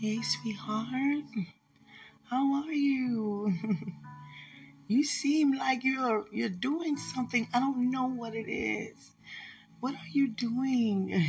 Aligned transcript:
Hey, 0.00 0.22
sweetheart. 0.22 1.24
How 2.30 2.62
are 2.62 2.72
you? 2.72 3.52
you 4.88 5.04
seem 5.04 5.52
like 5.52 5.84
you're 5.84 6.24
you're 6.32 6.48
doing 6.48 6.96
something. 6.96 7.46
I 7.52 7.60
don't 7.60 7.90
know 7.90 8.06
what 8.06 8.34
it 8.34 8.50
is. 8.50 9.10
What 9.80 9.92
are 9.92 10.08
you 10.10 10.28
doing? 10.28 11.22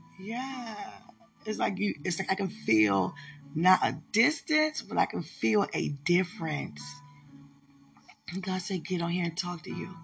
yeah. 0.18 0.74
It's 1.44 1.58
like 1.58 1.76
you 1.76 1.96
it's 2.02 2.18
like 2.18 2.32
I 2.32 2.34
can 2.34 2.48
feel 2.48 3.14
not 3.54 3.80
a 3.82 4.00
distance, 4.10 4.80
but 4.80 4.96
I 4.96 5.04
can 5.04 5.20
feel 5.20 5.66
a 5.74 5.90
difference. 6.06 6.80
God 8.40 8.62
said, 8.62 8.86
get 8.86 9.02
on 9.02 9.10
here 9.10 9.24
and 9.24 9.36
talk 9.36 9.64
to 9.64 9.70
you. 9.70 9.94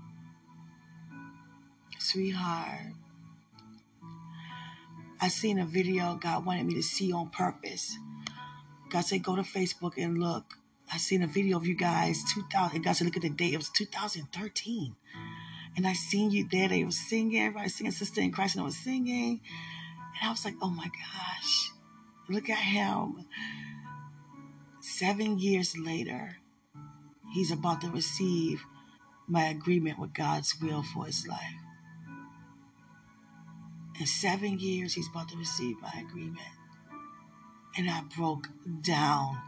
Sweetheart. 1.98 2.92
I 5.20 5.28
seen 5.28 5.58
a 5.58 5.64
video 5.64 6.16
God 6.16 6.44
wanted 6.44 6.66
me 6.66 6.74
to 6.74 6.82
see 6.82 7.12
on 7.12 7.30
purpose. 7.30 7.96
God 8.90 9.02
said, 9.02 9.22
go 9.22 9.36
to 9.36 9.42
Facebook 9.42 9.94
and 9.96 10.18
look. 10.18 10.58
I 10.92 10.98
seen 10.98 11.22
a 11.22 11.26
video 11.26 11.56
of 11.56 11.66
you 11.66 11.74
guys, 11.74 12.22
2000. 12.34 12.82
God 12.82 12.92
said, 12.92 13.06
look 13.06 13.16
at 13.16 13.22
the 13.22 13.30
date. 13.30 13.54
It 13.54 13.56
was 13.56 13.70
2013. 13.70 14.94
And 15.76 15.86
I 15.86 15.92
seen 15.94 16.30
you 16.30 16.46
there. 16.50 16.68
They 16.68 16.84
were 16.84 16.90
singing. 16.90 17.40
Everybody 17.40 17.68
singing 17.68 17.92
Sister 17.92 18.20
in 18.20 18.32
Christ 18.32 18.54
and 18.54 18.62
I 18.62 18.66
was 18.66 18.76
singing. 18.76 19.40
And 20.20 20.28
I 20.28 20.30
was 20.30 20.44
like, 20.44 20.54
oh 20.62 20.70
my 20.70 20.86
gosh, 20.86 21.72
look 22.28 22.48
at 22.48 22.58
him. 22.58 23.24
Seven 24.80 25.38
years 25.38 25.76
later, 25.76 26.36
he's 27.32 27.50
about 27.50 27.80
to 27.80 27.90
receive 27.90 28.62
my 29.26 29.46
agreement 29.46 29.98
with 29.98 30.12
God's 30.12 30.54
will 30.60 30.82
for 30.82 31.06
his 31.06 31.26
life. 31.26 31.63
In 33.98 34.06
seven 34.06 34.58
years, 34.58 34.94
he's 34.94 35.08
about 35.08 35.28
to 35.28 35.36
receive 35.36 35.80
my 35.80 35.92
agreement. 36.00 36.40
And 37.76 37.88
I 37.88 38.02
broke 38.16 38.48
down. 38.82 39.40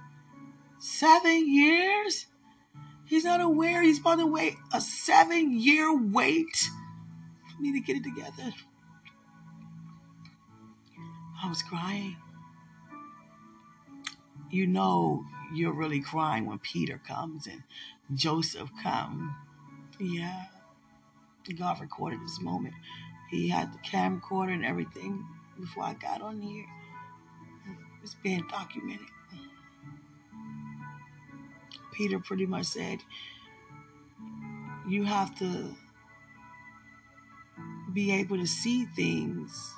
Seven 0.78 1.52
years? 1.52 2.26
He's 3.06 3.24
not 3.24 3.40
aware 3.40 3.82
he's 3.82 4.00
about 4.00 4.18
to 4.18 4.26
wait 4.26 4.56
a 4.72 4.80
seven 4.80 5.58
year 5.58 5.96
wait 5.96 6.70
for 7.48 7.62
me 7.62 7.72
to 7.72 7.80
get 7.80 7.96
it 7.96 8.02
together. 8.02 8.52
I 11.42 11.48
was 11.48 11.62
crying. 11.62 12.16
You 14.50 14.66
know 14.66 15.24
you're 15.54 15.72
really 15.72 16.00
crying 16.00 16.46
when 16.46 16.58
Peter 16.58 17.00
comes 17.06 17.46
and 17.46 17.62
Joseph 18.14 18.70
come. 18.82 19.36
Yeah. 20.00 20.46
God 21.56 21.80
recorded 21.80 22.20
this 22.24 22.40
moment. 22.40 22.74
He 23.30 23.48
had 23.48 23.72
the 23.72 23.78
camcorder 23.78 24.52
and 24.52 24.64
everything 24.64 25.24
before 25.58 25.84
I 25.84 25.94
got 25.94 26.22
on 26.22 26.40
here. 26.40 26.66
It's 28.02 28.14
being 28.14 28.46
documented. 28.48 29.06
Peter 31.92 32.18
pretty 32.18 32.46
much 32.46 32.66
said, 32.66 33.00
You 34.86 35.04
have 35.04 35.36
to 35.38 35.74
be 37.92 38.12
able 38.12 38.36
to 38.36 38.46
see 38.46 38.84
things 38.84 39.74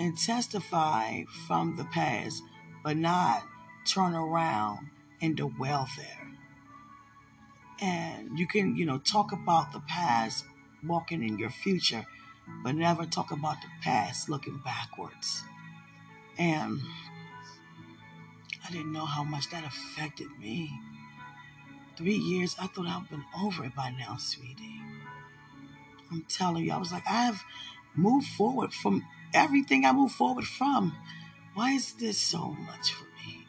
and 0.00 0.18
testify 0.18 1.22
from 1.46 1.76
the 1.76 1.84
past, 1.84 2.42
but 2.82 2.96
not 2.96 3.44
turn 3.86 4.14
around 4.14 4.90
dwell 5.36 5.88
there. 5.96 6.28
And 7.80 8.38
you 8.38 8.46
can, 8.46 8.76
you 8.76 8.84
know, 8.84 8.98
talk 8.98 9.32
about 9.32 9.72
the 9.72 9.80
past 9.80 10.44
walking 10.84 11.22
in 11.22 11.38
your 11.38 11.50
future, 11.50 12.04
but 12.62 12.74
never 12.74 13.06
talk 13.06 13.30
about 13.30 13.60
the 13.62 13.68
past 13.82 14.28
looking 14.28 14.60
backwards. 14.64 15.42
And 16.38 16.80
I 18.66 18.70
didn't 18.70 18.92
know 18.92 19.06
how 19.06 19.24
much 19.24 19.50
that 19.50 19.64
affected 19.64 20.28
me. 20.38 20.70
Three 21.96 22.16
years, 22.16 22.56
I 22.60 22.66
thought 22.66 22.86
I'd 22.86 23.08
been 23.10 23.24
over 23.42 23.64
it 23.64 23.74
by 23.74 23.90
now, 23.90 24.16
sweetie. 24.18 24.80
I'm 26.10 26.24
telling 26.28 26.64
you, 26.64 26.72
I 26.72 26.78
was 26.78 26.92
like, 26.92 27.02
I've 27.08 27.42
moved 27.94 28.28
forward 28.28 28.72
from 28.72 29.04
everything 29.34 29.84
I 29.84 29.92
moved 29.92 30.14
forward 30.14 30.44
from. 30.44 30.96
Why 31.54 31.72
is 31.72 31.92
this 31.94 32.18
so 32.18 32.56
much 32.66 32.92
for 32.92 33.04
me? 33.04 33.46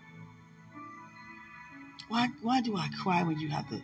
Why 2.07 2.29
why 2.41 2.61
do 2.61 2.75
I 2.75 2.89
cry 3.01 3.23
when 3.23 3.39
you 3.39 3.49
have 3.49 3.69
to, 3.69 3.81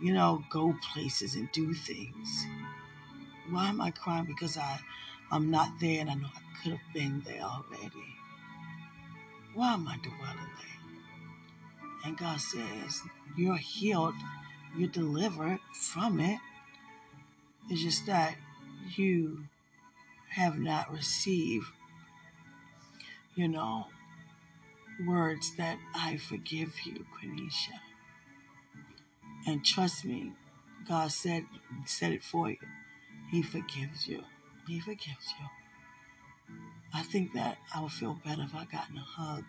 you 0.00 0.14
know, 0.14 0.42
go 0.50 0.74
places 0.92 1.34
and 1.34 1.50
do 1.52 1.74
things? 1.74 2.46
Why 3.50 3.68
am 3.68 3.80
I 3.80 3.90
crying? 3.90 4.26
Because 4.26 4.56
I 4.56 4.80
I'm 5.30 5.50
not 5.50 5.78
there 5.80 6.00
and 6.00 6.10
I 6.10 6.14
know 6.14 6.28
I 6.34 6.62
could 6.62 6.72
have 6.72 6.94
been 6.94 7.22
there 7.26 7.42
already. 7.42 8.16
Why 9.54 9.74
am 9.74 9.86
I 9.86 9.96
dwelling 9.98 10.52
there? 10.58 10.78
And 12.04 12.16
God 12.16 12.40
says, 12.40 13.02
You're 13.36 13.56
healed, 13.56 14.14
you're 14.76 14.88
delivered 14.88 15.58
from 15.74 16.20
it. 16.20 16.38
It's 17.68 17.82
just 17.82 18.06
that 18.06 18.36
you 18.96 19.44
have 20.30 20.58
not 20.58 20.92
received, 20.92 21.66
you 23.34 23.48
know, 23.48 23.86
words 25.06 25.54
that 25.56 25.78
I 25.94 26.16
forgive 26.16 26.74
you, 26.84 27.04
Quenisha. 27.14 27.78
And 29.46 29.64
trust 29.64 30.04
me, 30.04 30.32
God 30.86 31.12
said 31.12 31.44
said 31.84 32.12
it 32.12 32.24
for 32.24 32.50
you. 32.50 32.56
He 33.30 33.42
forgives 33.42 34.06
you. 34.06 34.22
He 34.66 34.80
forgives 34.80 35.34
you. 35.38 35.46
I 36.92 37.02
think 37.02 37.34
that 37.34 37.58
I 37.74 37.82
would 37.82 37.92
feel 37.92 38.18
better 38.24 38.42
if 38.42 38.54
I 38.54 38.64
got 38.64 38.88
in 38.90 38.96
a 38.96 39.00
hug. 39.00 39.44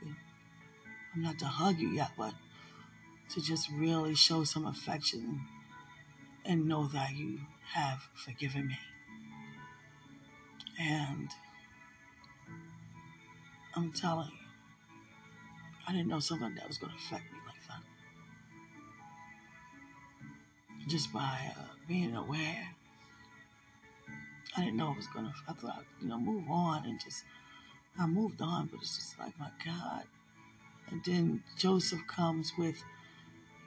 I'm 1.13 1.22
not 1.22 1.40
to 1.40 1.45
hug 1.45 1.79
you 1.79 1.89
yet, 1.89 2.12
but 2.18 2.34
to 3.29 3.41
just 3.41 3.69
really 3.72 4.16
show 4.16 4.44
some 4.44 4.66
affection 4.66 5.41
and 6.45 6.68
know 6.68 6.88
that 6.88 7.16
you 7.16 7.39
have 7.73 8.01
forgiven 8.13 8.68
me. 8.68 8.78
And 10.79 11.29
I'm 13.75 13.91
telling 13.91 14.28
you, 14.28 14.47
I 15.88 15.91
didn't 15.91 16.07
know 16.07 16.19
something 16.19 16.53
that 16.56 16.68
was 16.68 16.78
going 16.78 16.91
to 16.91 16.97
affect 16.97 17.31
me 17.31 17.39
like 17.47 17.68
that. 17.68 17.84
Just 20.88 21.13
by 21.13 21.53
uh, 21.57 21.63
being 21.88 22.16
aware, 22.16 22.75
I 24.56 24.62
didn't 24.62 24.78
know 24.78 24.92
it 24.92 24.98
was 24.98 25.08
to. 25.08 25.34
I 25.48 25.54
thought, 25.54 25.76
I'd, 25.78 25.86
you 26.02 26.08
know, 26.10 26.20
move 26.20 26.50
on 26.50 26.86
and 26.86 27.00
just. 27.00 27.24
I 28.00 28.06
moved 28.08 28.42
on, 28.42 28.68
but 28.68 28.82
it's 28.82 28.96
just 28.96 29.20
like, 29.20 29.38
my 29.40 29.50
God. 29.66 30.04
And 30.90 31.04
then 31.06 31.44
Joseph 31.58 32.08
comes 32.08 32.54
with, 32.58 32.82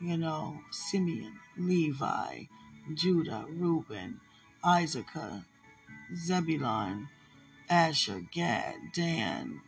you 0.00 0.16
know, 0.16 0.60
Simeon, 0.70 1.34
Levi, 1.58 2.44
Judah, 2.94 3.44
Reuben, 3.48 4.20
Isaac, 4.64 5.06
Zebulon, 6.14 7.08
Asher, 7.68 8.22
Gad, 8.32 8.74
Dan, 8.94 9.60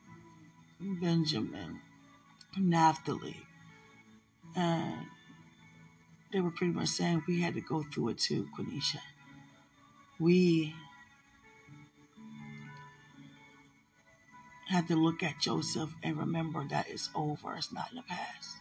Benjamin, 0.80 1.80
Naphtali. 2.56 3.46
And 4.56 5.06
they 6.32 6.40
were 6.40 6.50
pretty 6.50 6.72
much 6.72 6.88
saying 6.88 7.22
we 7.26 7.42
had 7.42 7.54
to 7.54 7.60
go 7.60 7.82
through 7.82 8.10
it 8.10 8.18
too, 8.18 8.48
Quenisha. 8.56 9.00
We 10.18 10.74
had 14.68 14.88
to 14.88 14.96
look 14.96 15.22
at 15.22 15.40
Joseph 15.40 15.94
and 16.02 16.16
remember 16.16 16.64
that 16.68 16.88
it's 16.88 17.10
over. 17.14 17.54
It's 17.54 17.72
not 17.72 17.90
in 17.90 17.96
the 17.96 18.02
past. 18.02 18.56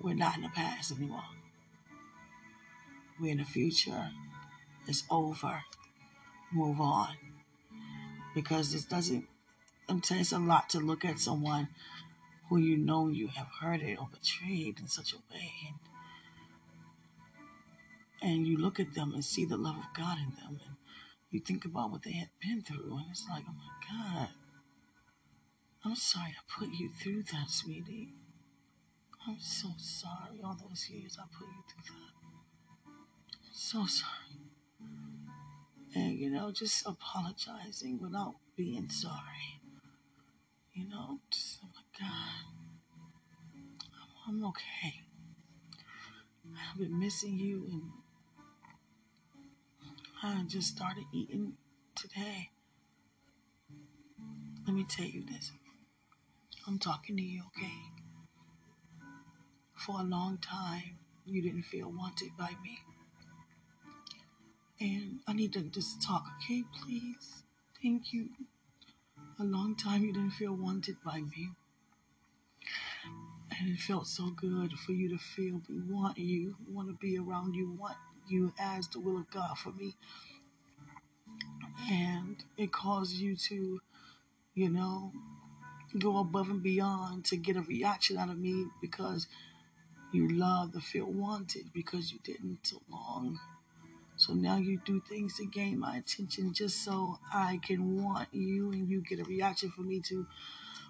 We're 0.00 0.14
not 0.14 0.36
in 0.36 0.42
the 0.42 0.48
past 0.48 0.92
anymore. 0.92 1.24
We're 3.20 3.32
in 3.32 3.38
the 3.38 3.44
future. 3.44 4.10
It's 4.86 5.04
over. 5.10 5.62
Move 6.52 6.80
on. 6.80 7.16
Because 8.34 8.74
it 8.74 8.88
doesn't, 8.88 9.26
you, 9.88 10.00
it's 10.10 10.32
a 10.32 10.38
lot 10.38 10.68
to 10.70 10.78
look 10.78 11.04
at 11.04 11.18
someone 11.18 11.68
who 12.48 12.58
you 12.58 12.76
know 12.76 13.08
you 13.08 13.28
have 13.28 13.48
hurted 13.60 13.98
or 13.98 14.08
betrayed 14.10 14.78
in 14.80 14.88
such 14.88 15.12
a 15.12 15.16
way. 15.32 15.52
And, 18.22 18.32
and 18.32 18.46
you 18.46 18.56
look 18.56 18.80
at 18.80 18.94
them 18.94 19.12
and 19.14 19.24
see 19.24 19.44
the 19.44 19.56
love 19.56 19.76
of 19.76 19.94
God 19.96 20.18
in 20.18 20.34
them. 20.36 20.60
And 20.66 20.76
you 21.30 21.40
think 21.40 21.64
about 21.64 21.90
what 21.90 22.02
they 22.02 22.12
had 22.12 22.30
been 22.40 22.62
through. 22.62 22.96
And 22.98 23.06
it's 23.10 23.26
like, 23.28 23.44
oh 23.48 23.52
my 23.52 24.18
God. 24.18 24.28
I'm 25.84 25.94
sorry 25.96 26.34
I 26.36 26.58
put 26.58 26.68
you 26.74 26.90
through 26.90 27.22
that, 27.32 27.48
sweetie. 27.48 28.14
I'm 29.26 29.38
so 29.40 29.68
sorry. 29.78 30.40
All 30.44 30.56
those 30.68 30.88
years 30.90 31.18
I 31.18 31.24
put 31.36 31.46
you 31.48 31.62
through 31.68 31.94
that. 31.94 32.92
I'm 33.32 33.52
so 33.52 33.86
sorry. 33.86 34.40
And, 35.94 36.18
you 36.18 36.30
know, 36.30 36.50
just 36.52 36.86
apologizing 36.86 37.98
without 38.00 38.34
being 38.56 38.88
sorry. 38.90 39.60
You 40.74 40.88
know, 40.88 41.20
just, 41.30 41.58
oh 41.64 41.68
my 41.74 41.82
God. 41.98 42.44
I'm, 44.28 44.36
I'm 44.36 44.44
okay. 44.48 45.02
I've 46.72 46.78
been 46.78 46.98
missing 46.98 47.38
you 47.38 47.66
and 47.70 47.82
I 50.22 50.44
just 50.46 50.76
started 50.76 51.04
eating 51.12 51.54
today. 51.94 52.50
Let 54.66 54.74
me 54.74 54.84
tell 54.84 55.06
you 55.06 55.24
this. 55.24 55.52
I'm 56.70 56.78
talking 56.78 57.16
to 57.16 57.22
you, 57.22 57.42
okay? 57.48 57.82
For 59.74 59.98
a 59.98 60.04
long 60.04 60.38
time, 60.38 60.98
you 61.26 61.42
didn't 61.42 61.64
feel 61.64 61.90
wanted 61.90 62.30
by 62.38 62.50
me. 62.62 62.78
And 64.78 65.18
I 65.26 65.32
need 65.32 65.52
to 65.54 65.62
just 65.62 66.00
talk, 66.00 66.22
okay, 66.36 66.62
please? 66.80 67.42
Thank 67.82 68.12
you. 68.12 68.28
A 69.40 69.42
long 69.42 69.74
time 69.74 70.04
you 70.04 70.12
didn't 70.12 70.30
feel 70.30 70.54
wanted 70.54 70.94
by 71.04 71.22
me. 71.22 71.50
And 73.58 73.70
it 73.70 73.80
felt 73.80 74.06
so 74.06 74.30
good 74.30 74.72
for 74.74 74.92
you 74.92 75.08
to 75.08 75.18
feel 75.18 75.60
we 75.68 75.80
want 75.92 76.18
you, 76.18 76.54
want 76.68 76.86
to 76.86 76.94
be 76.94 77.18
around 77.18 77.56
you, 77.56 77.72
want 77.80 77.96
you 78.28 78.52
as 78.60 78.86
the 78.86 79.00
will 79.00 79.16
of 79.16 79.30
God 79.32 79.58
for 79.58 79.72
me. 79.72 79.96
And 81.90 82.36
it 82.56 82.70
caused 82.70 83.16
you 83.16 83.34
to, 83.34 83.80
you 84.54 84.68
know, 84.68 85.10
go 85.98 86.18
above 86.18 86.48
and 86.50 86.62
beyond 86.62 87.24
to 87.26 87.36
get 87.36 87.56
a 87.56 87.62
reaction 87.62 88.16
out 88.16 88.30
of 88.30 88.38
me 88.38 88.66
because 88.80 89.26
you 90.12 90.28
love 90.28 90.72
to 90.72 90.80
feel 90.80 91.06
wanted 91.06 91.72
because 91.72 92.12
you 92.12 92.18
didn't 92.24 92.66
so 92.66 92.80
long. 92.90 93.38
So 94.16 94.34
now 94.34 94.58
you 94.58 94.80
do 94.84 95.00
things 95.08 95.36
to 95.36 95.46
gain 95.46 95.78
my 95.78 95.96
attention 95.96 96.52
just 96.52 96.84
so 96.84 97.18
I 97.32 97.58
can 97.66 98.02
want 98.02 98.28
you 98.32 98.70
and 98.72 98.88
you 98.88 99.02
get 99.02 99.20
a 99.20 99.24
reaction 99.24 99.70
from 99.70 99.88
me 99.88 100.00
to 100.08 100.26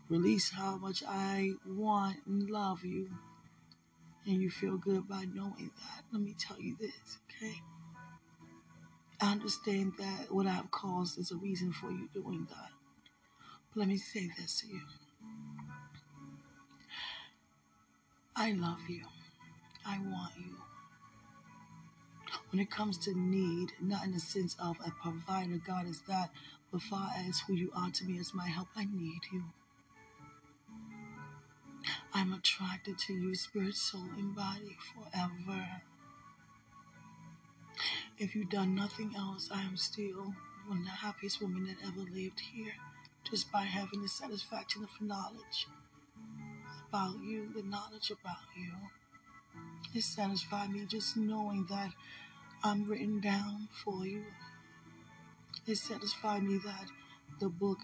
release 0.09 0.51
how 0.51 0.77
much 0.77 1.05
I 1.07 1.53
want 1.67 2.17
and 2.27 2.51
love 2.51 2.85
you. 2.85 3.11
And 4.27 4.43
you 4.43 4.51
feel 4.51 4.77
good 4.77 5.09
by 5.09 5.27
knowing 5.33 5.71
that. 5.77 6.03
Let 6.13 6.23
me 6.23 6.35
tell 6.39 6.61
you 6.61 6.77
this, 6.79 7.19
okay? 7.27 7.55
I 9.21 9.33
understand 9.33 9.93
that 9.99 10.33
what 10.33 10.47
I've 10.47 10.71
caused 10.71 11.19
is 11.19 11.31
a 11.31 11.37
reason 11.37 11.73
for 11.73 11.91
you 11.91 12.09
doing 12.13 12.47
that. 12.51 12.80
Let 13.77 13.87
me 13.87 13.99
say 13.99 14.29
this 14.37 14.61
to 14.63 14.67
you 14.67 14.81
I 18.35 18.53
love 18.53 18.81
you, 18.89 19.05
I 19.87 19.99
want 19.99 20.33
you. 20.39 20.57
When 22.51 22.61
it 22.61 22.71
comes 22.71 22.99
to 22.99 23.15
need, 23.17 23.73
not 23.81 24.05
in 24.05 24.13
the 24.13 24.19
sense 24.21 24.57
of 24.61 24.77
a 24.85 24.91
provider, 24.91 25.61
God 25.65 25.87
is 25.87 26.03
that, 26.09 26.31
but 26.73 26.83
far 26.83 27.11
as 27.17 27.41
who 27.41 27.55
you 27.55 27.71
are 27.77 27.91
to 27.91 28.05
me 28.05 28.19
as 28.19 28.35
my 28.35 28.49
help, 28.49 28.69
I 28.75 28.87
need 28.93 29.21
you. 29.33 29.45
I'm 32.13 32.33
attracted 32.33 32.99
to 32.99 33.13
you, 33.13 33.37
spirit, 33.37 33.77
soul, 33.77 34.09
and 34.19 34.35
body 34.35 34.77
forever. 34.93 35.65
If 38.19 38.35
you've 38.35 38.51
done 38.51 38.75
nothing 38.75 39.15
else, 39.17 39.49
I 39.53 39.63
am 39.63 39.77
still 39.77 40.35
one 40.67 40.79
of 40.79 40.85
the 40.85 40.91
happiest 40.91 41.41
women 41.41 41.67
that 41.67 41.87
ever 41.87 42.01
lived 42.01 42.41
here, 42.41 42.75
just 43.31 43.53
by 43.53 43.63
having 43.63 44.03
the 44.03 44.09
satisfaction 44.09 44.83
of 44.83 44.91
knowledge 45.01 45.69
about 46.89 47.15
you, 47.23 47.49
the 47.55 47.63
knowledge 47.63 48.11
about 48.11 48.43
you. 48.57 48.73
It 49.95 50.03
satisfied 50.03 50.71
me 50.71 50.85
just 50.87 51.17
knowing 51.17 51.67
that 51.71 51.93
I'm 52.65 52.89
written 52.89 53.21
down 53.21 53.69
for 53.85 54.05
you. 54.05 54.25
It 55.67 55.77
satisfied 55.77 56.43
me 56.43 56.59
that 56.59 56.87
the 57.39 57.49
book 57.49 57.79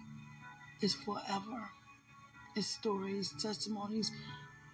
is 0.80 0.94
forever. 0.94 1.70
Its 2.56 2.66
stories, 2.66 3.32
testimonies 3.40 4.10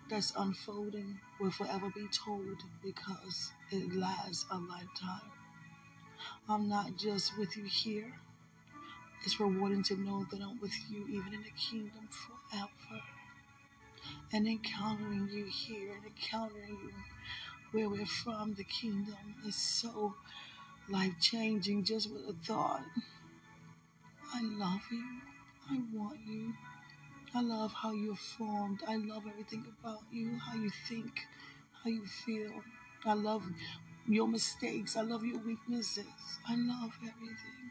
that's 0.09 0.33
unfolding 0.37 1.19
will 1.41 1.51
forever 1.51 1.91
be 1.95 2.07
told 2.09 2.63
because 2.83 3.53
it 3.71 3.95
lasts 3.95 4.47
a 4.51 4.57
lifetime. 4.57 5.31
I'm 6.49 6.69
not 6.69 6.97
just 6.97 7.37
with 7.39 7.57
you 7.57 7.65
here. 7.65 8.15
It's 9.25 9.39
rewarding 9.41 9.83
to 9.85 9.97
know 9.97 10.27
that 10.31 10.41
I'm 10.41 10.61
with 10.61 10.75
you 10.91 11.07
even 11.09 11.35
in 11.35 11.43
the 11.43 11.51
kingdom 11.51 12.09
forever. 12.11 13.03
And 14.33 14.49
encountering 14.49 15.29
you 15.31 15.45
here 15.45 15.93
and 15.95 16.05
encountering 16.07 16.79
you 16.83 16.93
where 17.73 17.89
we're 17.89 18.07
from, 18.07 18.55
the 18.55 18.65
kingdom 18.65 19.37
is 19.47 19.57
so 19.57 20.15
life 20.89 21.15
changing 21.21 21.85
just 21.85 22.11
with 22.11 22.29
a 22.29 22.35
thought. 22.45 22.83
I 24.35 24.43
love 24.43 24.81
you. 24.91 25.05
I 25.71 25.81
want 25.93 26.19
you. 26.27 26.55
I 27.35 27.43
love 27.43 27.73
how 27.73 27.93
you're 27.93 28.17
formed. 28.17 28.81
I 28.89 28.97
love 28.97 29.25
everything 29.27 29.65
about 29.81 30.03
you, 30.11 30.39
how 30.39 30.55
you 30.55 30.71
think, 30.89 31.27
how 31.83 31.91
you 31.91 32.05
feel. 32.07 32.53
I 33.05 33.15
love 33.15 33.45
your 34.09 34.29
mistakes. 34.29 34.97
I 34.97 35.03
love 35.03 35.25
your 35.25 35.39
weaknesses. 35.39 36.07
I 36.49 36.57
love 36.57 36.93
everything. 37.03 37.62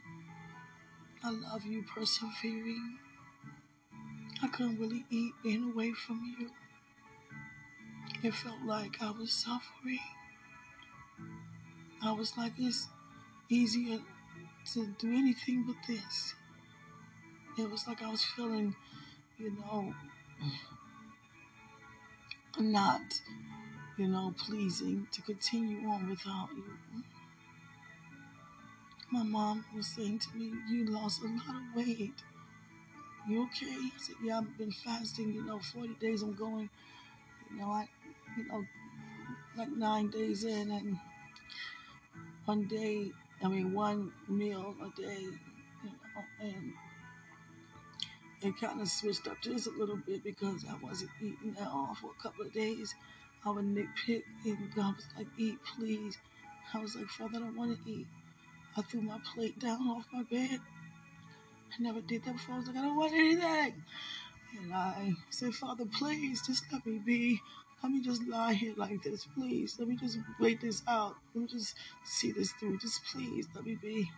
I 1.23 1.29
love 1.31 1.65
you 1.65 1.83
persevering. 1.83 2.97
I 4.41 4.47
couldn't 4.47 4.79
really 4.79 5.06
eat 5.09 5.33
being 5.44 5.71
away 5.71 5.91
from 5.91 6.35
you. 6.39 6.50
It 8.23 8.33
felt 8.33 8.62
like 8.65 9.01
I 9.01 9.12
was 9.12 9.31
suffering. 9.31 10.00
I 12.03 12.12
was 12.12 12.38
like, 12.38 12.53
it's 12.57 12.88
easier 13.50 14.00
to 14.73 14.88
do 15.00 15.13
anything 15.13 15.63
but 15.68 15.75
this. 15.88 16.33
It 17.57 17.69
was 17.69 17.88
like 17.88 18.01
I 18.01 18.09
was 18.09 18.23
feeling 18.23 18.75
you 19.41 19.51
know, 19.51 19.94
not, 22.59 23.01
you 23.97 24.07
know, 24.07 24.33
pleasing 24.38 25.07
to 25.12 25.21
continue 25.23 25.88
on 25.88 26.09
without 26.09 26.50
you. 26.56 27.03
My 29.11 29.23
mom 29.23 29.65
was 29.75 29.87
saying 29.87 30.19
to 30.19 30.37
me, 30.37 30.53
You 30.69 30.85
lost 30.85 31.21
a 31.21 31.27
lot 31.27 31.57
of 31.57 31.75
weight. 31.75 32.13
You 33.27 33.43
okay? 33.43 33.65
I 33.67 33.91
said, 33.97 34.15
Yeah, 34.23 34.37
I've 34.37 34.57
been 34.57 34.71
fasting, 34.71 35.33
you 35.33 35.43
know, 35.43 35.59
40 35.59 35.95
days 35.99 36.21
I'm 36.21 36.33
going, 36.33 36.69
you 37.49 37.57
know, 37.57 37.67
I, 37.71 37.89
you 38.37 38.45
know, 38.45 38.63
like 39.57 39.69
nine 39.69 40.09
days 40.09 40.45
in, 40.45 40.71
and 40.71 40.97
one 42.45 42.67
day, 42.67 43.11
I 43.43 43.49
mean, 43.49 43.73
one 43.73 44.13
meal 44.29 44.75
a 44.81 45.01
day, 45.01 45.19
you 45.19 45.89
know, 45.89 46.23
and 46.41 46.73
it 48.41 48.59
kind 48.59 48.79
of 48.79 48.87
switched 48.87 49.27
up 49.27 49.41
just 49.41 49.67
a 49.67 49.71
little 49.71 49.97
bit 49.97 50.23
because 50.23 50.63
I 50.69 50.75
wasn't 50.83 51.11
eating 51.21 51.55
at 51.59 51.67
all 51.67 51.95
for 51.99 52.11
a 52.17 52.23
couple 52.23 52.45
of 52.45 52.53
days. 52.53 52.95
I 53.45 53.49
would 53.49 53.65
nitpick 53.65 54.23
and 54.45 54.73
God 54.73 54.95
was 54.95 55.05
like, 55.17 55.27
eat 55.37 55.59
please. 55.75 56.17
I 56.73 56.79
was 56.79 56.95
like, 56.95 57.07
Father, 57.07 57.37
I 57.37 57.39
don't 57.39 57.57
want 57.57 57.77
to 57.83 57.91
eat. 57.91 58.07
I 58.77 58.81
threw 58.81 59.01
my 59.01 59.19
plate 59.33 59.59
down 59.59 59.88
off 59.89 60.06
my 60.13 60.23
bed. 60.23 60.59
I 61.71 61.83
never 61.83 62.01
did 62.01 62.23
that 62.23 62.33
before. 62.33 62.56
I 62.56 62.57
was 62.59 62.68
like, 62.68 62.77
I 62.77 62.81
don't 62.81 62.97
want 62.97 63.13
anything. 63.13 63.83
And 64.59 64.73
I 64.73 65.13
said, 65.29 65.53
Father, 65.53 65.85
please 65.85 66.45
just 66.45 66.63
let 66.71 66.85
me 66.85 66.99
be. 66.99 67.40
Let 67.83 67.92
me 67.92 68.01
just 68.01 68.28
lie 68.28 68.54
here 68.54 68.73
like 68.78 69.01
this, 69.01 69.25
please. 69.35 69.78
Let 69.80 69.87
me 69.87 69.95
just 69.95 70.18
wait 70.40 70.61
this 70.61 70.83
out. 70.87 71.16
Let 71.33 71.42
me 71.42 71.47
just 71.47 71.75
see 72.04 72.31
this 72.31 72.51
through. 72.54 72.78
Just 72.78 73.04
please 73.06 73.47
let 73.56 73.66
me 73.66 73.78
be. 73.81 74.09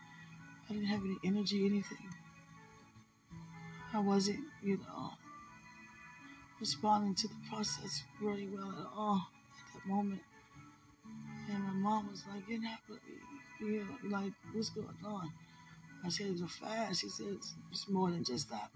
I 0.69 0.73
didn't 0.73 0.87
have 0.87 1.03
any 1.03 1.17
energy, 1.23 1.65
anything. 1.65 2.09
I 3.93 3.99
wasn't, 3.99 4.39
you 4.61 4.77
know, 4.77 5.11
responding 6.59 7.15
to 7.15 7.27
the 7.27 7.35
process 7.49 8.03
really 8.21 8.47
well 8.47 8.73
at 8.79 8.87
all 8.97 9.27
at 9.59 9.73
that 9.73 9.87
moment. 9.87 10.21
And 11.49 11.63
my 11.63 11.73
mom 11.73 12.09
was 12.09 12.23
like, 12.33 12.43
You're 12.47 12.61
not 12.61 12.79
like, 14.09 14.33
what's 14.53 14.69
going 14.69 14.87
on? 15.05 15.31
I 16.05 16.09
said, 16.09 16.27
It's 16.27 16.41
a 16.41 16.47
fast. 16.47 17.01
She 17.01 17.09
said, 17.09 17.37
It's 17.71 17.89
more 17.89 18.11
than 18.11 18.23
just 18.23 18.49
that. 18.49 18.69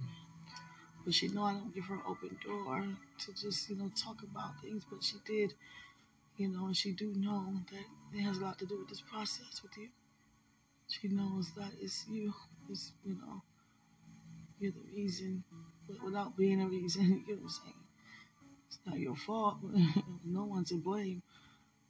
But 1.03 1.13
she 1.13 1.27
know 1.29 1.44
I 1.44 1.53
don't 1.53 1.74
give 1.74 1.86
her 1.86 1.96
an 1.96 2.01
open 2.08 2.38
door 2.46 2.84
to 3.20 3.34
just, 3.34 3.70
you 3.70 3.75
know, 3.77 3.89
talk 3.96 4.22
about 4.24 4.62
things. 4.62 4.84
But 4.89 5.03
she 5.03 5.17
did, 5.25 5.53
you 6.38 6.50
know, 6.50 6.65
and 6.67 6.77
she 6.77 6.94
do 6.94 7.13
know 7.15 7.53
that 7.72 8.17
it 8.17 8.22
has 8.24 8.38
a 8.38 8.41
lot 8.44 8.60
to 8.60 8.65
do 8.65 8.79
with 8.79 8.89
this 8.89 9.01
process 9.01 9.62
with 9.63 9.77
you. 9.77 9.89
She 10.89 11.08
knows 11.10 11.51
that 11.56 11.72
it's 11.82 12.06
you, 12.10 12.34
it's, 12.70 12.94
you 13.06 13.15
know, 13.15 13.41
you're 14.60 14.72
the 14.72 14.79
reason, 14.96 15.44
but 15.88 16.03
without 16.03 16.36
being 16.38 16.62
a 16.62 16.67
reason, 16.67 17.03
you 17.27 17.36
know 17.36 17.41
what 17.41 17.44
I'm 17.44 17.50
saying? 17.50 17.84
It's 18.67 18.79
not 18.86 19.00
your 19.00 19.15
fault. 19.15 19.58
no 20.25 20.46
one's 20.46 20.70
to 20.70 20.77
blame. 20.77 21.22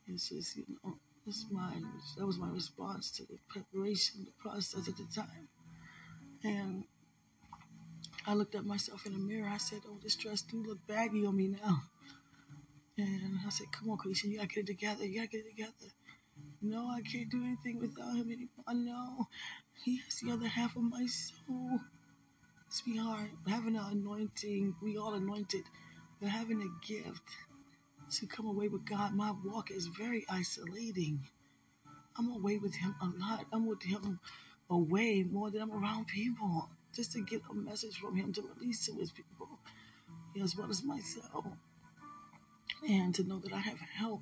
It's 0.07 0.29
just, 0.29 0.57
you 0.57 0.65
know, 0.83 0.97
it's 1.27 1.45
my, 1.51 1.73
that 2.17 2.25
was 2.25 2.37
my 2.37 2.49
response 2.49 3.11
to 3.11 3.23
the 3.23 3.37
preparation, 3.49 4.25
the 4.25 4.31
process 4.39 4.87
at 4.87 4.97
the 4.97 5.05
time. 5.13 5.49
And 6.43 6.85
I 8.25 8.33
looked 8.33 8.55
at 8.55 8.65
myself 8.65 9.05
in 9.05 9.13
the 9.13 9.19
mirror. 9.19 9.49
I 9.51 9.57
said, 9.57 9.81
oh, 9.87 9.97
this 10.01 10.15
dress 10.15 10.41
do 10.41 10.63
look 10.65 10.85
baggy 10.87 11.25
on 11.25 11.35
me 11.35 11.47
now. 11.47 11.81
And 12.97 13.39
I 13.45 13.49
said, 13.49 13.67
come 13.71 13.89
on, 13.89 13.97
Kalisha, 13.97 14.25
you 14.25 14.37
gotta 14.37 14.47
get 14.47 14.63
it 14.63 14.67
together. 14.67 15.05
You 15.05 15.19
gotta 15.19 15.27
get 15.27 15.45
it 15.45 15.49
together. 15.49 15.93
No, 16.61 16.89
I 16.89 17.01
can't 17.01 17.29
do 17.29 17.43
anything 17.43 17.79
without 17.79 18.15
him 18.15 18.31
anymore. 18.31 18.73
No, 18.73 19.27
he 19.83 19.97
has 19.97 20.15
the 20.19 20.31
other 20.31 20.47
half 20.47 20.75
of 20.75 20.83
my 20.83 21.05
soul. 21.05 21.79
Sweetheart, 22.69 23.29
having 23.47 23.75
an 23.75 23.85
anointing, 23.91 24.75
we 24.81 24.97
all 24.97 25.13
anointed, 25.13 25.63
but 26.19 26.29
having 26.29 26.61
a 26.61 26.87
gift 26.87 27.23
to 28.11 28.27
come 28.27 28.47
away 28.47 28.67
with 28.69 28.85
God, 28.85 29.13
my 29.15 29.33
walk 29.45 29.71
is 29.71 29.87
very 29.87 30.25
isolating. 30.29 31.21
I'm 32.17 32.31
away 32.31 32.57
with 32.57 32.75
Him 32.75 32.95
a 33.01 33.07
lot. 33.19 33.45
I'm 33.53 33.67
with 33.67 33.83
Him 33.83 34.19
away 34.69 35.23
more 35.23 35.51
than 35.51 35.61
I'm 35.63 35.71
around 35.71 36.07
people, 36.07 36.69
just 36.95 37.13
to 37.13 37.21
get 37.21 37.41
a 37.49 37.53
message 37.53 37.97
from 37.99 38.15
Him 38.15 38.33
to 38.33 38.43
release 38.59 38.85
to 38.87 38.93
His 38.93 39.11
people. 39.11 39.49
as 40.41 40.55
well 40.57 40.69
as 40.69 40.83
myself. 40.83 41.45
And 42.87 43.15
to 43.15 43.23
know 43.23 43.39
that 43.39 43.53
I 43.53 43.59
have 43.59 43.79
help, 43.79 44.21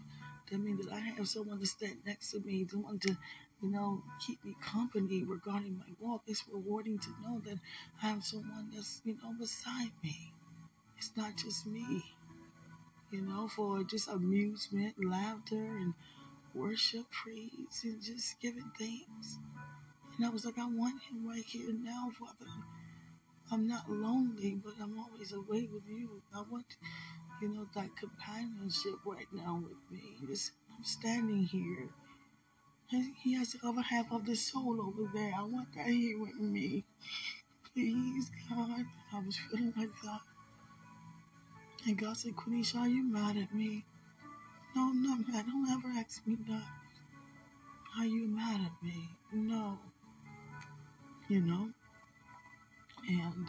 that 0.51 0.59
means 0.59 0.85
that 0.85 0.93
I 0.93 0.99
have 0.99 1.27
someone 1.27 1.59
to 1.59 1.65
stand 1.67 1.97
next 2.05 2.31
to 2.31 2.39
me, 2.41 2.67
someone 2.69 2.99
to, 2.99 3.17
you 3.61 3.71
know, 3.71 4.03
keep 4.25 4.43
me 4.45 4.55
company 4.63 5.23
regarding 5.23 5.77
my 5.77 5.85
walk. 5.99 6.23
It's 6.27 6.43
rewarding 6.51 6.99
to 6.99 7.09
know 7.23 7.41
that 7.45 7.59
I 8.01 8.07
have 8.09 8.23
someone 8.23 8.69
that's, 8.73 9.01
you 9.05 9.17
know, 9.23 9.33
beside 9.39 9.91
me. 10.03 10.33
It's 10.97 11.11
not 11.17 11.37
just 11.37 11.67
me, 11.67 12.03
you 13.11 13.21
know, 13.21 13.47
for 13.47 13.83
just 13.83 14.07
amusement, 14.09 14.95
laughter, 15.03 15.77
and 15.77 15.93
worship, 16.53 17.05
praise, 17.11 17.81
and 17.83 18.01
just 18.01 18.39
giving 18.41 18.71
thanks. 18.77 19.37
And 20.17 20.25
I 20.25 20.29
was 20.29 20.45
like, 20.45 20.57
I 20.57 20.65
want 20.67 21.01
him 21.03 21.27
right 21.27 21.43
here 21.43 21.73
now, 21.73 22.09
Father. 22.17 22.51
I'm 23.51 23.67
not 23.67 23.89
lonely, 23.89 24.59
but 24.63 24.73
I'm 24.81 24.97
always 24.97 25.33
away 25.33 25.69
with 25.71 25.83
you. 25.87 26.21
I 26.33 26.41
want, 26.49 26.65
you 27.41 27.49
know, 27.49 27.67
that 27.75 27.95
companionship 27.95 28.95
right 29.05 29.27
now 29.31 29.61
with 29.63 29.77
me. 29.91 30.17
Just, 30.27 30.51
I'm 30.75 30.83
standing 30.83 31.43
here. 31.43 31.89
he 33.23 33.33
has 33.35 33.53
the 33.53 33.67
other 33.67 33.81
half 33.81 34.11
of 34.11 34.25
the 34.25 34.35
soul 34.35 34.81
over 34.81 35.09
there. 35.13 35.33
I 35.37 35.43
want 35.43 35.73
that 35.75 35.87
here 35.87 36.19
with 36.19 36.39
me. 36.39 36.85
Please, 37.73 38.31
God. 38.49 38.85
I 39.13 39.19
was 39.19 39.37
feeling 39.51 39.73
like 39.77 39.89
that. 40.03 40.34
And 41.85 41.97
God 41.97 42.17
said, 42.17 42.35
Quenisha, 42.35 42.79
are 42.79 42.87
you 42.87 43.03
mad 43.03 43.37
at 43.37 43.53
me? 43.53 43.85
No, 44.75 44.89
I'm 44.89 45.03
not 45.03 45.19
mad. 45.27 45.45
Don't 45.45 45.69
ever 45.69 45.87
ask 45.99 46.25
me 46.25 46.35
that. 46.47 46.63
Are 47.97 48.05
you 48.05 48.27
mad 48.27 48.59
at 48.61 48.83
me? 48.83 49.09
No. 49.31 49.77
You 51.29 51.41
know? 51.41 51.69
And 53.07 53.47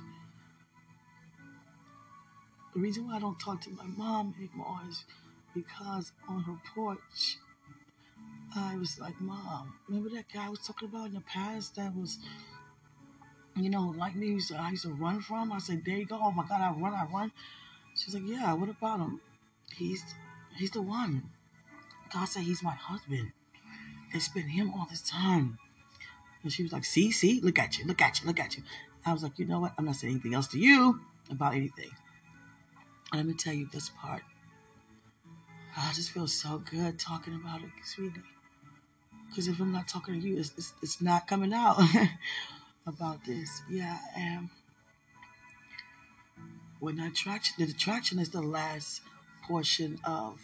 the 2.74 2.80
reason 2.80 3.06
why 3.06 3.16
I 3.16 3.20
don't 3.20 3.40
talk 3.40 3.62
to 3.62 3.70
my 3.70 3.86
mom 3.86 4.34
anymore 4.38 4.80
is 4.88 5.04
because 5.54 6.12
on 6.28 6.42
her 6.42 6.58
porch, 6.74 7.38
I 8.54 8.76
was 8.76 9.00
like, 9.00 9.18
Mom, 9.20 9.74
remember 9.88 10.10
that 10.10 10.26
guy 10.32 10.46
I 10.46 10.50
was 10.50 10.60
talking 10.60 10.88
about 10.88 11.06
in 11.06 11.14
the 11.14 11.20
past 11.22 11.76
that 11.76 11.94
was, 11.96 12.18
you 13.56 13.70
know, 13.70 13.94
like 13.96 14.14
me, 14.14 14.28
used 14.28 14.52
I 14.52 14.70
used 14.70 14.82
to 14.82 14.92
run 14.92 15.22
from? 15.22 15.52
I 15.52 15.58
said, 15.58 15.82
There 15.86 15.96
you 15.96 16.06
go. 16.06 16.18
Oh 16.22 16.30
my 16.30 16.46
God, 16.46 16.60
I 16.60 16.70
run, 16.78 16.92
I 16.92 17.06
run. 17.12 17.32
She's 17.96 18.14
like, 18.14 18.26
Yeah, 18.26 18.52
what 18.52 18.68
about 18.68 19.00
him? 19.00 19.20
He's 19.74 20.04
he's 20.56 20.70
the 20.70 20.82
one. 20.82 21.30
God 22.12 22.26
said 22.26 22.42
he's 22.42 22.62
my 22.62 22.72
husband. 22.72 23.32
It's 24.12 24.28
been 24.28 24.48
him 24.48 24.72
all 24.72 24.86
this 24.88 25.02
time. 25.02 25.58
And 26.42 26.52
she 26.52 26.62
was 26.62 26.72
like, 26.72 26.84
See, 26.84 27.10
see, 27.10 27.40
look 27.40 27.58
at 27.58 27.78
you, 27.78 27.86
look 27.86 28.00
at 28.00 28.20
you, 28.20 28.26
look 28.26 28.38
at 28.40 28.56
you. 28.56 28.62
I 29.04 29.12
was 29.12 29.22
like, 29.22 29.38
you 29.38 29.46
know 29.46 29.60
what? 29.60 29.72
I'm 29.78 29.84
not 29.84 29.96
saying 29.96 30.14
anything 30.14 30.34
else 30.34 30.48
to 30.48 30.58
you 30.58 31.00
about 31.30 31.54
anything. 31.54 31.90
And 33.12 33.20
let 33.20 33.26
me 33.26 33.34
tell 33.34 33.54
you 33.54 33.68
this 33.72 33.90
part. 33.90 34.22
I 35.76 35.92
just 35.92 36.10
feel 36.10 36.26
so 36.26 36.58
good 36.58 36.98
talking 36.98 37.34
about 37.34 37.62
it, 37.62 37.68
sweetie. 37.84 38.22
Because 39.28 39.46
if 39.48 39.60
I'm 39.60 39.72
not 39.72 39.86
talking 39.86 40.20
to 40.20 40.26
you, 40.26 40.38
it's, 40.38 40.52
it's, 40.56 40.72
it's 40.82 41.00
not 41.00 41.28
coming 41.28 41.52
out 41.52 41.80
about 42.86 43.24
this. 43.24 43.62
Yeah, 43.70 43.98
and 44.16 44.48
when 46.80 47.00
attraction, 47.00 47.54
the 47.58 47.72
attraction 47.72 48.18
is 48.18 48.30
the 48.30 48.42
last 48.42 49.02
portion 49.46 49.98
of, 50.04 50.40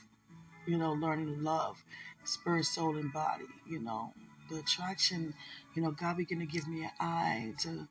you 0.66 0.78
know, 0.78 0.92
learning 0.92 1.26
to 1.34 1.42
love, 1.42 1.82
spirit, 2.24 2.64
soul, 2.64 2.96
and 2.96 3.12
body. 3.12 3.46
You 3.68 3.80
know, 3.80 4.12
the 4.50 4.58
attraction. 4.58 5.34
You 5.74 5.82
know, 5.82 5.90
God 5.92 6.16
began 6.18 6.40
to 6.40 6.46
give 6.46 6.68
me 6.68 6.84
an 6.84 6.90
eye 7.00 7.54
to 7.60 7.88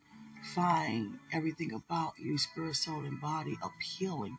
find 0.56 1.20
everything 1.34 1.74
about 1.74 2.14
you, 2.18 2.38
spirit, 2.38 2.76
soul, 2.76 3.02
and 3.06 3.22
body 3.22 3.58
appealing. 3.64 4.38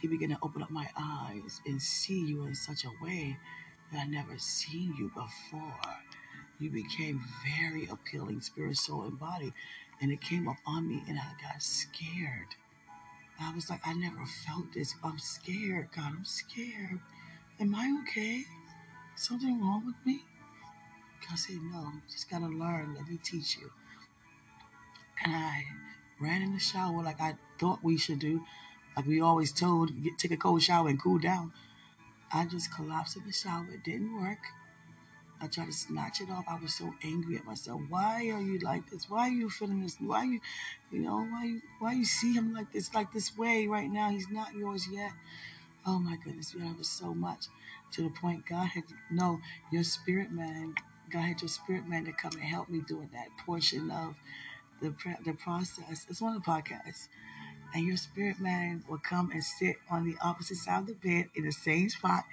He 0.00 0.08
began 0.08 0.30
to 0.30 0.38
open 0.42 0.62
up 0.62 0.70
my 0.70 0.88
eyes 0.98 1.60
and 1.66 1.80
see 1.82 2.20
you 2.20 2.44
in 2.46 2.54
such 2.54 2.84
a 2.84 3.04
way 3.04 3.36
that 3.92 4.00
I 4.00 4.06
never 4.06 4.38
seen 4.38 4.94
you 4.98 5.08
before. 5.14 5.96
You 6.60 6.70
became 6.70 7.22
very 7.58 7.88
appealing, 7.88 8.40
spirit, 8.42 8.76
soul, 8.76 9.02
and 9.02 9.18
body. 9.18 9.52
And 10.00 10.12
it 10.12 10.20
came 10.20 10.48
up 10.48 10.56
on 10.66 10.88
me, 10.88 11.02
and 11.08 11.18
I 11.18 11.32
got 11.42 11.62
scared. 11.62 12.48
I 13.40 13.54
was 13.54 13.70
like, 13.70 13.80
I 13.86 13.94
never 13.94 14.24
felt 14.26 14.72
this. 14.74 14.94
I'm 15.02 15.18
scared, 15.18 15.88
God. 15.94 16.12
I'm 16.18 16.24
scared. 16.24 17.00
Am 17.58 17.74
I 17.74 18.02
okay? 18.02 18.44
Something 19.16 19.60
wrong 19.60 19.86
with 19.86 19.96
me? 20.04 20.22
God 21.28 21.38
said, 21.38 21.56
No, 21.72 21.92
just 22.10 22.30
gotta 22.30 22.46
learn. 22.46 22.94
Let 22.94 23.08
me 23.08 23.18
teach 23.22 23.56
you 23.58 23.70
and 25.24 25.34
I 25.34 25.64
ran 26.18 26.42
in 26.42 26.52
the 26.52 26.58
shower 26.58 27.02
like 27.02 27.20
I 27.20 27.34
thought 27.58 27.80
we 27.82 27.96
should 27.96 28.18
do, 28.18 28.44
like 28.96 29.06
we 29.06 29.20
always 29.20 29.52
told, 29.52 30.02
get, 30.02 30.18
take 30.18 30.30
a 30.30 30.36
cold 30.36 30.62
shower 30.62 30.88
and 30.88 31.00
cool 31.00 31.18
down. 31.18 31.52
I 32.32 32.46
just 32.46 32.72
collapsed 32.72 33.16
in 33.16 33.26
the 33.26 33.32
shower. 33.32 33.66
It 33.72 33.84
didn't 33.84 34.20
work. 34.20 34.38
I 35.42 35.46
tried 35.46 35.66
to 35.66 35.72
snatch 35.72 36.20
it 36.20 36.30
off. 36.30 36.44
I 36.48 36.56
was 36.60 36.74
so 36.74 36.92
angry 37.02 37.36
at 37.36 37.44
myself. 37.46 37.80
Why 37.88 38.30
are 38.30 38.42
you 38.42 38.58
like 38.58 38.90
this? 38.90 39.08
Why 39.08 39.28
are 39.28 39.32
you 39.32 39.50
feeling 39.50 39.82
this? 39.82 39.96
Why 39.98 40.24
you, 40.24 40.40
you 40.90 41.00
know, 41.00 41.26
why 41.30 41.44
you, 41.44 41.62
why 41.78 41.92
you 41.94 42.04
see 42.04 42.34
him 42.34 42.52
like 42.52 42.72
this, 42.72 42.92
like 42.94 43.12
this 43.12 43.36
way 43.36 43.66
right 43.66 43.90
now? 43.90 44.10
He's 44.10 44.28
not 44.28 44.54
yours 44.54 44.86
yet. 44.90 45.12
Oh 45.86 45.98
my 45.98 46.16
goodness, 46.24 46.54
we 46.54 46.60
have 46.62 46.84
so 46.84 47.14
much 47.14 47.46
to 47.92 48.02
the 48.02 48.10
point 48.10 48.46
God 48.46 48.68
had 48.68 48.84
no 49.10 49.40
your 49.72 49.82
spirit 49.82 50.30
man. 50.30 50.74
God 51.10 51.22
had 51.22 51.42
your 51.42 51.48
spirit 51.48 51.88
man 51.88 52.04
to 52.04 52.12
come 52.12 52.32
and 52.32 52.42
help 52.42 52.68
me 52.68 52.80
doing 52.86 53.10
that 53.14 53.28
portion 53.44 53.90
of 53.90 54.14
the 54.80 54.94
the 55.24 55.32
process. 55.34 56.06
It's 56.08 56.20
one 56.20 56.36
of 56.36 56.44
the 56.44 56.50
podcasts. 56.50 57.08
And 57.72 57.86
your 57.86 57.96
spirit 57.96 58.40
man 58.40 58.82
will 58.88 58.98
come 58.98 59.30
and 59.30 59.44
sit 59.44 59.76
on 59.88 60.04
the 60.04 60.16
opposite 60.22 60.56
side 60.56 60.80
of 60.80 60.86
the 60.86 60.94
bed 60.94 61.26
in 61.36 61.44
the 61.44 61.52
same 61.52 61.88
spot, 61.88 62.24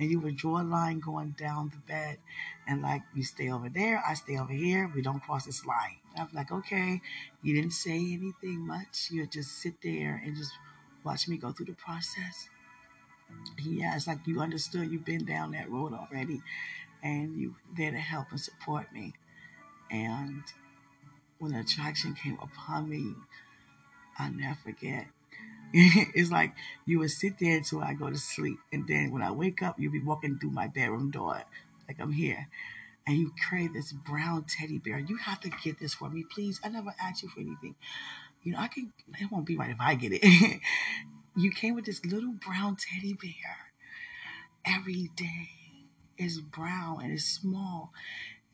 and 0.00 0.10
you 0.10 0.18
would 0.20 0.36
draw 0.36 0.62
a 0.62 0.64
line 0.64 1.00
going 1.00 1.34
down 1.38 1.68
the 1.70 1.92
bed. 1.92 2.18
And 2.66 2.80
like, 2.80 3.02
you 3.14 3.22
stay 3.22 3.50
over 3.50 3.68
there, 3.68 4.02
I 4.08 4.14
stay 4.14 4.38
over 4.38 4.52
here, 4.52 4.90
we 4.94 5.02
don't 5.02 5.22
cross 5.22 5.44
this 5.44 5.66
line. 5.66 5.98
I'm 6.18 6.28
like, 6.32 6.50
okay, 6.50 7.02
you 7.42 7.54
didn't 7.54 7.72
say 7.72 7.92
anything 7.92 8.66
much. 8.66 9.10
You 9.10 9.26
just 9.26 9.58
sit 9.60 9.74
there 9.82 10.22
and 10.24 10.34
just 10.34 10.52
watch 11.04 11.28
me 11.28 11.36
go 11.36 11.52
through 11.52 11.66
the 11.66 11.74
process. 11.74 12.48
Yeah, 13.62 13.94
it's 13.96 14.06
like 14.06 14.26
you 14.26 14.40
understood 14.40 14.90
you've 14.90 15.04
been 15.04 15.26
down 15.26 15.52
that 15.52 15.70
road 15.70 15.92
already, 15.92 16.40
and 17.02 17.36
you 17.36 17.54
there 17.76 17.90
to 17.90 17.98
help 17.98 18.28
and 18.30 18.40
support 18.40 18.92
me. 18.92 19.12
And 19.90 20.42
when 21.38 21.54
attraction 21.54 22.14
came 22.14 22.38
upon 22.40 22.88
me, 22.88 23.14
I'll 24.18 24.32
never 24.32 24.58
forget. 24.64 25.06
it's 25.72 26.30
like 26.30 26.54
you 26.86 27.00
would 27.00 27.10
sit 27.10 27.38
there 27.38 27.56
until 27.56 27.82
I 27.82 27.94
go 27.94 28.08
to 28.08 28.18
sleep. 28.18 28.58
And 28.72 28.86
then 28.86 29.10
when 29.10 29.22
I 29.22 29.30
wake 29.30 29.62
up, 29.62 29.76
you'll 29.78 29.92
be 29.92 30.02
walking 30.02 30.38
through 30.38 30.50
my 30.50 30.68
bedroom 30.68 31.10
door, 31.10 31.42
like 31.88 32.00
I'm 32.00 32.12
here. 32.12 32.48
And 33.06 33.16
you 33.18 33.32
carry 33.48 33.68
this 33.68 33.92
brown 33.92 34.46
teddy 34.48 34.78
bear. 34.78 34.98
You 34.98 35.16
have 35.18 35.40
to 35.40 35.50
get 35.62 35.78
this 35.78 35.94
for 35.94 36.08
me, 36.08 36.24
please. 36.28 36.60
I 36.64 36.68
never 36.68 36.94
asked 37.00 37.22
you 37.22 37.28
for 37.28 37.40
anything. 37.40 37.76
You 38.42 38.52
know, 38.52 38.58
I 38.58 38.68
can, 38.68 38.92
it 39.20 39.30
won't 39.30 39.46
be 39.46 39.56
right 39.56 39.70
if 39.70 39.80
I 39.80 39.94
get 39.94 40.12
it. 40.12 40.60
you 41.36 41.50
came 41.50 41.74
with 41.74 41.84
this 41.84 42.04
little 42.04 42.32
brown 42.32 42.76
teddy 42.76 43.12
bear 43.12 43.72
every 44.64 45.10
day. 45.14 45.48
It's 46.18 46.40
brown 46.40 47.02
and 47.02 47.12
it's 47.12 47.24
small. 47.24 47.92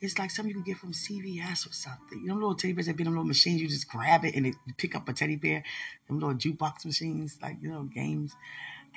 It's 0.02 0.18
like 0.18 0.32
something 0.32 0.50
you 0.50 0.62
can 0.62 0.64
get 0.64 0.78
from 0.78 0.92
CVS 0.92 1.66
or 1.68 1.72
something. 1.72 2.20
You 2.20 2.26
know, 2.26 2.34
little 2.34 2.56
teddy 2.56 2.74
bears 2.74 2.86
that 2.86 2.96
be 2.96 3.04
in 3.04 3.10
little 3.10 3.24
machines. 3.24 3.62
You 3.62 3.68
just 3.68 3.88
grab 3.88 4.24
it 4.24 4.34
and 4.34 4.46
it, 4.46 4.56
you 4.66 4.74
pick 4.76 4.96
up 4.96 5.08
a 5.08 5.12
teddy 5.12 5.36
bear. 5.36 5.62
Them 6.08 6.18
little 6.18 6.34
jukebox 6.34 6.84
machines, 6.84 7.38
like 7.40 7.56
you 7.62 7.70
know, 7.70 7.84
games, 7.84 8.34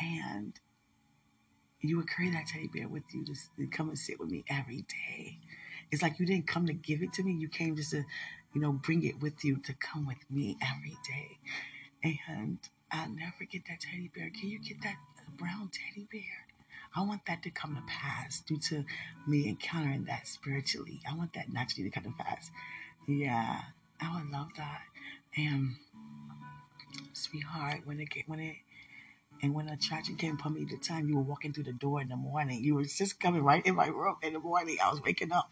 and 0.02 0.60
you 1.82 1.98
would 1.98 2.10
carry 2.10 2.32
that 2.32 2.48
teddy 2.48 2.68
bear 2.74 2.88
with 2.88 3.04
you 3.14 3.24
to, 3.26 3.36
to 3.58 3.68
come 3.68 3.90
and 3.90 4.00
sit 4.00 4.20
with 4.20 4.30
me 4.30 4.44
every 4.50 4.84
day. 4.84 5.38
It's 5.92 6.02
like 6.02 6.20
you 6.20 6.26
didn't 6.26 6.48
come 6.48 6.66
to 6.66 6.74
give 6.74 7.04
it 7.04 7.14
to 7.14 7.24
me. 7.24 7.34
You 7.34 7.48
came 7.48 7.76
just 7.76 7.92
to, 7.92 8.04
you 8.54 8.62
know, 8.62 8.72
bring 8.72 9.04
it 9.04 9.22
with 9.22 9.46
you 9.46 9.58
to 9.58 9.74
come 9.74 10.08
with 10.08 10.18
me 10.32 10.58
every 10.62 10.98
day. 11.08 11.38
And 12.28 12.60
I'll 12.92 13.10
never 13.10 13.46
get 13.50 13.64
that 13.68 13.82
teddy 13.82 14.10
bear. 14.16 14.30
Can 14.32 14.50
you 14.50 14.60
get 14.60 14.82
that 14.82 14.96
brown 15.38 15.70
teddy 15.72 16.08
bear? 16.12 16.45
I 16.96 17.02
want 17.02 17.26
that 17.26 17.44
to 17.44 17.50
come 17.50 17.76
to 17.76 17.82
pass 17.88 18.40
due 18.40 18.58
to 18.70 18.86
me 19.28 19.50
encountering 19.50 20.06
that 20.06 20.28
spiritually. 20.28 21.02
I 21.10 21.16
want 21.16 21.34
that 21.34 21.52
naturally 21.52 21.90
to 21.90 21.94
come 21.94 22.04
to 22.04 22.24
pass. 22.24 22.52
Yeah, 23.08 23.62
I 24.00 24.16
would 24.16 24.32
love 24.32 24.50
that. 24.58 24.82
And 25.36 25.76
sweetheart, 27.14 27.82
when 27.84 28.00
it 28.00 28.10
when 28.28 28.40
it 28.40 28.56
and 29.42 29.54
when 29.54 29.66
the 29.66 29.74
attraction 29.74 30.16
came 30.16 30.36
upon 30.36 30.54
me, 30.54 30.66
the 30.66 30.78
time 30.78 31.10
you 31.10 31.18
were 31.18 31.22
walking 31.22 31.52
through 31.52 31.66
the 31.66 31.74
door 31.74 32.02
in 32.02 32.08
the 32.08 32.16
morning, 32.16 32.64
you 32.64 32.76
were 32.76 32.86
just 32.86 33.20
coming 33.20 33.44
right 33.44 33.66
in 33.66 33.76
my 33.76 33.88
room 33.88 34.16
in 34.24 34.34
the 34.34 34.40
morning. 34.40 34.78
I 34.82 34.90
was 34.90 35.02
waking 35.02 35.34
up, 35.34 35.52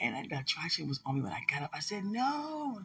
and 0.00 0.30
the 0.30 0.38
attraction 0.38 0.88
was 0.88 1.00
on 1.04 1.16
me 1.16 1.20
when 1.22 1.32
I 1.32 1.42
got 1.50 1.62
up. 1.62 1.70
I 1.74 1.80
said, 1.80 2.04
"No, 2.04 2.82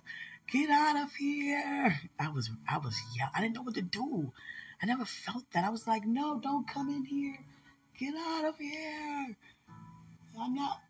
get 0.52 0.70
out 0.70 0.98
of 1.02 1.14
here!" 1.16 1.98
I 2.20 2.30
was 2.30 2.52
I 2.68 2.78
was 2.78 3.00
yeah. 3.18 3.30
I 3.34 3.42
didn't 3.42 3.56
know 3.56 3.64
what 3.64 3.76
to 3.76 3.82
do. 3.82 4.34
I 4.82 4.86
never 4.86 5.06
felt 5.06 5.50
that. 5.54 5.64
I 5.64 5.70
was 5.70 5.88
like, 5.88 6.06
"No, 6.06 6.40
don't 6.40 6.68
come 6.68 6.90
in 6.90 7.06
here." 7.06 7.40
Get 7.98 8.14
out 8.16 8.46
of 8.46 8.58
here. 8.58 9.36
I'm 10.40 10.54
not 10.54 10.82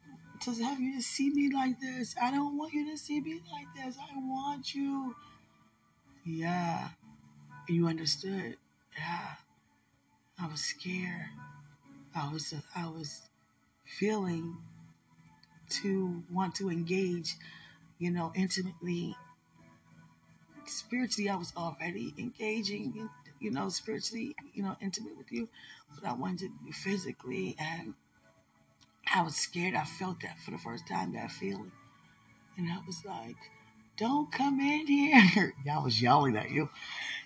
to 0.41 0.51
have 0.63 0.79
you 0.79 0.95
to 0.95 1.01
see 1.01 1.29
me 1.29 1.51
like 1.53 1.79
this. 1.79 2.15
I 2.21 2.31
don't 2.31 2.57
want 2.57 2.73
you 2.73 2.89
to 2.91 2.97
see 2.97 3.21
me 3.21 3.41
like 3.51 3.67
this. 3.75 3.97
I 3.97 4.17
want 4.17 4.73
you. 4.73 5.15
Yeah. 6.23 6.89
You 7.67 7.87
understood. 7.87 8.57
Yeah, 8.97 9.35
I 10.39 10.47
was 10.47 10.61
scared. 10.61 11.29
I 12.15 12.31
was 12.31 12.53
I 12.75 12.87
was 12.87 13.21
feeling 13.85 14.57
to 15.81 16.23
want 16.31 16.55
to 16.55 16.69
engage, 16.69 17.35
you 17.97 18.11
know, 18.11 18.31
intimately. 18.35 19.15
Spiritually, 20.67 21.29
I 21.29 21.35
was 21.35 21.53
already 21.57 22.13
engaging, 22.17 23.09
you 23.39 23.51
know, 23.51 23.69
spiritually, 23.69 24.35
you 24.53 24.63
know, 24.63 24.75
intimate 24.81 25.17
with 25.17 25.31
you, 25.31 25.47
I 26.03 26.13
wanted 26.13 26.51
to 26.51 26.65
be 26.65 26.71
physically, 26.71 27.55
and 27.59 27.93
I 29.13 29.21
was 29.21 29.35
scared. 29.35 29.75
I 29.75 29.83
felt 29.85 30.21
that 30.21 30.39
for 30.39 30.51
the 30.51 30.57
first 30.57 30.87
time, 30.87 31.13
that 31.13 31.31
feeling, 31.31 31.71
and 32.57 32.71
I 32.71 32.79
was 32.85 33.03
like, 33.05 33.37
"Don't 33.97 34.31
come 34.31 34.59
in 34.59 34.87
here!" 34.87 35.53
Y'all 35.65 35.83
was 35.83 36.01
yelling 36.01 36.35
at 36.35 36.51
you, 36.51 36.69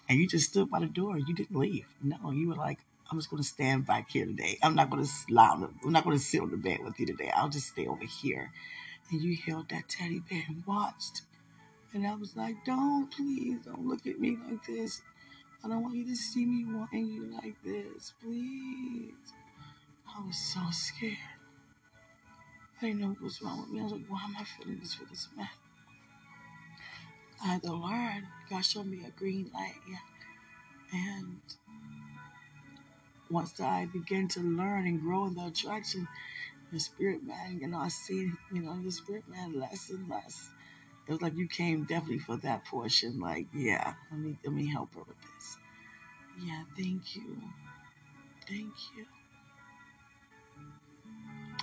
and 0.08 0.20
you 0.20 0.28
just 0.28 0.50
stood 0.50 0.70
by 0.70 0.80
the 0.80 0.88
door. 0.88 1.18
You 1.18 1.34
didn't 1.34 1.58
leave. 1.58 1.88
No, 2.02 2.32
you 2.32 2.50
were 2.50 2.56
like, 2.56 2.80
I'm 3.12 3.18
just 3.18 3.30
going 3.30 3.42
to 3.42 3.48
stand 3.48 3.86
back 3.88 4.12
here 4.12 4.26
today. 4.26 4.58
I'm 4.62 4.76
not 4.76 4.90
going 4.90 5.04
to 5.04 5.12
lounge. 5.32 5.70
I'm 5.84 5.92
not 5.92 6.04
going 6.04 6.18
to 6.18 6.24
sit 6.24 6.42
on 6.42 6.52
the 6.52 6.58
bed 6.58 6.80
with 6.84 7.00
you 7.00 7.08
today. 7.08 7.32
I'll 7.36 7.50
just 7.50 7.70
stay 7.70 7.88
over 7.88 8.06
here. 8.06 8.52
And 9.12 9.22
you 9.22 9.36
held 9.36 9.70
that 9.70 9.90
teddy 9.90 10.22
bear 10.30 10.44
and 10.48 10.64
watched. 10.68 11.24
And 11.94 12.06
I 12.06 12.14
was 12.16 12.36
like, 12.36 12.64
don't, 12.66 13.10
please, 13.12 13.62
don't 13.66 13.88
look 13.88 14.06
at 14.06 14.20
me 14.20 14.38
like 14.48 14.66
this. 14.68 15.02
I 15.64 15.68
don't 15.68 15.84
want 15.84 15.96
you 15.96 16.06
to 16.06 16.16
see 16.16 16.46
me 16.46 16.66
wanting 16.66 17.08
you 17.08 17.26
like 17.34 17.56
this, 17.64 18.14
please. 18.22 19.14
I 20.08 20.26
was 20.26 20.38
so 20.38 20.62
scared. 20.72 21.18
I 22.82 22.86
didn't 22.86 23.02
know 23.02 23.10
what 23.10 23.22
was 23.22 23.42
wrong 23.42 23.62
with 23.62 23.70
me. 23.70 23.82
I 23.82 23.84
was 23.84 23.92
like, 23.94 24.06
why 24.08 24.24
am 24.24 24.36
I 24.40 24.44
feeling 24.44 24.80
this 24.80 24.94
for 24.94 25.06
this 25.06 25.28
man? 25.36 25.50
I 27.44 27.48
had 27.48 27.64
to 27.64 27.74
learn. 27.74 28.28
God 28.50 28.62
showed 28.66 28.88
me 28.88 29.06
a 29.06 29.12
green 29.12 29.52
light, 29.54 29.76
yeah. 29.90 29.98
And 30.94 31.42
once 33.30 33.60
I 33.60 33.86
began 33.86 34.28
to 34.30 34.40
learn 34.40 34.88
and 34.88 35.02
grow 35.02 35.26
in 35.28 35.36
the 35.36 35.48
attraction, 35.48 36.08
the 36.72 36.80
spirit 36.80 37.24
man, 37.24 37.60
you 37.62 37.68
know, 37.68 37.80
I 37.80 37.90
see, 37.90 38.32
you 38.54 38.62
know, 38.62 38.82
the 38.82 38.92
spirit 38.92 39.24
man 39.30 39.60
less 39.60 39.90
and 39.90 40.10
less. 40.10 40.50
It 41.08 41.12
was 41.14 41.22
like 41.22 41.36
you 41.36 41.48
came 41.48 41.86
definitely 41.86 42.20
for 42.20 42.38
that 42.38 42.66
portion. 42.66 43.20
Like, 43.20 43.48
yeah, 43.54 43.96
let 44.12 44.20
me 44.20 44.38
let 44.44 44.54
me 44.54 44.68
help 44.68 44.94
her 44.96 45.02
with 45.02 45.20
this. 45.22 45.39
Yeah, 46.42 46.64
thank 46.78 47.16
you. 47.16 47.38
Thank 48.48 48.74
you. 48.98 49.06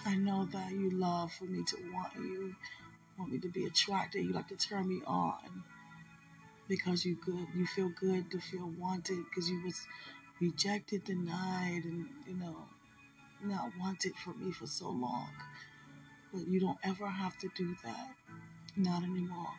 I 0.07 0.15
know 0.17 0.47
that 0.47 0.73
you 0.73 0.91
love 0.91 1.33
for 1.33 1.45
me 1.45 1.65
to 1.65 1.77
want 1.93 2.15
you, 2.17 2.55
want 3.19 3.33
me 3.33 3.39
to 3.41 3.49
be 3.49 3.67
attracted. 3.67 4.25
You 4.25 4.33
like 4.33 4.49
to 4.49 4.57
turn 4.57 4.89
me 4.89 5.03
on 5.07 5.65
because 6.69 7.05
you 7.05 7.17
good. 7.25 7.47
You 7.55 7.67
feel 7.67 7.91
good 8.01 8.31
to 8.31 8.41
feel 8.41 8.71
wanted 8.79 9.25
because 9.29 9.49
you 9.51 9.63
was 9.65 9.87
rejected, 10.41 11.05
denied, 11.05 11.85
and 11.85 12.07
you 12.27 12.35
know, 12.37 12.57
not 13.45 13.71
wanted 13.81 14.15
for 14.17 14.35
me 14.35 14.53
for 14.53 14.67
so 14.67 14.91
long. 14.91 15.29
But 16.33 16.47
you 16.49 16.61
don't 16.61 16.79
ever 16.85 17.07
have 17.09 17.39
to 17.39 17.49
do 17.57 17.77
that. 17.85 18.15
Not 18.77 19.03
anymore. 19.05 19.55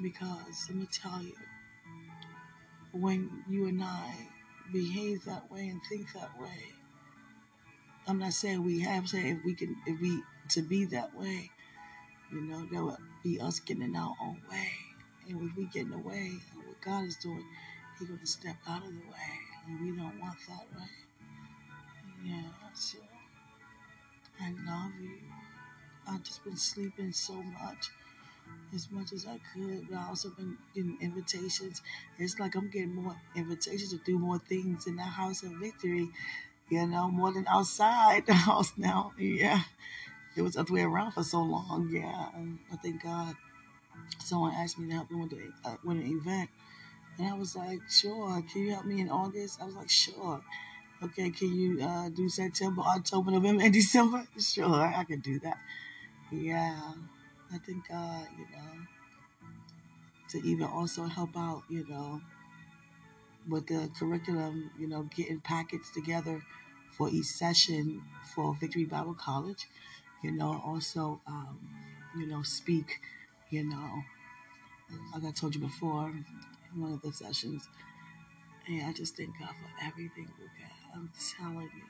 Because 0.00 0.66
let 0.68 0.76
me 0.78 0.86
tell 0.90 1.22
you, 1.22 1.34
when 2.92 3.44
you 3.48 3.66
and 3.66 3.82
I 3.82 4.28
behave 4.72 5.24
that 5.24 5.50
way 5.50 5.68
and 5.68 5.80
think 5.88 6.12
that 6.14 6.38
way, 6.40 6.74
I'm 8.06 8.18
not 8.18 8.32
saying 8.32 8.64
we 8.64 8.80
have, 8.80 9.08
saying 9.08 9.38
if 9.38 9.44
we 9.44 9.54
can, 9.54 9.76
if 9.86 10.00
we 10.00 10.22
to 10.50 10.62
be 10.62 10.86
that 10.86 11.14
way, 11.14 11.50
you 12.32 12.40
know, 12.42 12.64
that 12.72 12.82
would 12.82 12.96
be 13.22 13.40
us 13.40 13.60
getting 13.60 13.82
in 13.82 13.96
our 13.96 14.14
own 14.22 14.40
way. 14.50 14.70
And 15.28 15.50
if 15.50 15.56
we 15.56 15.64
get 15.66 15.82
in 15.82 15.90
the 15.90 15.98
way 15.98 16.32
of 16.56 16.66
what 16.66 16.80
God 16.80 17.04
is 17.04 17.16
doing, 17.16 17.44
He's 17.98 18.08
going 18.08 18.20
to 18.20 18.26
step 18.26 18.56
out 18.68 18.82
of 18.82 18.88
the 18.88 19.10
way. 19.10 19.32
And 19.66 19.80
we 19.80 19.96
don't 19.96 20.18
want 20.20 20.38
that, 20.48 20.66
right? 20.76 20.88
Yeah, 22.24 22.42
so 22.74 22.98
I 24.40 24.50
love 24.66 24.92
you. 25.00 25.18
I've 26.08 26.22
just 26.22 26.44
been 26.44 26.56
sleeping 26.56 27.12
so 27.12 27.34
much, 27.34 27.90
as 28.74 28.90
much 28.90 29.12
as 29.12 29.26
I 29.26 29.38
could, 29.54 29.88
but 29.88 29.96
I 29.98 30.08
also 30.08 30.30
been 30.30 30.56
getting 30.74 30.98
invitations. 31.00 31.82
It's 32.18 32.38
like 32.38 32.54
I'm 32.54 32.68
getting 32.70 32.94
more 32.94 33.16
invitations 33.34 33.90
to 33.90 33.98
do 33.98 34.18
more 34.18 34.38
things 34.38 34.86
in 34.86 34.96
the 34.96 35.02
house 35.02 35.42
of 35.42 35.52
victory, 35.52 36.08
you 36.68 36.86
know, 36.86 37.08
more 37.10 37.32
than 37.32 37.46
outside 37.48 38.26
the 38.26 38.34
house 38.34 38.72
now. 38.76 39.12
Yeah, 39.18 39.62
it 40.36 40.42
was 40.42 40.54
the 40.54 40.60
other 40.60 40.72
way 40.74 40.82
around 40.82 41.12
for 41.12 41.22
so 41.22 41.40
long. 41.40 41.88
Yeah, 41.92 42.28
and 42.34 42.58
I 42.72 42.76
thank 42.76 43.02
God. 43.02 43.34
Someone 44.20 44.52
asked 44.54 44.78
me 44.78 44.88
to 44.88 44.94
help 44.94 45.08
them 45.08 45.20
with, 45.20 45.30
the, 45.30 45.52
uh, 45.64 45.76
with 45.84 45.96
an 45.98 46.06
event, 46.06 46.50
and 47.18 47.28
I 47.28 47.34
was 47.34 47.56
like, 47.56 47.80
sure. 47.88 48.42
Can 48.52 48.62
you 48.62 48.72
help 48.72 48.84
me 48.84 49.00
in 49.00 49.10
August? 49.10 49.60
I 49.60 49.64
was 49.64 49.74
like, 49.74 49.90
sure. 49.90 50.42
Okay, 51.02 51.30
can 51.30 51.54
you 51.54 51.80
uh, 51.82 52.08
do 52.08 52.28
September, 52.28 52.82
October, 52.82 53.30
November, 53.30 53.62
and 53.64 53.72
December? 53.80 54.26
Sure, 54.38 54.74
I 54.74 55.04
can 55.04 55.20
do 55.20 55.38
that. 55.40 55.58
Yeah, 56.32 56.76
I 57.52 57.58
think, 57.58 57.88
God, 57.88 58.26
you 58.36 58.44
know, 58.56 58.86
to 60.30 60.38
even 60.46 60.66
also 60.66 61.04
help 61.04 61.36
out, 61.36 61.62
you 61.70 61.86
know, 61.88 62.20
with 63.48 63.66
the 63.66 63.90
curriculum, 63.98 64.70
you 64.78 64.86
know, 64.86 65.08
getting 65.16 65.40
packets 65.40 65.90
together 65.92 66.42
for 66.92 67.08
each 67.10 67.26
session 67.26 68.02
for 68.34 68.54
Victory 68.60 68.84
Bible 68.84 69.14
College, 69.14 69.66
you 70.22 70.32
know, 70.32 70.60
also, 70.64 71.20
um, 71.26 71.58
you 72.18 72.26
know, 72.26 72.42
speak, 72.42 73.00
you 73.50 73.64
know, 73.64 74.02
like 75.14 75.24
I 75.24 75.30
told 75.30 75.54
you 75.54 75.60
before 75.60 76.08
in 76.08 76.80
one 76.80 76.92
of 76.92 77.02
the 77.02 77.12
sessions. 77.12 77.68
And 78.66 78.82
I 78.82 78.92
just 78.92 79.16
thank 79.16 79.30
God 79.38 79.48
for 79.48 79.86
everything, 79.86 80.28
God. 80.38 80.94
I'm 80.94 81.10
telling 81.38 81.70
you, 81.74 81.84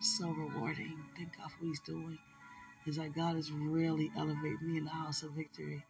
so 0.00 0.28
rewarding. 0.28 0.98
Thank 1.16 1.36
God 1.36 1.50
for 1.50 1.64
what 1.64 1.68
He's 1.68 1.80
doing. 1.80 2.18
It's 2.86 2.98
like 2.98 3.14
God 3.14 3.36
is 3.36 3.50
really 3.50 4.10
elevating 4.16 4.58
me 4.62 4.78
in 4.78 4.84
the 4.84 4.90
house 4.90 5.22
of 5.22 5.32
victory. 5.32 5.84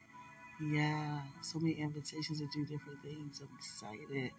Yeah, 0.61 1.21
so 1.43 1.59
many 1.59 1.75
invitations 1.75 2.39
to 2.41 2.47
do 2.47 2.65
different 2.65 3.03
things. 3.03 3.43
I'm 3.43 3.49
excited. 3.59 4.31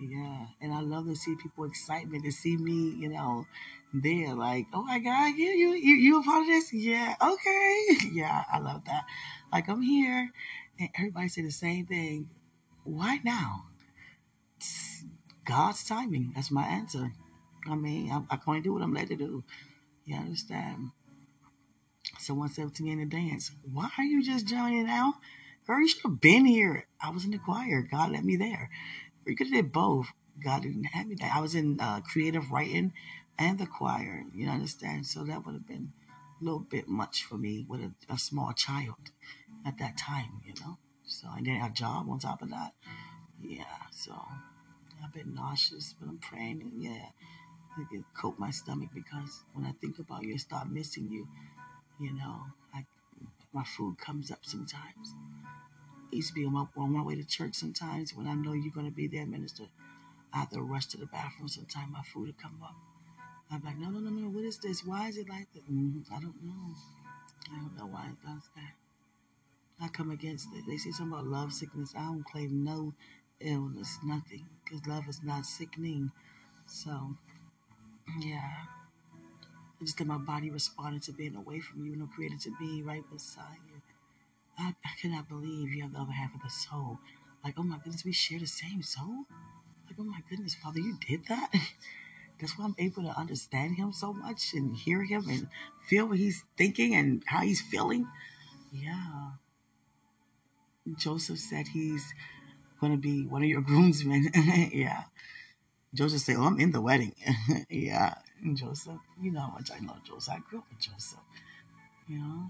Yeah, 0.00 0.46
and 0.62 0.72
I 0.72 0.80
love 0.80 1.06
to 1.06 1.14
see 1.14 1.36
people 1.36 1.64
excitement 1.64 2.24
to 2.24 2.32
see 2.32 2.56
me, 2.56 2.96
you 2.98 3.10
know, 3.10 3.46
there. 3.92 4.34
Like, 4.34 4.66
oh 4.72 4.82
my 4.82 4.98
God, 4.98 5.34
you 5.36 5.48
you 5.50 5.72
you 5.74 5.94
you 5.96 6.20
a 6.20 6.22
part 6.22 6.42
of 6.42 6.48
this? 6.48 6.72
Yeah, 6.72 7.14
okay. 7.20 7.86
Yeah, 8.12 8.44
I 8.50 8.58
love 8.60 8.84
that. 8.86 9.04
Like 9.52 9.68
I'm 9.68 9.82
here, 9.82 10.30
and 10.78 10.88
everybody 10.96 11.28
say 11.28 11.42
the 11.42 11.50
same 11.50 11.86
thing. 11.86 12.30
Why 12.84 13.20
now? 13.22 13.66
God's 15.44 15.84
timing. 15.84 16.32
That's 16.34 16.50
my 16.50 16.64
answer. 16.64 17.12
I 17.68 17.74
mean, 17.74 18.10
I, 18.10 18.22
I 18.32 18.36
can 18.36 18.44
only 18.48 18.60
do 18.62 18.72
what 18.72 18.82
I'm 18.82 18.94
led 18.94 19.08
to 19.08 19.16
do. 19.16 19.44
You 20.06 20.16
understand? 20.16 20.90
To 22.30 22.82
me 22.84 22.92
in 22.92 23.00
the 23.00 23.06
dance, 23.06 23.50
Why 23.72 23.90
are 23.98 24.04
you 24.04 24.22
just 24.22 24.46
joining 24.46 24.86
now? 24.86 25.14
Girl, 25.66 25.80
you 25.80 25.88
should 25.88 26.02
have 26.02 26.20
been 26.20 26.44
here. 26.44 26.86
I 27.02 27.10
was 27.10 27.24
in 27.24 27.32
the 27.32 27.38
choir. 27.38 27.82
God 27.82 28.12
let 28.12 28.24
me 28.24 28.36
there. 28.36 28.70
We 29.26 29.34
could 29.34 29.48
have 29.48 29.54
did 29.54 29.72
both. 29.72 30.06
God 30.42 30.62
didn't 30.62 30.84
have 30.84 31.08
me 31.08 31.16
there. 31.16 31.32
I 31.34 31.40
was 31.40 31.56
in 31.56 31.80
uh, 31.80 32.02
creative 32.02 32.52
writing 32.52 32.92
and 33.36 33.58
the 33.58 33.66
choir. 33.66 34.22
You 34.32 34.48
understand? 34.48 35.06
So 35.06 35.24
that 35.24 35.44
would 35.44 35.54
have 35.54 35.66
been 35.66 35.92
a 36.40 36.44
little 36.44 36.60
bit 36.60 36.86
much 36.86 37.24
for 37.24 37.36
me 37.36 37.66
with 37.68 37.80
a, 37.80 37.92
a 38.08 38.16
small 38.16 38.52
child 38.52 39.10
at 39.66 39.78
that 39.78 39.98
time, 39.98 40.40
you 40.46 40.54
know? 40.60 40.78
So 41.04 41.26
I 41.28 41.40
didn't 41.40 41.58
have 41.62 41.72
a 41.72 41.74
job 41.74 42.08
on 42.08 42.20
top 42.20 42.42
of 42.42 42.50
that. 42.50 42.74
Yeah, 43.42 43.64
so 43.90 44.14
I've 45.02 45.12
been 45.12 45.34
nauseous, 45.34 45.96
but 45.98 46.08
I'm 46.08 46.18
praying 46.18 46.62
and 46.62 46.80
yeah, 46.80 47.06
I 47.76 47.84
can 47.90 48.04
coat 48.16 48.38
my 48.38 48.52
stomach 48.52 48.90
because 48.94 49.42
when 49.52 49.66
I 49.66 49.72
think 49.80 49.98
about 49.98 50.22
you, 50.22 50.34
I 50.34 50.36
start 50.36 50.70
missing 50.70 51.08
you. 51.10 51.26
You 52.00 52.14
know, 52.14 52.46
I 52.74 52.86
my 53.52 53.64
food 53.64 53.98
comes 53.98 54.30
up 54.30 54.38
sometimes. 54.42 55.14
Used 56.10 56.28
to 56.28 56.34
be 56.34 56.44
on 56.44 56.52
my, 56.54 56.64
on 56.76 56.92
my 56.92 57.02
way 57.02 57.14
to 57.14 57.24
church 57.24 57.54
sometimes 57.54 58.14
when 58.16 58.26
I 58.26 58.34
know 58.34 58.52
you're 58.52 58.72
going 58.72 58.86
to 58.86 58.92
be 58.92 59.06
there, 59.06 59.26
minister. 59.26 59.64
I 60.32 60.38
have 60.38 60.50
to 60.50 60.62
rush 60.62 60.86
to 60.86 60.96
the 60.96 61.06
bathroom. 61.06 61.48
Sometimes 61.48 61.92
my 61.92 62.02
food 62.02 62.26
will 62.26 62.34
come 62.40 62.58
up. 62.62 62.74
I'm 63.50 63.62
like, 63.62 63.78
no, 63.78 63.90
no, 63.90 63.98
no, 63.98 64.10
no. 64.10 64.28
What 64.28 64.44
is 64.44 64.58
this? 64.58 64.84
Why 64.84 65.08
is 65.08 65.18
it 65.18 65.28
like 65.28 65.52
that? 65.52 65.70
Mm, 65.70 66.04
I 66.10 66.20
don't 66.20 66.42
know. 66.42 66.74
I 67.52 67.56
don't 67.60 67.76
know 67.76 67.86
why 67.86 68.06
it 68.06 68.26
does 68.26 68.48
that. 68.56 68.74
I 69.84 69.88
come 69.88 70.10
against 70.10 70.48
it. 70.54 70.64
They 70.66 70.76
say 70.76 70.90
something 70.90 71.12
about 71.12 71.26
love 71.26 71.52
sickness. 71.52 71.94
I 71.96 72.04
don't 72.04 72.24
claim 72.24 72.64
no 72.64 72.94
illness, 73.40 73.98
nothing, 74.04 74.46
because 74.64 74.86
love 74.86 75.08
is 75.08 75.20
not 75.24 75.46
sickening. 75.46 76.12
So, 76.66 77.16
yeah. 78.20 78.52
I 79.80 79.84
just 79.84 79.98
let 80.00 80.06
my 80.08 80.18
body 80.18 80.50
respond 80.50 81.02
to 81.04 81.12
being 81.12 81.36
away 81.36 81.60
from 81.60 81.84
you 81.86 81.92
and 81.94 82.02
I'm 82.02 82.08
created 82.08 82.40
to 82.42 82.52
be 82.60 82.82
right 82.82 83.04
beside 83.10 83.58
you. 83.68 83.80
I, 84.58 84.74
I 84.84 84.90
cannot 85.00 85.28
believe 85.28 85.72
you 85.72 85.82
have 85.82 85.92
the 85.92 86.00
other 86.00 86.12
half 86.12 86.34
of 86.34 86.42
the 86.42 86.50
soul. 86.50 86.98
Like, 87.44 87.54
oh 87.58 87.62
my 87.62 87.78
goodness, 87.78 88.04
we 88.04 88.12
share 88.12 88.38
the 88.38 88.46
same 88.46 88.82
soul? 88.82 89.24
Like, 89.86 89.96
oh 89.98 90.04
my 90.04 90.20
goodness, 90.28 90.54
Father, 90.54 90.80
you 90.80 90.98
did 91.08 91.26
that? 91.28 91.50
That's 92.40 92.58
why 92.58 92.66
I'm 92.66 92.74
able 92.78 93.02
to 93.04 93.18
understand 93.18 93.76
him 93.76 93.92
so 93.92 94.12
much 94.12 94.54
and 94.54 94.76
hear 94.76 95.04
him 95.04 95.28
and 95.28 95.48
feel 95.88 96.06
what 96.08 96.18
he's 96.18 96.44
thinking 96.56 96.94
and 96.94 97.22
how 97.26 97.40
he's 97.42 97.60
feeling. 97.60 98.08
Yeah. 98.72 99.32
Joseph 100.98 101.38
said 101.38 101.68
he's 101.68 102.14
going 102.80 102.92
to 102.92 102.98
be 102.98 103.26
one 103.26 103.42
of 103.42 103.48
your 103.48 103.60
groomsmen. 103.70 104.30
yeah. 104.72 105.04
Joseph 105.94 106.20
said, 106.20 106.36
Oh, 106.38 106.44
I'm 106.44 106.60
in 106.60 106.72
the 106.72 106.80
wedding. 106.80 107.14
yeah. 107.70 108.14
And 108.42 108.56
Joseph, 108.56 108.98
you 109.20 109.30
know 109.32 109.40
how 109.40 109.52
much 109.52 109.70
I 109.70 109.84
love 109.84 110.02
Joseph. 110.04 110.34
I 110.34 110.38
grew 110.38 110.60
up 110.60 110.66
with 110.70 110.80
Joseph. 110.80 111.20
You 112.08 112.18
know, 112.18 112.46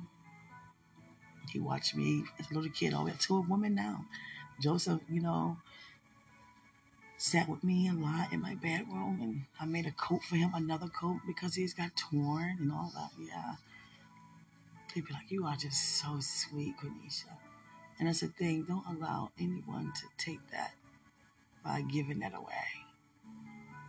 he 1.51 1.59
watched 1.59 1.97
me 1.97 2.25
as 2.39 2.51
a 2.51 2.55
little 2.55 2.71
kid 2.71 2.95
all 2.95 3.05
the 3.05 3.11
way 3.11 3.17
to 3.19 3.37
a 3.37 3.41
woman 3.41 3.75
now. 3.75 4.05
Joseph, 4.61 5.01
you 5.09 5.21
know, 5.21 5.57
sat 7.17 7.49
with 7.49 7.63
me 7.65 7.89
a 7.89 7.93
lot 7.93 8.33
in 8.33 8.41
my 8.41 8.55
bedroom 8.55 9.19
and 9.21 9.43
I 9.61 9.67
made 9.67 9.87
a 9.87 9.91
coat 9.91 10.23
for 10.23 10.37
him, 10.37 10.53
another 10.55 10.89
coat 10.89 11.21
because 11.27 11.55
he's 11.55 11.75
got 11.75 11.97
torn 11.97 12.57
and 12.61 12.73
all 12.73 12.93
that. 12.95 13.11
Yeah. 13.19 13.55
He'd 14.95 15.07
be 15.07 15.13
like, 15.13 15.31
You 15.31 15.47
are 15.47 15.57
just 15.57 15.99
so 16.01 16.19
sweet, 16.21 16.77
Quenisha. 16.79 17.27
And 17.99 18.09
that's 18.09 18.21
the 18.21 18.29
thing, 18.29 18.65
don't 18.67 18.87
allow 18.87 19.31
anyone 19.39 19.93
to 19.95 20.25
take 20.25 20.41
that 20.51 20.73
by 21.65 21.83
giving 21.83 22.21
that 22.21 22.35
away. 22.35 22.87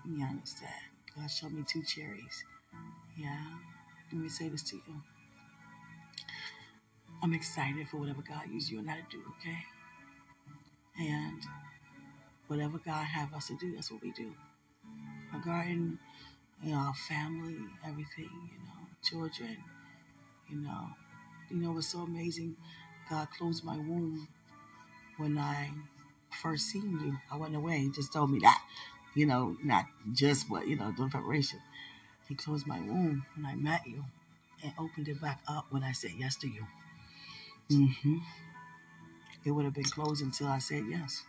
You 0.06 0.26
understand? 0.26 0.91
God 1.22 1.30
showed 1.30 1.54
me 1.54 1.64
two 1.68 1.84
cherries. 1.84 2.44
Yeah. 3.16 3.46
Let 4.12 4.22
me 4.22 4.28
say 4.28 4.50
this 4.50 4.64
to 4.64 4.76
you. 4.76 5.02
I'm 7.22 7.34
excited 7.34 7.88
for 7.88 7.98
whatever 7.98 8.24
God 8.28 8.50
uses 8.52 8.72
you 8.72 8.80
and 8.80 8.90
I 8.90 8.96
to 8.96 9.04
do, 9.12 9.22
okay? 9.40 9.60
And 11.00 11.42
whatever 12.48 12.80
God 12.80 13.04
have 13.06 13.36
us 13.36 13.48
to 13.48 13.58
do, 13.58 13.76
that's 13.76 13.92
what 13.92 14.02
we 14.02 14.12
do. 14.14 14.34
Our 15.32 15.40
garden, 15.42 16.00
you 16.64 16.72
know, 16.72 16.80
our 16.80 16.96
family, 16.96 17.58
everything, 17.86 18.32
you 18.52 18.58
know, 18.66 18.88
children, 19.04 19.58
you 20.50 20.58
know. 20.58 20.88
You 21.52 21.58
know, 21.58 21.78
it's 21.78 21.92
so 21.92 22.00
amazing. 22.00 22.56
God 23.12 23.28
closed 23.38 23.64
my 23.64 23.78
womb 23.78 24.28
when 25.18 25.38
I 25.38 25.70
first 26.42 26.68
seen 26.68 27.00
you. 27.00 27.16
I 27.32 27.38
went 27.38 27.56
away. 27.56 27.78
He 27.78 27.92
just 27.92 28.12
told 28.12 28.32
me 28.32 28.40
that. 28.40 28.60
You 29.14 29.26
know, 29.26 29.58
not 29.64 29.86
just 30.14 30.50
what, 30.50 30.68
you 30.68 30.78
know, 30.78 30.92
doing 30.92 31.10
preparation. 31.10 31.60
He 32.28 32.36
closed 32.36 32.66
my 32.66 32.80
womb 32.80 33.26
when 33.36 33.46
I 33.46 33.56
met 33.56 33.86
you 33.86 34.06
and 34.64 34.74
opened 34.80 35.08
it 35.10 35.20
back 35.22 35.42
up 35.48 35.66
when 35.70 35.84
I 35.84 35.92
said 35.92 36.12
yes 36.18 36.36
to 36.38 36.48
you. 36.48 36.66
Mm-hmm. 37.70 38.18
It 39.44 39.52
would 39.52 39.66
have 39.66 39.74
been 39.74 39.84
closed 39.84 40.24
until 40.24 40.48
I 40.48 40.60
said 40.60 40.84
yes. 40.90 41.24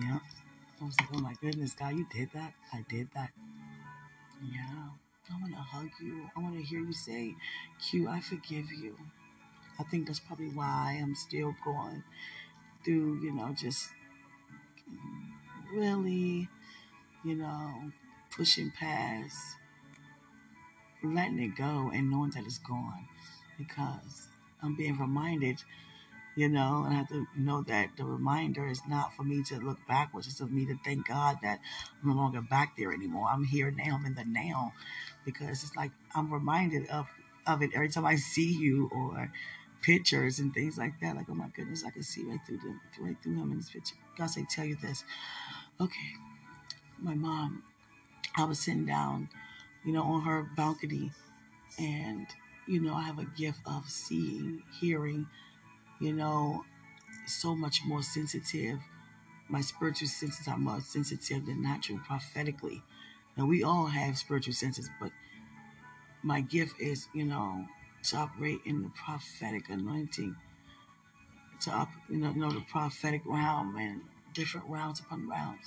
Yeah. 0.00 0.18
I 0.80 0.84
was 0.84 0.94
like, 1.00 1.08
oh 1.14 1.20
my 1.20 1.34
goodness, 1.40 1.72
God, 1.72 1.94
you 1.94 2.06
did 2.12 2.30
that? 2.34 2.52
I 2.72 2.84
did 2.88 3.08
that. 3.14 3.30
Yeah. 4.42 4.88
I 5.30 5.40
want 5.40 5.52
to 5.52 5.60
hug 5.60 5.88
you. 6.00 6.28
I 6.36 6.40
want 6.40 6.56
to 6.56 6.62
hear 6.62 6.80
you 6.80 6.92
say, 6.92 7.34
Q, 7.80 8.08
I 8.08 8.20
forgive 8.20 8.72
you. 8.72 8.96
I 9.78 9.84
think 9.84 10.06
that's 10.06 10.20
probably 10.20 10.48
why 10.48 10.98
I'm 11.00 11.14
still 11.14 11.54
going 11.64 12.02
through, 12.84 13.20
you 13.22 13.32
know, 13.32 13.54
just 13.56 13.90
really, 15.72 16.48
you 17.24 17.34
know, 17.34 17.90
pushing 18.36 18.70
past, 18.70 19.36
letting 21.02 21.38
it 21.40 21.56
go 21.56 21.90
and 21.94 22.10
knowing 22.10 22.30
that 22.30 22.44
it's 22.44 22.58
gone 22.58 23.06
because 23.58 24.28
I'm 24.62 24.76
being 24.76 24.98
reminded 24.98 25.62
you 26.38 26.48
know, 26.48 26.84
and 26.86 26.94
I 26.94 26.98
have 26.98 27.08
to 27.08 27.26
know 27.36 27.62
that 27.62 27.96
the 27.96 28.04
reminder 28.04 28.68
is 28.68 28.80
not 28.88 29.12
for 29.12 29.24
me 29.24 29.42
to 29.48 29.56
look 29.58 29.78
backwards, 29.88 30.28
it's 30.28 30.38
for 30.38 30.46
me 30.46 30.66
to 30.66 30.78
thank 30.84 31.08
God 31.08 31.38
that 31.42 31.58
I'm 32.00 32.10
no 32.10 32.14
longer 32.14 32.40
back 32.40 32.76
there 32.78 32.92
anymore. 32.92 33.26
I'm 33.28 33.42
here 33.42 33.72
now, 33.72 33.96
I'm 33.98 34.06
in 34.06 34.14
the 34.14 34.24
now, 34.24 34.72
because 35.24 35.64
it's 35.64 35.74
like 35.74 35.90
I'm 36.14 36.32
reminded 36.32 36.88
of 36.90 37.06
of 37.44 37.60
it 37.62 37.70
every 37.74 37.88
time 37.88 38.06
I 38.06 38.14
see 38.14 38.52
you 38.52 38.88
or 38.94 39.32
pictures 39.82 40.38
and 40.38 40.54
things 40.54 40.78
like 40.78 40.92
that. 41.00 41.16
Like, 41.16 41.26
oh 41.28 41.34
my 41.34 41.48
goodness, 41.48 41.82
I 41.84 41.90
can 41.90 42.04
see 42.04 42.22
right 42.22 42.38
through 42.46 42.58
them, 42.58 42.80
right 43.00 43.16
through 43.20 43.34
him 43.34 43.50
in 43.50 43.56
this 43.56 43.70
picture. 43.70 43.96
God 44.16 44.26
say, 44.26 44.46
tell 44.48 44.64
you 44.64 44.76
this. 44.76 45.02
Okay, 45.80 46.12
my 47.00 47.14
mom, 47.14 47.62
I 48.36 48.44
was 48.44 48.58
sitting 48.58 48.86
down, 48.86 49.28
you 49.84 49.92
know, 49.92 50.02
on 50.02 50.22
her 50.22 50.48
balcony, 50.56 51.12
and 51.78 52.26
you 52.66 52.80
know, 52.80 52.94
I 52.94 53.02
have 53.02 53.18
a 53.18 53.24
gift 53.24 53.60
of 53.66 53.88
seeing, 53.88 54.62
hearing 54.80 55.26
you 56.00 56.12
know, 56.12 56.64
so 57.26 57.54
much 57.54 57.82
more 57.84 58.02
sensitive. 58.02 58.78
My 59.48 59.60
spiritual 59.60 60.08
senses 60.08 60.46
are 60.48 60.58
more 60.58 60.80
sensitive 60.80 61.46
than 61.46 61.62
natural 61.62 61.98
prophetically. 62.06 62.82
Now, 63.36 63.46
we 63.46 63.62
all 63.62 63.86
have 63.86 64.18
spiritual 64.18 64.54
senses, 64.54 64.88
but 65.00 65.12
my 66.22 66.40
gift 66.40 66.80
is, 66.80 67.08
you 67.14 67.24
know, 67.24 67.66
to 68.04 68.16
operate 68.16 68.60
in 68.64 68.82
the 68.82 68.90
prophetic 68.90 69.68
anointing, 69.70 70.36
to, 71.62 71.70
op, 71.70 71.88
you 72.08 72.18
know, 72.18 72.30
you 72.30 72.40
know, 72.40 72.50
the 72.50 72.60
prophetic 72.60 73.22
realm 73.24 73.76
and 73.76 74.02
different 74.34 74.68
rounds 74.68 75.00
upon 75.00 75.28
rounds. 75.28 75.66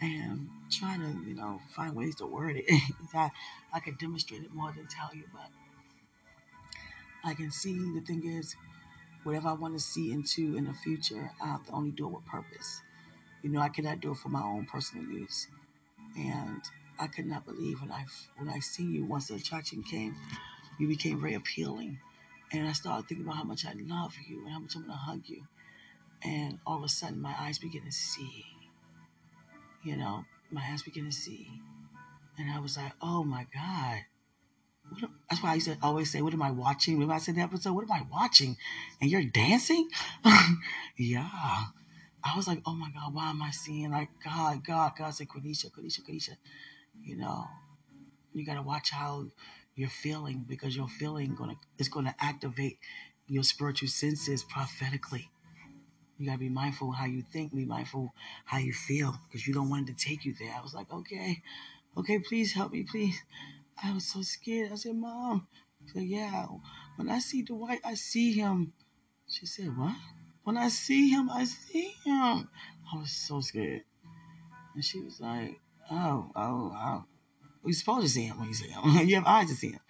And 0.00 0.48
trying 0.70 1.00
to, 1.00 1.28
you 1.28 1.34
know, 1.34 1.60
find 1.68 1.94
ways 1.94 2.16
to 2.16 2.26
word 2.26 2.56
it. 2.56 2.64
I, 3.14 3.30
I 3.72 3.80
could 3.80 3.98
demonstrate 3.98 4.42
it 4.42 4.52
more 4.52 4.72
than 4.72 4.86
tell 4.88 5.10
you, 5.14 5.24
but 5.32 5.48
I 7.24 7.34
can 7.34 7.52
see 7.52 7.74
the 7.94 8.00
thing 8.00 8.26
is, 8.26 8.56
Whatever 9.24 9.50
I 9.50 9.52
want 9.52 9.74
to 9.74 9.80
see 9.80 10.10
into 10.10 10.56
in 10.56 10.64
the 10.64 10.74
future, 10.74 11.30
I 11.40 11.46
have 11.46 11.64
to 11.66 11.72
only 11.72 11.92
do 11.92 12.06
it 12.08 12.12
with 12.12 12.26
purpose. 12.26 12.82
You 13.42 13.50
know, 13.50 13.60
I 13.60 13.68
cannot 13.68 14.00
do 14.00 14.12
it 14.12 14.16
for 14.16 14.30
my 14.30 14.42
own 14.42 14.66
personal 14.66 15.04
use. 15.04 15.46
And 16.16 16.60
I 16.98 17.06
could 17.06 17.26
not 17.26 17.46
believe 17.46 17.80
when 17.80 17.92
I 17.92 18.04
when 18.36 18.48
I 18.48 18.58
see 18.58 18.84
you 18.84 19.04
once 19.04 19.28
the 19.28 19.36
attraction 19.36 19.84
came, 19.84 20.16
you 20.78 20.88
became 20.88 21.20
very 21.20 21.34
appealing. 21.34 22.00
And 22.52 22.66
I 22.66 22.72
started 22.72 23.08
thinking 23.08 23.26
about 23.26 23.36
how 23.36 23.44
much 23.44 23.64
I 23.64 23.74
love 23.74 24.14
you 24.28 24.44
and 24.44 24.52
how 24.52 24.58
much 24.58 24.74
I'm 24.74 24.82
gonna 24.82 24.94
hug 24.94 25.22
you. 25.26 25.42
And 26.24 26.58
all 26.66 26.78
of 26.78 26.84
a 26.84 26.88
sudden 26.88 27.22
my 27.22 27.34
eyes 27.38 27.58
begin 27.58 27.84
to 27.84 27.92
see. 27.92 28.44
You 29.84 29.96
know, 29.96 30.24
my 30.50 30.62
eyes 30.70 30.82
begin 30.82 31.06
to 31.06 31.12
see. 31.12 31.48
And 32.38 32.50
I 32.50 32.60
was 32.60 32.76
like, 32.76 32.92
oh 33.00 33.24
my 33.24 33.46
God 33.52 34.02
that's 35.28 35.42
why 35.42 35.52
I 35.52 35.54
used 35.54 35.66
to 35.68 35.78
always 35.82 36.10
say, 36.10 36.22
"What 36.22 36.34
am 36.34 36.42
I 36.42 36.50
watching?" 36.50 36.94
Remember 36.94 37.14
I 37.14 37.18
said 37.18 37.36
the 37.36 37.40
episode, 37.40 37.72
"What 37.72 37.84
am 37.84 37.92
I 37.92 38.02
watching?" 38.10 38.56
And 39.00 39.10
you're 39.10 39.24
dancing. 39.24 39.88
yeah, 40.96 41.28
I 42.22 42.36
was 42.36 42.46
like, 42.46 42.62
"Oh 42.66 42.74
my 42.74 42.90
God, 42.90 43.14
why 43.14 43.30
am 43.30 43.42
I 43.42 43.50
seeing 43.50 43.90
like 43.90 44.10
God, 44.22 44.64
God, 44.64 44.92
God?" 44.96 45.10
Said, 45.10 45.28
"Quenisha, 45.28 45.70
Quenisha, 45.70 46.02
Quenisha." 46.02 46.36
You 47.02 47.16
know, 47.16 47.46
you 48.34 48.44
gotta 48.44 48.62
watch 48.62 48.90
how 48.90 49.26
you're 49.74 49.88
feeling 49.88 50.44
because 50.46 50.76
your 50.76 50.88
feeling 50.88 51.34
gonna 51.34 51.56
is 51.78 51.88
gonna 51.88 52.14
activate 52.20 52.78
your 53.26 53.42
spiritual 53.44 53.88
senses 53.88 54.44
prophetically. 54.44 55.30
You 56.22 56.28
gotta 56.28 56.38
be 56.38 56.50
mindful 56.50 56.92
how 56.92 57.06
you 57.06 57.20
think, 57.20 57.52
be 57.52 57.64
mindful 57.64 58.14
how 58.44 58.58
you 58.58 58.72
feel, 58.72 59.18
because 59.26 59.44
you 59.44 59.52
don't 59.52 59.68
want 59.68 59.88
it 59.88 59.98
to 59.98 60.06
take 60.08 60.24
you 60.24 60.32
there. 60.38 60.54
I 60.56 60.62
was 60.62 60.72
like, 60.72 60.86
okay, 60.92 61.42
okay, 61.96 62.20
please 62.20 62.52
help 62.52 62.70
me, 62.70 62.84
please. 62.84 63.20
I 63.82 63.92
was 63.92 64.06
so 64.06 64.22
scared. 64.22 64.70
I 64.70 64.76
said, 64.76 64.94
Mom. 64.94 65.48
She 65.84 65.92
said, 65.94 66.02
Yeah. 66.04 66.46
When 66.94 67.10
I 67.10 67.18
see 67.18 67.42
Dwight, 67.42 67.80
I 67.84 67.94
see 67.94 68.34
him. 68.34 68.72
She 69.26 69.46
said, 69.46 69.76
What? 69.76 69.96
When 70.44 70.56
I 70.56 70.68
see 70.68 71.08
him, 71.08 71.28
I 71.28 71.42
see 71.42 71.92
him. 72.04 72.48
I 72.92 72.96
was 72.96 73.10
so 73.10 73.40
scared. 73.40 73.82
And 74.76 74.84
she 74.84 75.00
was 75.00 75.20
like, 75.20 75.58
Oh, 75.90 76.30
oh, 76.36 76.72
oh. 76.72 77.04
You're 77.64 77.72
supposed 77.72 78.06
to 78.06 78.12
see 78.12 78.26
him 78.26 78.38
when 78.38 78.46
you 78.46 78.54
see 78.54 78.68
him. 78.68 79.08
you 79.08 79.16
have 79.16 79.26
eyes 79.26 79.48
to 79.48 79.56
see 79.56 79.72
him. 79.72 79.80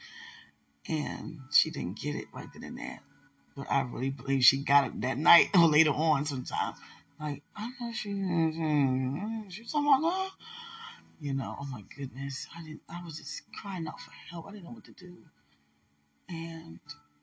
And 0.89 1.41
she 1.53 1.71
didn't 1.71 1.99
get 1.99 2.15
it 2.15 2.29
right 2.33 2.49
then 2.55 2.65
and 2.65 2.79
there. 2.79 3.01
But 3.57 3.71
I 3.71 3.83
really 3.83 4.11
believe 4.11 4.45
she 4.45 4.65
got 4.65 4.87
it 4.87 5.01
that 5.03 5.19
night 5.19 5.51
or 5.55 5.69
later 5.69 5.91
on 5.91 6.25
sometime. 6.25 6.75
Like, 7.21 7.43
I 7.55 7.71
know 7.81 7.93
she, 7.93 8.09
she 8.09 8.15
mm, 8.15 8.57
mm, 8.57 9.49
mm, 9.49 9.71
talking 9.73 9.87
about 9.87 10.01
that 10.03 10.31
you 11.23 11.33
know, 11.33 11.57
oh 11.61 11.67
my 11.67 11.85
goodness, 11.97 12.49
I 12.57 12.65
didn't, 12.65 12.81
I 12.89 13.01
was 13.05 13.17
just 13.17 13.43
crying 13.53 13.87
out 13.87 14.01
for 14.01 14.11
help. 14.29 14.47
I 14.49 14.51
didn't 14.51 14.65
know 14.65 14.73
what 14.73 14.85
to 14.87 14.93
do. 14.93 15.19
And 16.29 16.81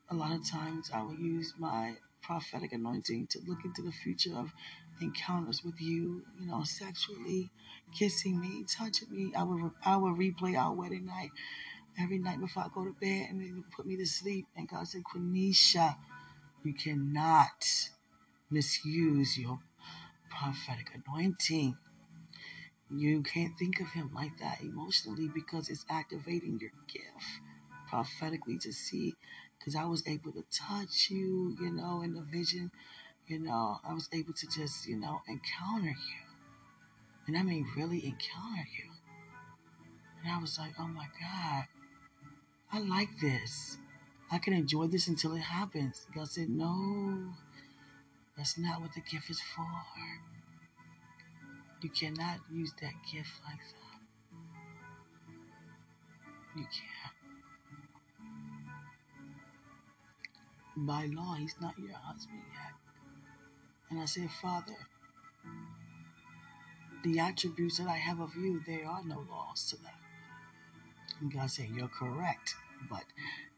a 0.09 0.15
lot 0.15 0.31
of 0.31 0.49
times 0.49 0.89
I 0.93 1.03
would 1.03 1.19
use 1.19 1.53
my 1.59 1.95
prophetic 2.21 2.71
anointing 2.71 3.27
to 3.27 3.39
look 3.45 3.65
into 3.65 3.81
the 3.81 3.91
future 3.91 4.37
of 4.37 4.53
encounters 5.01 5.65
with 5.65 5.81
you, 5.81 6.23
you 6.39 6.47
know, 6.47 6.63
sexually, 6.63 7.49
kissing 7.93 8.39
me, 8.39 8.63
touching 8.73 9.11
me. 9.11 9.33
I 9.35 9.43
would, 9.43 9.69
I 9.85 9.97
would 9.97 10.13
replay 10.15 10.57
our 10.57 10.73
wedding 10.73 11.05
night 11.05 11.31
every 11.99 12.19
night 12.19 12.39
before 12.39 12.63
I 12.63 12.67
go 12.73 12.85
to 12.85 12.93
bed 12.93 13.27
and 13.29 13.63
put 13.75 13.85
me 13.85 13.97
to 13.97 14.05
sleep. 14.05 14.47
And 14.55 14.69
God 14.69 14.87
said, 14.87 15.03
Quenisha, 15.03 15.97
you 16.63 16.73
cannot 16.73 17.89
misuse 18.49 19.37
your 19.37 19.59
prophetic 20.29 20.91
anointing 20.93 21.77
you 22.91 23.21
can't 23.21 23.57
think 23.57 23.79
of 23.79 23.91
him 23.91 24.09
like 24.15 24.39
that 24.39 24.61
emotionally 24.61 25.27
because 25.27 25.69
it's 25.69 25.85
activating 25.89 26.59
your 26.59 26.71
gift 26.87 27.41
prophetically 27.87 28.57
to 28.57 28.73
see. 28.73 29.15
Because 29.57 29.75
I 29.75 29.85
was 29.85 30.07
able 30.07 30.31
to 30.31 30.43
touch 30.51 31.09
you, 31.09 31.55
you 31.59 31.71
know, 31.71 32.01
in 32.01 32.13
the 32.13 32.21
vision, 32.21 32.71
you 33.27 33.39
know, 33.39 33.77
I 33.87 33.93
was 33.93 34.09
able 34.13 34.33
to 34.33 34.47
just, 34.47 34.87
you 34.87 34.95
know, 34.95 35.21
encounter 35.27 35.89
you. 35.89 36.21
And 37.27 37.37
I 37.37 37.43
mean, 37.43 37.67
really 37.77 38.03
encounter 38.05 38.67
you. 38.75 38.89
And 40.23 40.33
I 40.33 40.39
was 40.39 40.57
like, 40.57 40.73
oh 40.79 40.87
my 40.87 41.07
God, 41.19 41.65
I 42.71 42.79
like 42.79 43.09
this. 43.21 43.77
I 44.31 44.37
can 44.37 44.53
enjoy 44.53 44.87
this 44.87 45.07
until 45.07 45.35
it 45.35 45.41
happens. 45.41 46.05
God 46.13 46.27
said, 46.29 46.49
no, 46.49 47.33
That's 48.37 48.57
not 48.57 48.81
what 48.81 48.93
the 48.93 49.01
gift 49.01 49.29
is 49.29 49.41
for. 49.41 49.67
You 51.81 51.89
cannot 51.89 52.39
use 52.51 52.71
that 52.81 52.93
gift 53.11 53.31
like 53.45 53.59
that. 53.59 53.99
You 56.55 56.63
can't. 56.63 57.13
By 60.87 61.05
law, 61.07 61.35
he's 61.35 61.55
not 61.61 61.77
your 61.79 61.93
husband 61.93 62.41
yet. 62.53 62.73
And 63.89 63.99
I 63.99 64.05
said, 64.05 64.29
Father, 64.41 64.75
the 67.03 67.19
attributes 67.19 67.77
that 67.77 67.87
I 67.87 67.97
have 67.97 68.19
of 68.19 68.35
you, 68.35 68.61
there 68.65 68.85
are 68.87 69.03
no 69.03 69.25
laws 69.29 69.69
to 69.71 69.77
that. 69.83 69.95
And 71.19 71.33
God 71.33 71.51
said, 71.51 71.69
You're 71.73 71.89
correct. 71.89 72.55
But 72.89 73.03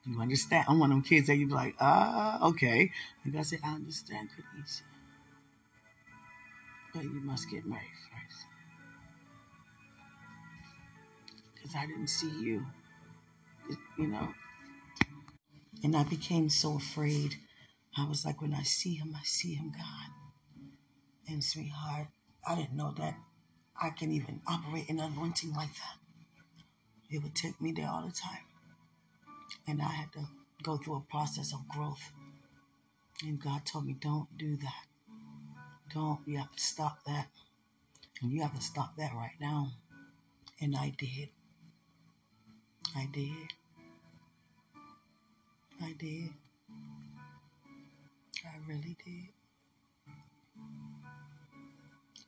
you 0.06 0.20
understand? 0.20 0.66
I'm 0.68 0.80
one 0.80 0.92
of 0.92 0.96
them 0.96 1.04
kids 1.04 1.28
that 1.28 1.36
you'd 1.36 1.50
be 1.50 1.56
like, 1.56 1.76
ah, 1.80 2.48
okay. 2.50 2.92
And 3.24 3.34
God 3.34 3.46
said, 3.46 3.60
I 3.64 3.74
understand, 3.76 4.30
Quenisha. 4.30 4.82
But 6.94 7.04
you 7.04 7.22
must 7.22 7.50
get 7.50 7.66
married 7.66 7.84
first. 8.10 8.46
Because 11.54 11.76
I 11.76 11.86
didn't 11.86 12.08
see 12.08 12.32
you. 12.42 12.66
You 13.98 14.08
know. 14.08 14.34
And 15.84 15.96
I 15.96 16.04
became 16.04 16.50
so 16.50 16.78
afraid. 16.78 17.36
I 17.98 18.08
was 18.08 18.26
like, 18.26 18.42
when 18.42 18.54
I 18.54 18.64
see 18.64 18.96
him, 18.96 19.16
I 19.16 19.24
see 19.24 19.54
him, 19.54 19.72
God. 19.72 20.12
And 21.28 21.44
sweetheart, 21.44 22.08
I 22.48 22.56
didn't 22.56 22.76
know 22.76 22.94
that 22.98 23.16
I 23.82 23.90
can 23.92 24.12
even 24.12 24.42
operate 24.48 24.90
in 24.90 25.00
anointing 25.00 25.54
like 25.54 25.74
that. 25.74 25.98
It 27.10 27.24
would 27.24 27.36
take 27.36 27.62
me 27.62 27.72
there 27.72 27.90
all 27.90 28.06
the 28.06 28.12
time. 28.14 28.51
And 29.67 29.82
I 29.82 29.89
had 29.89 30.12
to 30.13 30.28
go 30.63 30.78
through 30.78 30.97
a 30.97 31.12
process 31.12 31.54
of 31.54 31.67
growth. 31.67 32.12
And 33.24 33.39
God 33.41 33.65
told 33.65 33.86
me, 33.86 33.95
don't 34.00 34.36
do 34.38 34.56
that. 34.58 34.86
Don't. 35.93 36.19
You 36.26 36.38
have 36.39 36.52
to 36.52 36.62
stop 36.62 37.04
that. 37.06 37.28
And 38.21 38.32
you 38.32 38.41
have 38.41 38.56
to 38.56 38.62
stop 38.62 38.95
that 38.97 39.13
right 39.13 39.36
now. 39.39 39.71
And 40.60 40.76
I 40.76 40.93
did. 40.97 41.30
I 42.95 43.08
did. 43.12 43.54
I 45.82 45.93
did. 45.97 46.30
I 48.45 48.58
really 48.67 48.97
did. 49.06 49.30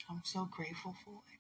I'm 0.10 0.22
so 0.24 0.48
grateful 0.52 0.96
for 1.04 1.22
it. 1.32 1.40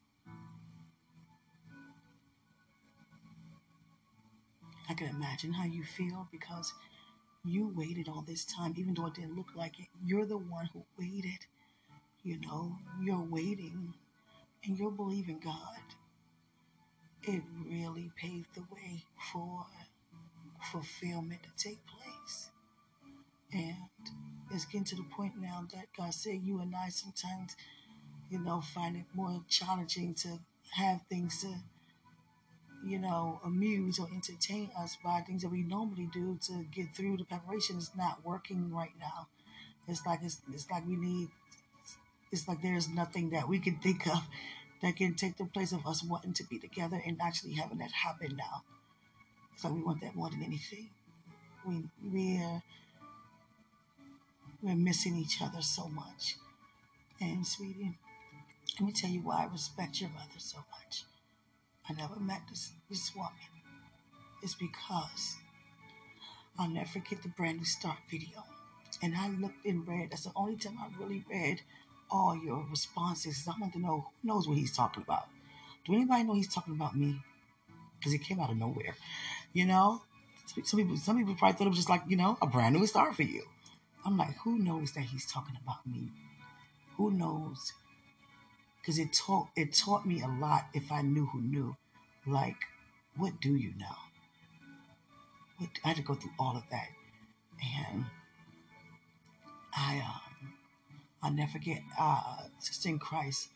I 4.89 4.93
can 4.93 5.07
imagine 5.07 5.53
how 5.53 5.65
you 5.65 5.83
feel 5.83 6.27
because 6.31 6.73
you 7.45 7.71
waited 7.75 8.07
all 8.09 8.23
this 8.25 8.45
time, 8.45 8.73
even 8.77 8.93
though 8.93 9.07
it 9.07 9.15
didn't 9.15 9.35
look 9.35 9.55
like 9.55 9.79
it. 9.79 9.87
You're 10.05 10.25
the 10.25 10.37
one 10.37 10.69
who 10.73 10.83
waited. 10.97 11.45
You 12.23 12.39
know, 12.39 12.77
you're 13.01 13.21
waiting 13.21 13.93
and 14.63 14.77
you're 14.77 14.91
believing 14.91 15.39
God. 15.43 15.79
It 17.23 17.43
really 17.65 18.11
paved 18.15 18.55
the 18.55 18.63
way 18.71 19.03
for 19.31 19.65
fulfillment 20.71 21.41
to 21.43 21.63
take 21.63 21.79
place. 21.85 22.49
And 23.53 23.75
it's 24.51 24.65
getting 24.65 24.85
to 24.85 24.95
the 24.95 25.03
point 25.03 25.33
now 25.39 25.65
that 25.73 25.87
God 25.97 26.13
said 26.13 26.41
you 26.43 26.59
and 26.61 26.75
I 26.75 26.89
sometimes, 26.89 27.55
you 28.29 28.39
know, 28.39 28.61
find 28.61 28.95
it 28.95 29.05
more 29.13 29.41
challenging 29.47 30.13
to 30.15 30.39
have 30.71 31.01
things 31.09 31.41
to, 31.41 31.55
you 32.85 32.99
know, 32.99 33.39
amuse 33.45 33.99
or 33.99 34.07
entertain 34.13 34.69
us 34.77 34.97
by 35.03 35.21
things 35.21 35.41
that 35.43 35.49
we 35.49 35.63
normally 35.63 36.09
do 36.13 36.37
to 36.47 36.65
get 36.73 36.95
through 36.95 37.17
the 37.17 37.25
preparation 37.25 37.77
is 37.77 37.91
not 37.97 38.23
working 38.25 38.73
right 38.73 38.93
now. 38.99 39.27
It's 39.87 40.05
like 40.05 40.19
it's, 40.23 40.41
it's 40.53 40.69
like 40.71 40.87
we 40.87 40.95
need 40.95 41.29
it's 42.31 42.47
like 42.47 42.61
there's 42.61 42.89
nothing 42.89 43.29
that 43.31 43.47
we 43.47 43.59
can 43.59 43.75
think 43.77 44.07
of 44.07 44.23
that 44.81 44.95
can 44.97 45.13
take 45.15 45.37
the 45.37 45.45
place 45.45 45.71
of 45.71 45.85
us 45.87 46.03
wanting 46.03 46.33
to 46.33 46.43
be 46.43 46.59
together 46.59 47.01
and 47.05 47.17
actually 47.21 47.53
having 47.53 47.77
that 47.77 47.91
happen 47.91 48.35
now. 48.35 48.63
It's 49.53 49.63
like 49.63 49.73
we 49.73 49.83
want 49.83 50.01
that 50.01 50.15
more 50.15 50.29
than 50.29 50.43
anything. 50.43 50.89
We 51.67 51.83
we're 52.03 52.63
we're 54.63 54.75
missing 54.75 55.15
each 55.15 55.41
other 55.41 55.61
so 55.61 55.87
much. 55.89 56.37
And 57.21 57.45
sweetie, 57.47 57.97
let 58.79 58.87
me 58.87 58.93
tell 58.93 59.09
you 59.09 59.21
why 59.21 59.43
I 59.43 59.51
respect 59.51 60.01
your 60.01 60.09
mother 60.11 60.39
so 60.39 60.59
much. 60.71 61.05
I 61.89 61.93
never 61.93 62.19
met 62.19 62.41
this 62.49 62.71
this 62.89 63.13
woman. 63.15 63.31
It's 64.41 64.55
because 64.55 65.37
I'll 66.57 66.69
never 66.69 66.87
forget 66.87 67.21
the 67.21 67.29
brand 67.29 67.57
new 67.59 67.65
start 67.65 67.97
video. 68.09 68.43
And 69.01 69.15
I 69.15 69.29
looked 69.29 69.65
and 69.65 69.87
read. 69.87 70.11
That's 70.11 70.23
the 70.23 70.31
only 70.35 70.55
time 70.55 70.77
I 70.79 70.87
really 71.01 71.23
read 71.29 71.61
all 72.09 72.37
your 72.37 72.65
responses. 72.69 73.47
I 73.47 73.59
want 73.59 73.73
to 73.73 73.79
know 73.79 74.11
who 74.21 74.27
knows 74.27 74.47
what 74.47 74.57
he's 74.57 74.75
talking 74.75 75.03
about. 75.03 75.27
Do 75.85 75.93
anybody 75.93 76.23
know 76.23 76.33
he's 76.33 76.53
talking 76.53 76.75
about 76.75 76.95
me? 76.95 77.19
Because 77.97 78.13
it 78.13 78.19
came 78.19 78.39
out 78.39 78.51
of 78.51 78.57
nowhere. 78.57 78.95
You 79.51 79.65
know? 79.65 80.01
Some 80.63 80.79
people 80.79 80.97
some 80.97 81.17
people 81.17 81.35
probably 81.35 81.57
thought 81.57 81.67
it 81.67 81.69
was 81.69 81.77
just 81.77 81.89
like, 81.89 82.03
you 82.07 82.17
know, 82.17 82.37
a 82.41 82.47
brand 82.47 82.75
new 82.75 82.85
start 82.85 83.15
for 83.15 83.23
you. 83.23 83.43
I'm 84.05 84.17
like, 84.17 84.35
who 84.43 84.59
knows 84.59 84.91
that 84.93 85.05
he's 85.05 85.25
talking 85.25 85.57
about 85.63 85.85
me? 85.87 86.11
Who 86.97 87.11
knows? 87.11 87.73
Because 88.83 88.99
it 88.99 89.13
taught 89.13 89.47
it 89.55 89.73
taught 89.73 90.05
me 90.05 90.21
a 90.21 90.27
lot 90.27 90.65
if 90.73 90.91
I 90.91 91.01
knew 91.01 91.25
who 91.27 91.41
knew. 91.41 91.77
Like, 92.27 92.57
what 93.15 93.39
do 93.41 93.55
you 93.55 93.73
know? 93.79 93.95
What, 95.57 95.69
I 95.85 95.87
had 95.89 95.97
to 95.97 96.03
go 96.03 96.15
through 96.15 96.33
all 96.37 96.57
of 96.57 96.63
that. 96.69 96.89
And 97.81 98.05
I 99.73 99.99
um 99.99 100.53
I'll 101.23 101.31
never 101.31 101.53
forget 101.53 101.81
uh 101.97 102.43
Sister 102.59 102.89
in 102.89 102.99
Christ 102.99 103.47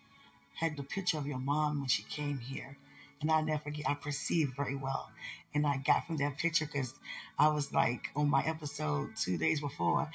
had 0.55 0.77
the 0.77 0.83
picture 0.83 1.17
of 1.17 1.27
your 1.27 1.39
mom 1.39 1.79
when 1.79 1.89
she 1.89 2.03
came 2.03 2.39
here. 2.39 2.77
And 3.21 3.31
I 3.31 3.41
never 3.41 3.63
forget, 3.63 3.89
I 3.89 3.95
perceived 3.95 4.55
very 4.55 4.75
well. 4.75 5.09
And 5.53 5.65
I 5.65 5.77
got 5.77 6.05
from 6.05 6.17
that 6.17 6.37
picture 6.37 6.65
because 6.65 6.93
I 7.39 7.47
was 7.49 7.73
like 7.73 8.09
on 8.15 8.29
my 8.29 8.43
episode 8.45 9.15
two 9.15 9.37
days 9.37 9.59
before, 9.59 10.09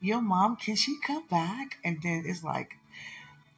your 0.00 0.20
mom, 0.20 0.56
can 0.56 0.74
she 0.76 0.98
come 1.04 1.24
back? 1.28 1.78
And 1.84 1.98
then 2.02 2.24
it's 2.26 2.42
like 2.42 2.77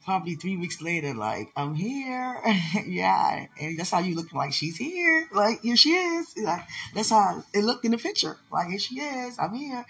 probably 0.05 0.35
three 0.35 0.57
weeks 0.57 0.81
later, 0.81 1.13
like, 1.13 1.51
I'm 1.55 1.75
here. 1.75 2.41
yeah. 2.85 3.45
And 3.59 3.77
that's 3.77 3.91
how 3.91 3.99
you 3.99 4.15
look 4.15 4.33
like 4.33 4.53
she's 4.53 4.77
here. 4.77 5.27
Like, 5.33 5.61
here 5.61 5.75
she 5.75 5.91
is. 5.91 6.37
Like, 6.37 6.63
that's 6.93 7.09
how 7.09 7.43
it 7.53 7.63
looked 7.63 7.85
in 7.85 7.91
the 7.91 7.97
picture. 7.97 8.37
Like, 8.51 8.69
here 8.69 8.79
she 8.79 8.99
is. 8.99 9.37
I'm 9.39 9.53
here. 9.53 9.85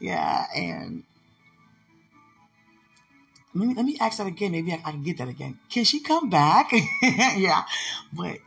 Yeah. 0.00 0.46
And 0.54 1.04
let 3.54 3.68
me, 3.68 3.74
let 3.74 3.84
me 3.84 3.96
ask 4.00 4.18
that 4.18 4.26
again. 4.26 4.52
Maybe 4.52 4.72
I, 4.72 4.82
I 4.84 4.90
can 4.92 5.02
get 5.02 5.18
that 5.18 5.28
again. 5.28 5.58
Can 5.70 5.84
she 5.84 6.00
come 6.00 6.30
back? 6.30 6.72
yeah. 7.36 7.64
But 8.12 8.38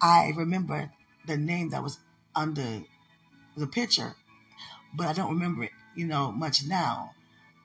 I 0.00 0.32
remember 0.36 0.90
the 1.26 1.36
name 1.36 1.70
that 1.70 1.82
was 1.82 1.98
under 2.34 2.82
the 3.56 3.66
picture, 3.66 4.14
but 4.94 5.08
I 5.08 5.12
don't 5.12 5.30
remember 5.30 5.64
it, 5.64 5.72
you 5.96 6.06
know, 6.06 6.30
much 6.30 6.64
now. 6.64 7.12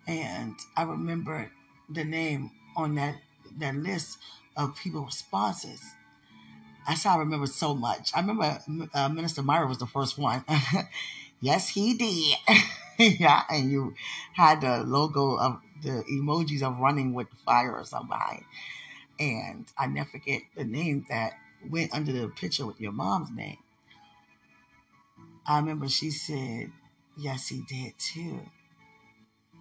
And 0.07 0.55
I 0.75 0.83
remember 0.83 1.49
the 1.93 2.03
name 2.03 2.51
on 2.75 2.95
that, 2.95 3.15
that 3.57 3.75
list 3.75 4.17
of 4.57 4.75
people 4.75 5.05
responses. 5.05 5.81
That's 6.87 7.03
how 7.03 7.15
I 7.15 7.19
remember 7.19 7.47
so 7.47 7.73
much. 7.73 8.11
I 8.15 8.19
remember 8.19 8.59
uh, 8.93 9.09
Minister 9.09 9.41
Myra 9.41 9.67
was 9.67 9.77
the 9.77 9.85
first 9.85 10.17
one. 10.17 10.43
yes, 11.39 11.69
he 11.69 11.93
did. 11.93 12.59
yeah, 13.19 13.43
and 13.49 13.71
you 13.71 13.93
had 14.33 14.61
the 14.61 14.83
logo 14.83 15.37
of 15.37 15.61
the 15.81 16.03
emojis 16.11 16.61
of 16.61 16.79
running 16.79 17.13
with 17.13 17.27
fire 17.45 17.71
or 17.71 17.85
behind. 18.07 18.43
And 19.19 19.65
I 19.77 19.87
never 19.87 20.09
forget 20.09 20.41
the 20.55 20.65
name 20.65 21.05
that 21.09 21.33
went 21.69 21.93
under 21.93 22.11
the 22.11 22.27
picture 22.27 22.65
with 22.65 22.81
your 22.81 22.91
mom's 22.91 23.31
name. 23.31 23.57
I 25.45 25.59
remember 25.59 25.87
she 25.87 26.11
said, 26.11 26.71
Yes, 27.17 27.47
he 27.47 27.61
did 27.61 27.93
too. 27.97 28.41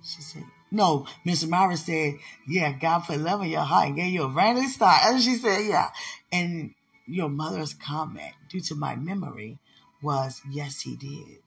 She 0.03 0.23
said, 0.23 0.45
No, 0.73 1.07
Miss 1.23 1.45
Myra 1.47 1.77
said, 1.77 2.15
Yeah, 2.49 2.73
God 2.73 3.01
put 3.01 3.21
love 3.21 3.43
in 3.43 3.51
your 3.51 3.61
heart 3.61 3.89
and 3.89 3.97
gave 3.97 4.11
you 4.11 4.25
a 4.25 4.29
brand 4.29 4.59
new 4.59 4.67
start. 4.67 5.03
And 5.05 5.23
she 5.23 5.35
said, 5.35 5.67
Yeah. 5.67 5.91
And 6.33 6.75
your 7.07 7.29
mother's 7.29 7.75
comment, 7.75 8.33
due 8.49 8.61
to 8.63 8.75
my 8.75 8.97
memory, 8.97 9.59
was, 10.03 10.41
Yes, 10.51 10.81
he 10.81 10.97
did. 10.97 11.41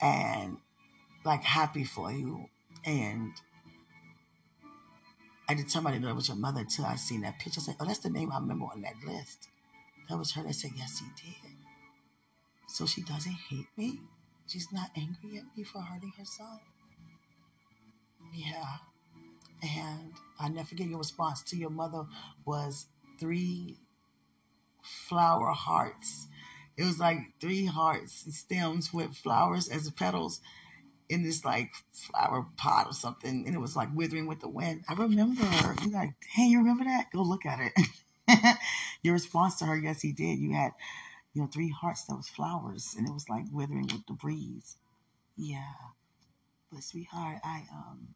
And 0.00 0.56
like, 1.24 1.44
happy 1.44 1.84
for 1.84 2.10
you. 2.10 2.46
And 2.84 3.30
I 5.48 5.54
didn't 5.54 6.02
know 6.02 6.08
it 6.08 6.16
was 6.16 6.26
your 6.26 6.36
mother 6.36 6.60
until 6.60 6.86
I 6.86 6.96
seen 6.96 7.20
that 7.20 7.38
picture. 7.38 7.60
I 7.60 7.62
said, 7.62 7.76
Oh, 7.78 7.84
that's 7.84 8.00
the 8.00 8.10
name 8.10 8.32
I 8.32 8.40
remember 8.40 8.64
on 8.64 8.82
that 8.82 8.94
list. 9.06 9.48
That 10.08 10.18
was 10.18 10.32
her 10.32 10.42
that 10.42 10.54
said, 10.54 10.72
Yes, 10.76 10.98
he 10.98 11.06
did. 11.24 11.52
So 12.66 12.84
she 12.84 13.02
doesn't 13.02 13.30
hate 13.30 13.68
me. 13.76 14.00
She's 14.48 14.72
not 14.72 14.90
angry 14.96 15.38
at 15.38 15.56
me 15.56 15.62
for 15.62 15.80
hurting 15.80 16.12
her 16.18 16.24
son. 16.24 16.58
Yeah. 18.32 18.76
And 19.62 20.14
I 20.40 20.48
never 20.48 20.66
forget 20.68 20.88
your 20.88 20.98
response 20.98 21.42
to 21.44 21.56
your 21.56 21.70
mother 21.70 22.06
was 22.44 22.86
three 23.20 23.78
flower 24.82 25.50
hearts. 25.52 26.26
It 26.76 26.84
was 26.84 26.98
like 26.98 27.18
three 27.40 27.66
hearts 27.66 28.24
and 28.24 28.34
stems 28.34 28.92
with 28.92 29.14
flowers 29.16 29.68
as 29.68 29.90
petals. 29.90 30.40
in 31.10 31.22
this 31.24 31.44
like 31.44 31.70
flower 31.92 32.46
pot 32.56 32.86
or 32.88 32.92
something, 32.94 33.44
and 33.46 33.54
it 33.54 33.58
was 33.60 33.76
like 33.76 33.90
withering 33.94 34.26
with 34.26 34.40
the 34.40 34.48
wind. 34.48 34.84
I 34.88 34.94
remember. 34.94 35.44
You're 35.82 35.92
like, 35.92 36.14
hey, 36.30 36.44
you 36.46 36.58
remember 36.58 36.84
that? 36.84 37.10
Go 37.12 37.22
look 37.22 37.46
at 37.46 37.60
it. 37.60 38.56
Your 39.02 39.14
response 39.14 39.56
to 39.58 39.66
her, 39.66 39.76
yes, 39.76 40.00
he 40.02 40.12
did. 40.12 40.38
You 40.38 40.54
had, 40.54 40.72
you 41.34 41.42
know, 41.42 41.48
three 41.48 41.70
hearts 41.70 42.04
that 42.06 42.16
was 42.16 42.28
flowers, 42.28 42.94
and 42.98 43.08
it 43.08 43.12
was 43.12 43.28
like 43.28 43.44
withering 43.52 43.88
with 43.88 44.06
the 44.06 44.14
breeze. 44.14 44.76
Yeah, 45.36 45.74
but 46.72 46.82
sweetheart, 46.82 47.38
I 47.44 47.64
um, 47.72 48.14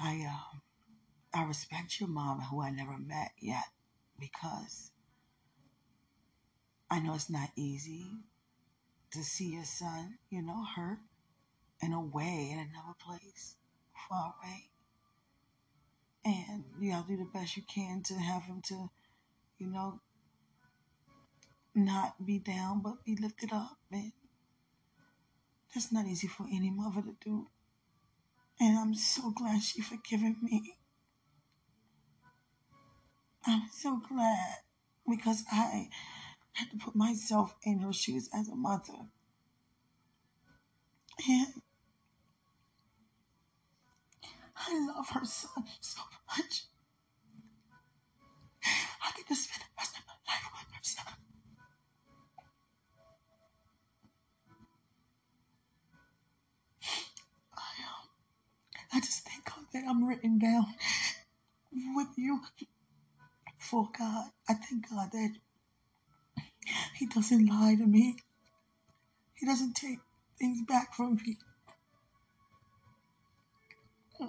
I 0.00 0.26
um, 0.28 0.62
I 1.32 1.44
respect 1.44 2.00
your 2.00 2.08
mom, 2.08 2.40
who 2.40 2.60
I 2.60 2.70
never 2.70 2.96
met 2.96 3.32
yet, 3.40 3.64
because 4.18 4.90
I 6.90 7.00
know 7.00 7.14
it's 7.14 7.30
not 7.30 7.50
easy 7.56 8.06
to 9.12 9.22
see 9.22 9.54
your 9.54 9.64
son, 9.64 10.18
you 10.30 10.42
know, 10.42 10.64
hurt 10.76 10.98
in 11.80 11.92
a 11.92 12.00
way 12.00 12.50
in 12.52 12.58
another 12.58 12.94
place, 12.98 13.56
far 14.08 14.34
away. 14.42 14.68
And 16.24 16.64
you 16.80 16.92
gotta 16.92 17.06
do 17.06 17.16
the 17.16 17.24
best 17.24 17.56
you 17.56 17.62
can 17.62 18.02
to 18.04 18.14
have 18.14 18.44
him 18.44 18.62
to, 18.68 18.90
you 19.58 19.66
know, 19.66 20.00
not 21.74 22.24
be 22.24 22.38
down 22.38 22.80
but 22.80 23.04
be 23.04 23.16
lifted 23.16 23.52
up. 23.52 23.76
And 23.92 24.12
that's 25.74 25.92
not 25.92 26.06
easy 26.06 26.28
for 26.28 26.46
any 26.50 26.70
mother 26.70 27.02
to 27.02 27.14
do. 27.20 27.48
And 28.60 28.78
I'm 28.78 28.94
so 28.94 29.30
glad 29.30 29.62
she 29.62 29.82
forgiven 29.82 30.36
me. 30.42 30.76
I'm 33.46 33.68
so 33.72 34.00
glad 34.08 34.58
because 35.08 35.44
I 35.52 35.90
had 36.52 36.70
to 36.70 36.76
put 36.78 36.94
myself 36.94 37.56
in 37.62 37.80
her 37.80 37.92
shoes 37.92 38.28
as 38.32 38.48
a 38.48 38.54
mother. 38.54 39.08
And 41.28 41.62
I 44.56 44.86
love 44.86 45.08
her 45.10 45.24
son 45.24 45.64
so 45.80 46.00
much. 46.28 46.64
I 48.64 49.12
get 49.16 49.26
to 49.28 49.34
spend 49.34 49.62
the 49.62 49.66
rest 49.76 49.96
of 49.98 50.04
my 50.06 50.14
life 50.32 50.48
with 50.52 50.74
her 50.74 50.82
son. 50.82 51.23
I 58.94 59.00
just 59.00 59.28
thank 59.28 59.44
God 59.44 59.64
that 59.72 59.82
I'm 59.88 60.04
written 60.06 60.38
down 60.38 60.66
with 61.96 62.16
you 62.16 62.40
for 63.58 63.88
God. 63.98 64.26
I 64.48 64.54
thank 64.54 64.88
God 64.88 65.10
that 65.12 65.32
He 66.94 67.06
doesn't 67.06 67.46
lie 67.46 67.74
to 67.74 67.86
me. 67.86 68.16
He 69.34 69.46
doesn't 69.46 69.74
take 69.74 69.98
things 70.38 70.62
back 70.62 70.94
from 70.94 71.16
me. 71.26 71.38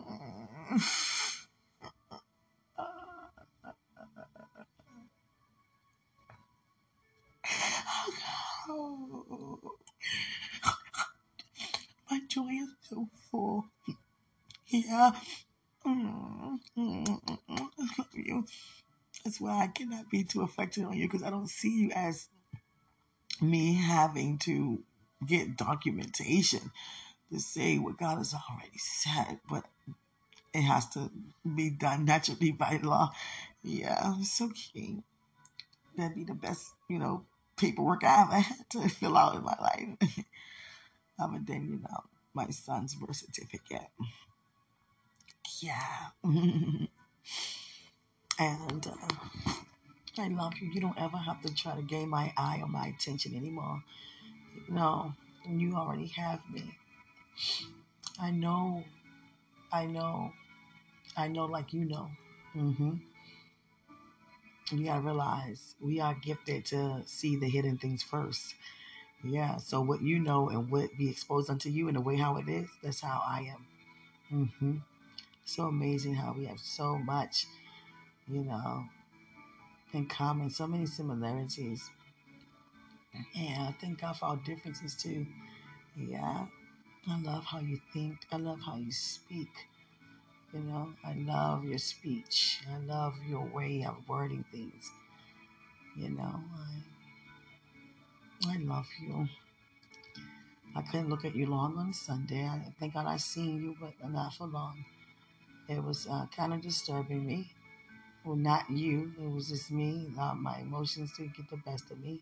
My 12.10 12.20
joy 12.28 12.50
is 12.50 12.70
so 12.90 13.08
full. 13.30 13.66
Yeah. 14.76 15.12
I 15.86 16.60
love 17.98 18.08
you. 18.14 18.46
That's 19.24 19.40
why 19.40 19.64
I 19.64 19.68
cannot 19.68 20.10
be 20.10 20.24
too 20.24 20.42
affectionate 20.42 20.90
on 20.90 20.98
you 20.98 21.08
because 21.08 21.24
I 21.24 21.30
don't 21.30 21.50
see 21.50 21.70
you 21.70 21.92
as 21.96 22.28
me 23.42 23.76
having 23.76 24.38
to 24.40 24.84
get 25.26 25.58
documentation 25.58 26.72
to 27.32 27.40
say 27.40 27.78
what 27.78 27.98
God 27.98 28.18
has 28.18 28.34
already 28.34 28.78
said, 28.78 29.40
but 29.50 29.64
it 30.54 30.62
has 30.62 30.90
to 30.90 31.10
be 31.56 31.70
done 31.70 32.06
naturally 32.06 32.52
by 32.52 32.80
law. 32.84 33.12
Yeah, 33.64 34.16
so 34.24 34.50
keen. 34.50 35.04
That'd 35.98 36.16
be 36.16 36.26
the 36.26 36.34
best, 36.34 36.66
you 36.90 37.00
know, 37.00 37.24
paperwork 37.58 38.04
I 38.04 38.22
ever 38.24 38.40
had 38.40 38.70
to 38.72 38.90
fill 38.90 39.18
out 39.18 39.36
in 39.36 39.44
my 39.44 39.56
life. 39.62 40.26
Other 41.20 41.40
than, 41.46 41.70
you 41.70 41.80
know, 41.80 42.04
my 42.34 42.50
son's 42.50 42.96
birth 42.96 43.16
certificate. 43.16 43.88
Yeah. 45.60 46.10
and 46.24 46.88
uh, 48.88 48.92
I 50.18 50.28
love 50.30 50.54
you. 50.60 50.70
You 50.72 50.82
don't 50.82 51.00
ever 51.00 51.18
have 51.18 51.42
to 51.44 51.54
try 51.54 51.76
to 51.76 51.82
gain 51.82 52.10
my 52.10 52.34
eye 52.38 52.60
or 52.62 52.68
my 52.68 52.88
attention 52.88 53.36
anymore. 53.36 53.84
No, 54.70 55.14
you 55.48 55.76
already 55.76 56.08
have 56.08 56.40
me. 56.52 56.78
I 58.20 58.32
know, 58.32 58.84
I 59.72 59.86
know, 59.86 60.32
I 61.18 61.28
know, 61.28 61.46
like 61.46 61.74
you 61.74 61.86
know. 61.86 62.10
Mm-hmm. 62.56 62.94
You 64.72 64.86
gotta 64.86 65.02
realize 65.02 65.76
we 65.80 66.00
are 66.00 66.16
gifted 66.16 66.66
to 66.68 67.04
see 67.06 67.36
the 67.36 67.48
hidden 67.48 67.78
things 67.78 68.02
first. 68.02 68.56
Yeah. 69.24 69.58
So 69.58 69.82
what 69.82 70.02
you 70.02 70.20
know 70.20 70.50
and 70.50 70.70
what 70.70 70.98
be 70.98 71.10
exposed 71.10 71.50
unto 71.50 71.70
you 71.70 71.88
in 71.88 71.96
the 71.96 72.02
way 72.02 72.16
how 72.16 72.38
it 72.38 72.48
is, 72.48 72.68
that's 72.84 73.02
how 73.02 73.22
I 73.26 73.54
am. 73.54 73.66
Mm-hmm. 74.34 74.95
So 75.46 75.68
amazing 75.68 76.16
how 76.16 76.34
we 76.34 76.46
have 76.46 76.60
so 76.60 76.98
much, 76.98 77.46
you 78.28 78.44
know, 78.44 78.84
in 79.94 80.08
common, 80.08 80.50
so 80.50 80.66
many 80.66 80.88
similarities. 80.88 81.90
And 83.38 83.64
I 83.64 83.76
thank 83.80 84.02
God 84.02 84.18
for 84.18 84.26
our 84.26 84.38
differences 84.38 84.96
too. 84.96 85.26
Yeah. 85.96 86.46
I 87.08 87.22
love 87.22 87.46
how 87.46 87.60
you 87.60 87.80
think. 87.94 88.18
I 88.32 88.38
love 88.38 88.60
how 88.66 88.78
you 88.78 88.92
speak. 88.92 89.52
You 90.52 90.62
know, 90.62 90.94
I 91.06 91.14
love 91.14 91.64
your 91.64 91.78
speech. 91.78 92.62
I 92.72 92.78
love 92.86 93.14
your 93.28 93.46
way 93.46 93.86
of 93.88 93.98
wording 94.10 94.44
things. 94.52 94.90
You 95.96 96.10
know, 96.10 96.42
I, 98.46 98.54
I 98.54 98.58
love 98.58 98.88
you. 99.00 99.28
I 100.76 100.82
couldn't 100.82 101.10
look 101.10 101.24
at 101.24 101.36
you 101.36 101.46
long 101.46 101.78
on 101.78 101.94
Sunday. 101.94 102.44
I 102.46 102.60
thank 102.80 102.96
God 102.96 103.06
I 103.06 103.18
seen 103.18 103.62
you, 103.62 103.76
but 103.80 103.94
not 104.10 104.34
for 104.34 104.48
long. 104.48 104.84
It 105.68 105.84
was 105.84 106.08
uh, 106.10 106.28
kind 106.36 106.54
of 106.54 106.62
disturbing 106.62 107.26
me. 107.26 107.52
Well, 108.26 108.36
not 108.36 108.70
you. 108.70 109.14
It 109.22 109.32
was 109.32 109.50
just 109.50 109.72
me. 109.72 110.12
Uh, 110.20 110.36
my 110.36 110.60
emotions 110.60 111.12
did 111.18 111.36
get 111.36 111.50
the 111.50 111.58
best 111.58 111.92
of 111.92 112.00
me. 112.00 112.22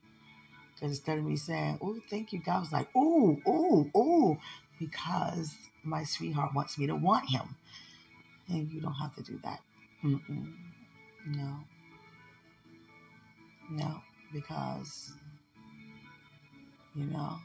Because 0.75 0.91
instead 0.91 1.19
of 1.19 1.25
me 1.25 1.35
saying, 1.35 1.79
"Oh, 1.81 1.97
thank 2.09 2.33
you," 2.33 2.39
God 2.39 2.61
was 2.61 2.71
like, 2.71 2.89
oh, 2.95 3.39
oh, 3.45 3.89
oh, 3.95 4.37
because 4.79 5.55
my 5.83 6.03
sweetheart 6.03 6.53
wants 6.53 6.77
me 6.77 6.87
to 6.87 6.95
want 6.95 7.29
him, 7.29 7.55
and 8.49 8.71
you 8.71 8.81
don't 8.81 8.93
have 8.95 9.15
to 9.15 9.23
do 9.23 9.39
that. 9.43 9.61
Mm-mm. 10.03 10.53
No, 11.27 11.59
no, 13.71 14.01
because 14.33 15.13
you 16.95 17.05
know 17.05 17.37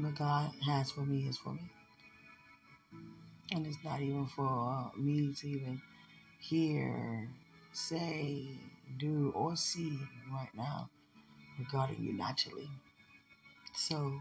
what 0.00 0.14
God 0.16 0.52
has 0.66 0.90
for 0.92 1.02
me 1.02 1.26
is 1.28 1.38
for 1.38 1.54
me, 1.54 1.62
and 3.54 3.66
it's 3.68 3.78
not 3.84 4.00
even 4.00 4.26
for 4.26 4.90
me 4.96 5.32
to 5.32 5.48
even 5.48 5.80
hear, 6.40 7.28
say, 7.72 8.48
do, 8.98 9.32
or 9.34 9.54
see 9.54 9.96
right 10.32 10.50
now 10.54 10.90
regarding 11.58 12.02
you 12.02 12.12
naturally. 12.12 12.68
So 13.76 14.20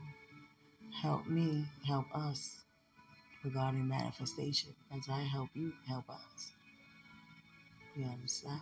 help 1.02 1.26
me, 1.26 1.66
help 1.86 2.06
us 2.14 2.62
regarding 3.44 3.88
manifestation 3.88 4.70
as 4.96 5.10
I 5.10 5.22
help 5.22 5.50
you 5.56 5.74
help 5.88 6.08
us. 6.10 6.52
You 7.96 8.06
understand? 8.06 8.62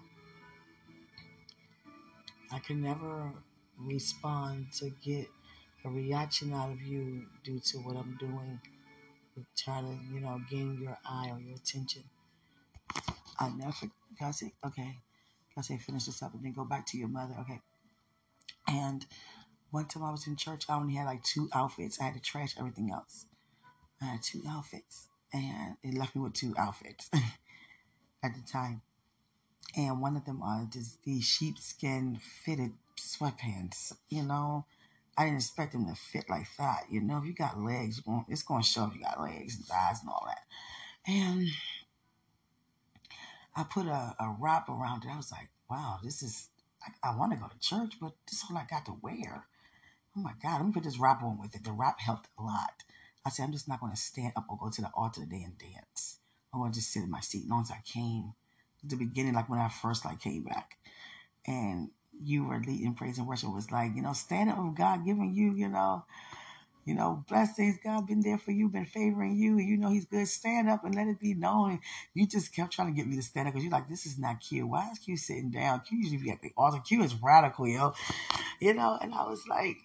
I 2.49 2.59
can 2.59 2.81
never 2.81 3.33
respond 3.77 4.67
to 4.79 4.89
get 5.03 5.27
a 5.83 5.89
reaction 5.89 6.53
out 6.53 6.71
of 6.71 6.81
you 6.81 7.23
due 7.43 7.59
to 7.59 7.77
what 7.79 7.97
I'm 7.97 8.17
doing. 8.19 8.59
Try 9.57 9.81
to, 9.81 9.97
you 10.13 10.21
know, 10.21 10.39
gain 10.49 10.79
your 10.81 10.97
eye 11.05 11.29
or 11.31 11.39
your 11.39 11.55
attention. 11.55 12.03
I 13.39 13.49
never, 13.49 13.73
God 14.19 14.31
say, 14.35 14.53
okay, 14.65 14.97
God 15.55 15.65
say, 15.65 15.77
finish 15.77 16.05
this 16.05 16.21
up 16.21 16.33
and 16.33 16.43
then 16.43 16.53
go 16.53 16.65
back 16.65 16.85
to 16.87 16.97
your 16.97 17.07
mother, 17.07 17.35
okay? 17.41 17.59
And 18.67 19.05
one 19.71 19.85
time 19.85 20.03
I 20.03 20.11
was 20.11 20.27
in 20.27 20.35
church, 20.35 20.65
I 20.69 20.75
only 20.75 20.95
had 20.95 21.05
like 21.05 21.23
two 21.23 21.49
outfits. 21.53 21.99
I 21.99 22.05
had 22.05 22.13
to 22.13 22.19
trash 22.19 22.55
everything 22.57 22.91
else. 22.91 23.25
I 24.01 24.05
had 24.05 24.23
two 24.23 24.41
outfits, 24.47 25.07
and 25.33 25.77
it 25.83 25.93
left 25.93 26.15
me 26.15 26.21
with 26.21 26.33
two 26.33 26.53
outfits 26.57 27.09
at 28.23 28.33
the 28.35 28.41
time. 28.51 28.81
And 29.75 30.01
one 30.01 30.17
of 30.17 30.25
them 30.25 30.41
are 30.41 30.67
just 30.71 31.01
these 31.03 31.23
sheepskin 31.23 32.19
fitted 32.43 32.73
sweatpants. 32.99 33.93
You 34.09 34.23
know, 34.23 34.65
I 35.17 35.25
didn't 35.25 35.37
expect 35.37 35.73
them 35.73 35.85
to 35.87 35.95
fit 35.95 36.29
like 36.29 36.47
that. 36.57 36.85
You 36.89 37.01
know, 37.01 37.17
if 37.17 37.25
you 37.25 37.33
got 37.33 37.59
legs, 37.59 38.01
it's 38.29 38.43
going 38.43 38.63
to 38.63 38.67
show 38.67 38.85
if 38.85 38.95
you 38.95 39.01
got 39.01 39.21
legs 39.21 39.57
and 39.57 39.65
thighs 39.65 40.01
and 40.01 40.09
all 40.09 40.25
that. 40.27 40.43
And 41.05 41.47
I 43.55 43.63
put 43.63 43.85
a, 43.85 44.15
a 44.19 44.35
wrap 44.39 44.69
around 44.69 45.03
it. 45.03 45.09
I 45.11 45.17
was 45.17 45.31
like, 45.31 45.49
wow, 45.69 45.99
this 46.03 46.23
is 46.23 46.49
I, 46.83 47.09
I 47.11 47.15
want 47.15 47.31
to 47.33 47.37
go 47.37 47.47
to 47.47 47.59
church, 47.59 47.97
but 47.99 48.13
this 48.29 48.39
is 48.39 48.45
all 48.49 48.57
I 48.57 48.65
got 48.69 48.85
to 48.85 48.97
wear. 49.01 49.45
Oh 50.15 50.21
my 50.21 50.33
God, 50.41 50.57
let 50.57 50.65
me 50.65 50.73
put 50.73 50.83
this 50.83 50.99
wrap 50.99 51.23
on 51.23 51.39
with 51.39 51.55
it. 51.55 51.63
The 51.63 51.71
wrap 51.71 51.99
helped 51.99 52.27
a 52.39 52.43
lot. 52.43 52.83
I 53.25 53.29
said, 53.29 53.43
I'm 53.43 53.51
just 53.51 53.67
not 53.67 53.79
going 53.79 53.93
to 53.93 53.97
stand 53.97 54.33
up 54.35 54.45
or 54.49 54.57
go 54.57 54.69
to 54.69 54.81
the 54.81 54.91
altar 54.95 55.21
today 55.21 55.43
and 55.43 55.57
dance. 55.57 56.19
I 56.53 56.57
want 56.57 56.73
to 56.73 56.79
just 56.79 56.91
sit 56.91 57.03
in 57.03 57.11
my 57.11 57.19
seat 57.19 57.43
as 57.43 57.49
long 57.49 57.61
as 57.61 57.71
I 57.71 57.81
came. 57.85 58.33
The 58.83 58.95
beginning, 58.95 59.33
like 59.33 59.47
when 59.47 59.59
I 59.59 59.69
first 59.69 60.05
like 60.05 60.19
came 60.19 60.43
back. 60.43 60.77
And 61.45 61.91
you 62.23 62.45
were 62.45 62.59
leading 62.59 62.93
praise 62.93 63.17
and 63.17 63.27
worship 63.27 63.53
was 63.53 63.71
like, 63.71 63.95
you 63.95 64.01
know, 64.01 64.13
stand 64.13 64.49
up 64.49 64.63
with 64.63 64.75
God 64.75 65.05
giving 65.05 65.33
you, 65.33 65.53
you 65.53 65.69
know, 65.69 66.05
you 66.85 66.95
know, 66.95 67.23
blessings. 67.29 67.77
God 67.83 68.07
been 68.07 68.21
there 68.21 68.37
for 68.37 68.51
you, 68.51 68.67
been 68.67 68.85
favoring 68.85 69.35
you. 69.35 69.57
You 69.59 69.77
know 69.77 69.89
He's 69.89 70.05
good. 70.05 70.27
Stand 70.27 70.69
up 70.69 70.83
and 70.83 70.95
let 70.95 71.07
it 71.07 71.19
be 71.19 71.33
known. 71.33 71.79
You 72.13 72.27
just 72.27 72.55
kept 72.55 72.73
trying 72.73 72.93
to 72.93 72.93
get 72.93 73.07
me 73.07 73.15
to 73.17 73.21
stand 73.21 73.47
up 73.47 73.53
because 73.53 73.63
you're 73.63 73.71
like, 73.71 73.89
this 73.89 74.05
is 74.05 74.17
not 74.17 74.41
Q. 74.41 74.67
Why 74.67 74.89
is 74.91 74.99
Q 74.99 75.15
sitting 75.17 75.51
down? 75.51 75.81
Q 75.81 75.97
usually 75.99 76.17
be 76.17 76.31
at 76.31 76.41
the 76.41 76.51
altar. 76.57 76.79
Q 76.79 77.03
is 77.03 77.15
radical, 77.21 77.67
yo. 77.67 77.93
You 78.59 78.73
know, 78.73 78.97
and 79.01 79.13
I 79.13 79.27
was 79.27 79.47
like, 79.47 79.77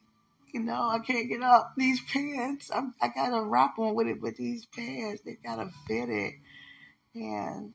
you 0.53 0.61
know, 0.61 0.89
I 0.89 1.01
can't 1.01 1.29
get 1.29 1.43
up. 1.43 1.75
These 1.77 2.01
pants, 2.11 2.71
I'm, 2.75 2.95
I 3.01 3.09
got 3.09 3.29
to 3.31 3.43
wrap 3.43 3.79
on 3.79 3.95
with 3.95 4.07
it, 4.07 4.21
but 4.21 4.37
these 4.37 4.65
pants, 4.67 5.23
they 5.23 5.35
got 5.35 5.57
to 5.57 5.71
fit 5.87 6.09
it. 6.09 6.35
And 7.15 7.75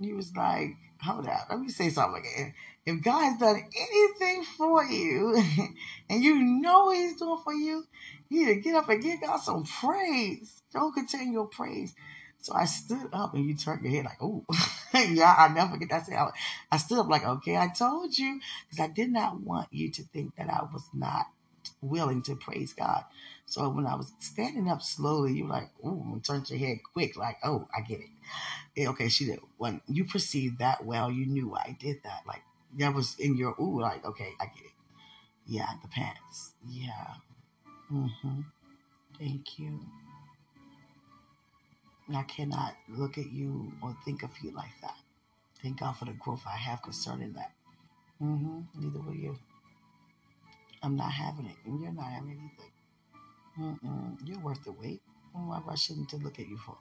he 0.00 0.12
was 0.12 0.34
like, 0.34 0.76
hold 1.02 1.26
up, 1.26 1.46
let 1.50 1.60
me 1.60 1.68
say 1.68 1.90
something 1.90 2.22
again. 2.24 2.54
If 2.84 3.02
God's 3.02 3.38
done 3.38 3.62
anything 3.76 4.44
for 4.56 4.84
you 4.84 5.40
and 6.10 6.22
you 6.22 6.42
know 6.42 6.86
what 6.86 6.96
he's 6.96 7.16
doing 7.16 7.40
for 7.44 7.54
you, 7.54 7.84
you 8.28 8.46
need 8.46 8.54
to 8.54 8.60
get 8.60 8.74
up 8.74 8.88
and 8.88 9.02
give 9.02 9.20
God 9.20 9.36
some 9.38 9.64
praise. 9.64 10.62
Don't 10.72 10.92
contain 10.92 11.32
your 11.32 11.46
praise. 11.46 11.94
So 12.40 12.54
I 12.54 12.64
stood 12.64 13.08
up 13.12 13.34
and 13.34 13.44
you 13.46 13.54
turned 13.56 13.84
your 13.84 13.92
head 13.92 14.04
like, 14.04 14.20
oh, 14.20 14.44
yeah, 14.94 15.32
I 15.38 15.52
never 15.54 15.76
get 15.76 15.90
that. 15.90 16.08
I, 16.10 16.30
I 16.72 16.76
stood 16.76 16.98
up 16.98 17.08
like, 17.08 17.24
okay, 17.24 17.56
I 17.56 17.68
told 17.68 18.18
you. 18.18 18.40
Because 18.68 18.84
I 18.84 18.92
did 18.92 19.12
not 19.12 19.40
want 19.40 19.68
you 19.70 19.92
to 19.92 20.02
think 20.02 20.34
that 20.36 20.50
I 20.50 20.64
was 20.72 20.82
not 20.92 21.26
willing 21.80 22.22
to 22.22 22.34
praise 22.34 22.72
God. 22.72 23.04
So 23.46 23.68
when 23.68 23.86
I 23.86 23.94
was 23.94 24.12
standing 24.18 24.68
up 24.68 24.82
slowly, 24.82 25.34
you 25.34 25.44
were 25.44 25.50
like, 25.50 25.70
oh, 25.84 26.20
turned 26.24 26.50
your 26.50 26.58
head 26.58 26.78
quick, 26.92 27.16
like, 27.16 27.36
oh, 27.44 27.68
I 27.76 27.82
get 27.82 28.00
it. 28.00 28.10
Yeah, 28.74 28.88
okay, 28.90 29.08
she 29.08 29.26
did. 29.26 29.40
When 29.58 29.80
you 29.86 30.04
perceived 30.04 30.58
that 30.58 30.84
well, 30.84 31.10
you 31.10 31.26
knew 31.26 31.54
I 31.54 31.76
did 31.78 32.02
that. 32.04 32.22
Like 32.26 32.42
that 32.78 32.94
was 32.94 33.16
in 33.18 33.36
your 33.36 33.54
ooh, 33.60 33.80
like, 33.80 34.04
okay, 34.04 34.30
I 34.40 34.46
get 34.46 34.64
it. 34.64 34.70
Yeah, 35.46 35.68
the 35.82 35.88
pants. 35.88 36.52
Yeah. 36.68 37.14
Mm-hmm. 37.92 38.40
Thank 39.18 39.58
you. 39.58 39.80
I 42.14 42.22
cannot 42.24 42.74
look 42.88 43.18
at 43.18 43.32
you 43.32 43.72
or 43.82 43.96
think 44.04 44.22
of 44.22 44.30
you 44.42 44.52
like 44.52 44.72
that. 44.82 44.96
Thank 45.62 45.80
God 45.80 45.96
for 45.96 46.04
the 46.06 46.12
growth 46.12 46.42
I 46.46 46.56
have 46.56 46.82
concerning 46.82 47.32
that. 47.34 47.52
Mm-hmm. 48.22 48.60
Neither 48.80 49.00
will 49.00 49.14
you. 49.14 49.38
I'm 50.82 50.96
not 50.96 51.12
having 51.12 51.46
it, 51.46 51.56
and 51.64 51.80
you're 51.80 51.92
not 51.92 52.06
having 52.06 52.50
either. 52.58 52.68
Mm-mm. 53.58 54.16
You're 54.24 54.40
worth 54.40 54.64
the 54.64 54.72
wait. 54.72 55.00
Why 55.32 55.60
I 55.68 55.74
shouldn't 55.76 56.08
to 56.10 56.16
look 56.16 56.38
at 56.38 56.48
you 56.48 56.58
for? 56.58 56.76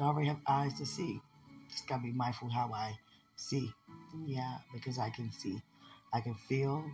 I 0.00 0.04
already 0.04 0.28
have 0.28 0.40
eyes 0.46 0.74
to 0.78 0.86
see. 0.86 1.20
Just 1.70 1.86
gotta 1.86 2.02
be 2.02 2.12
mindful 2.12 2.48
how 2.48 2.70
I 2.72 2.98
see. 3.38 3.72
Yeah, 4.26 4.58
because 4.72 4.98
I 4.98 5.10
can 5.10 5.30
see, 5.32 5.60
I 6.12 6.20
can 6.20 6.34
feel, 6.34 6.84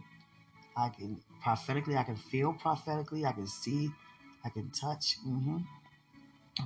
I 0.77 0.89
can 0.89 1.21
prophetically, 1.43 1.97
I 1.97 2.03
can 2.05 2.17
feel 2.17 2.53
prophetically, 2.53 3.25
I 3.25 3.33
can 3.33 3.47
see, 3.47 3.91
I 4.45 4.49
can 4.51 4.71
touch. 4.71 5.17
Mm-hmm. 5.27 5.59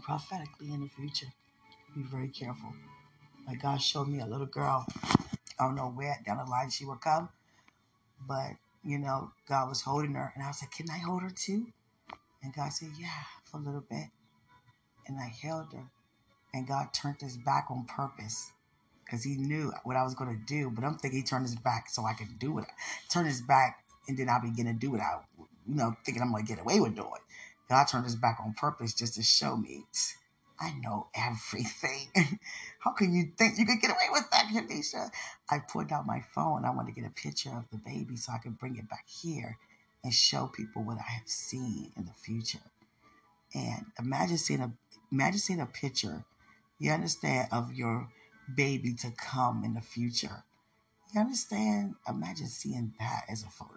Prophetically 0.03 0.73
in 0.73 0.83
the 0.83 0.89
future, 0.89 1.29
be 1.95 2.03
very 2.03 2.29
careful. 2.29 2.73
Like 3.47 3.63
God 3.63 3.81
showed 3.81 4.09
me 4.09 4.21
a 4.21 4.27
little 4.27 4.47
girl. 4.47 4.87
I 5.59 5.65
don't 5.65 5.75
know 5.75 5.91
where 5.91 6.19
down 6.27 6.39
the 6.39 6.45
line 6.45 6.71
she 6.71 6.85
would 6.85 7.01
come, 7.01 7.29
but 8.27 8.53
you 8.85 8.99
know, 8.99 9.33
God 9.49 9.69
was 9.69 9.83
holding 9.83 10.15
her, 10.15 10.33
and 10.35 10.45
I 10.45 10.49
was 10.49 10.63
like, 10.63 10.71
"Can 10.73 10.91
I 10.91 10.99
hold 10.99 11.23
her 11.23 11.31
too?" 11.31 11.67
And 12.43 12.55
God 12.55 12.73
said, 12.73 12.91
"Yeah, 12.99 13.23
for 13.45 13.59
a 13.59 13.61
little 13.63 13.85
bit." 13.89 14.09
And 15.07 15.19
I 15.19 15.33
held 15.43 15.73
her, 15.73 15.91
and 16.55 16.67
God 16.67 16.93
turned 16.93 17.21
his 17.21 17.37
back 17.39 17.67
on 17.71 17.87
purpose 17.87 18.53
because 19.09 19.25
he 19.25 19.37
knew 19.37 19.73
what 19.85 19.97
I 19.97 20.05
was 20.05 20.15
going 20.15 20.31
to 20.31 20.45
do. 20.47 20.71
But 20.71 20.85
I'm 20.85 20.99
thinking 20.99 21.21
he 21.21 21.25
turned 21.25 21.47
his 21.47 21.57
back 21.57 21.89
so 21.89 22.05
I 22.05 22.13
could 22.13 22.39
do 22.39 22.59
it. 22.59 22.67
Turn 23.09 23.25
his 23.25 23.41
back, 23.41 23.83
and 24.07 24.19
then 24.19 24.29
I'll 24.29 24.41
begin 24.41 24.67
to 24.67 24.75
do 24.75 24.95
it. 24.95 25.01
I, 25.01 25.19
you 25.39 25.75
know, 25.75 25.97
thinking 26.05 26.23
I'm 26.23 26.31
going 26.31 26.45
to 26.45 26.49
get 26.55 26.61
away 26.61 26.81
with 26.81 26.95
doing. 26.95 27.09
God 27.69 27.85
turned 27.85 28.05
his 28.05 28.17
back 28.17 28.39
on 28.45 28.53
purpose 28.55 28.93
just 28.93 29.15
to 29.15 29.23
show 29.23 29.57
me. 29.57 29.85
I 30.61 30.73
know 30.83 31.09
everything. 31.15 32.09
How 32.81 32.93
can 32.93 33.15
you 33.15 33.31
think 33.37 33.59
you 33.59 33.67
could 33.67 33.81
get 33.81 33.91
away 33.91 34.09
with 34.11 34.25
that, 34.33 34.47
Quenisha? 34.53 35.11
I 35.51 35.61
pulled 35.61 35.93
out 35.93 36.07
my 36.07 36.21
phone. 36.35 36.65
I 36.65 36.71
wanted 36.71 36.95
to 36.95 37.01
get 37.01 37.09
a 37.09 37.13
picture 37.15 37.51
of 37.51 37.65
the 37.71 37.79
baby 37.79 38.17
so 38.17 38.33
I 38.33 38.39
could 38.39 38.59
bring 38.59 38.77
it 38.77 38.89
back 38.89 39.07
here 39.09 39.57
and 40.03 40.13
show 40.13 40.47
people 40.47 40.83
what 40.83 40.99
I 40.99 41.11
have 41.11 41.29
seen 41.29 41.93
in 41.97 42.07
the 42.07 42.13
future. 42.13 42.59
And 43.55 43.87
imagine 43.99 44.39
seeing 44.39 44.61
a 44.61 44.73
imagine 45.13 45.41
seeing 45.41 45.61
a 45.61 45.67
picture, 45.67 46.25
you 46.79 46.91
understand, 46.91 47.49
of 47.53 47.73
your 47.73 48.09
baby 48.55 48.95
to 48.95 49.11
come 49.13 49.65
in 49.65 49.75
the 49.75 49.81
future. 49.81 50.45
You 51.15 51.21
understand? 51.21 51.95
Imagine 52.09 52.47
seeing 52.47 52.93
that 52.99 53.25
as 53.29 53.43
a 53.43 53.49
photo. 53.49 53.75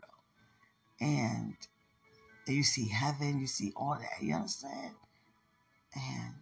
And 0.99 1.55
you 2.47 2.63
see 2.63 2.89
heaven, 2.89 3.39
you 3.39 3.47
see 3.47 3.71
all 3.75 3.97
that. 3.99 4.23
You 4.23 4.35
understand? 4.35 4.95
And 5.95 6.33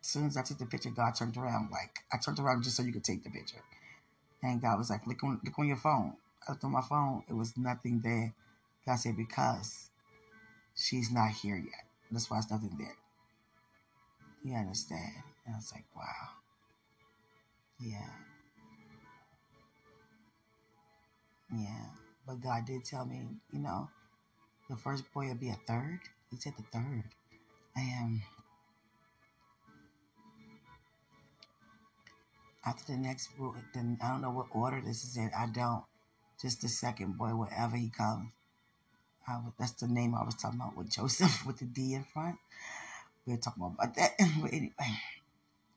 as 0.00 0.06
soon 0.08 0.26
as 0.26 0.36
I 0.36 0.42
took 0.42 0.58
the 0.58 0.66
picture, 0.66 0.90
God 0.90 1.12
turned 1.12 1.36
around. 1.36 1.70
Like 1.70 2.00
I 2.12 2.18
turned 2.18 2.38
around 2.38 2.64
just 2.64 2.76
so 2.76 2.82
you 2.82 2.92
could 2.92 3.04
take 3.04 3.24
the 3.24 3.30
picture. 3.30 3.62
And 4.42 4.60
God 4.60 4.78
was 4.78 4.90
like, 4.90 5.06
look 5.06 5.22
on 5.24 5.40
look 5.44 5.58
on 5.58 5.66
your 5.68 5.76
phone. 5.76 6.14
I 6.46 6.52
looked 6.52 6.64
on 6.64 6.72
my 6.72 6.82
phone. 6.82 7.24
It 7.28 7.34
was 7.34 7.56
nothing 7.56 8.00
there. 8.02 8.34
God 8.86 8.96
said, 8.96 9.16
because 9.16 9.90
she's 10.76 11.10
not 11.10 11.30
here 11.32 11.56
yet. 11.56 11.84
That's 12.10 12.30
why 12.30 12.38
it's 12.38 12.50
nothing 12.50 12.76
there. 12.78 12.96
You 14.44 14.54
understand? 14.54 15.12
And 15.44 15.54
I 15.54 15.58
was 15.58 15.72
like, 15.74 15.84
wow. 15.96 16.28
Yeah. 17.80 18.10
Yeah. 21.54 21.86
But 22.26 22.40
God 22.40 22.64
did 22.66 22.84
tell 22.84 23.04
me, 23.04 23.22
you 23.52 23.60
know, 23.60 23.88
the 24.68 24.76
first 24.76 25.04
boy 25.12 25.28
would 25.28 25.40
be 25.40 25.50
a 25.50 25.58
third. 25.66 26.00
He 26.30 26.36
said 26.36 26.54
the 26.56 26.64
third. 26.72 27.04
I 27.76 27.80
am. 27.80 28.22
after 32.66 32.92
the 32.92 32.98
next 32.98 33.28
boy, 33.38 33.52
then 33.72 33.96
I 34.02 34.08
don't 34.08 34.20
know 34.20 34.30
what 34.30 34.48
order 34.50 34.82
this 34.84 35.04
is 35.04 35.16
in. 35.16 35.30
I 35.36 35.46
don't. 35.46 35.84
Just 36.42 36.60
the 36.60 36.68
second 36.68 37.16
boy, 37.16 37.28
wherever 37.28 37.76
he 37.76 37.88
comes. 37.88 38.30
I, 39.26 39.40
that's 39.58 39.72
the 39.72 39.88
name 39.88 40.14
I 40.14 40.24
was 40.24 40.34
talking 40.34 40.60
about 40.60 40.76
with 40.76 40.90
Joseph 40.90 41.44
with 41.46 41.58
the 41.58 41.64
D 41.64 41.94
in 41.94 42.04
front. 42.04 42.36
We 43.24 43.34
are 43.34 43.38
talking 43.38 43.64
about 43.64 43.94
that. 43.94 44.12
but 44.42 44.52
anyway, 44.52 44.98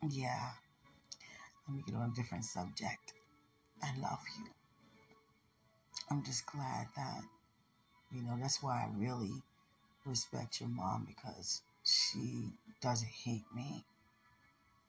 yeah. 0.10 0.50
Let 1.70 1.76
me 1.76 1.84
get 1.86 1.96
on 1.96 2.10
a 2.10 2.16
different 2.16 2.46
subject. 2.46 3.14
I 3.84 3.92
love 4.02 4.18
you. 4.40 4.46
I'm 6.10 6.24
just 6.24 6.48
glad 6.48 6.88
that, 6.96 7.22
you 8.12 8.24
know, 8.24 8.36
that's 8.42 8.64
why 8.64 8.86
I 8.88 8.90
really 8.98 9.44
respect 10.04 10.60
your 10.60 10.70
mom 10.70 11.06
because 11.08 11.62
she 11.84 12.54
doesn't 12.82 13.12
hate 13.12 13.46
me. 13.56 13.86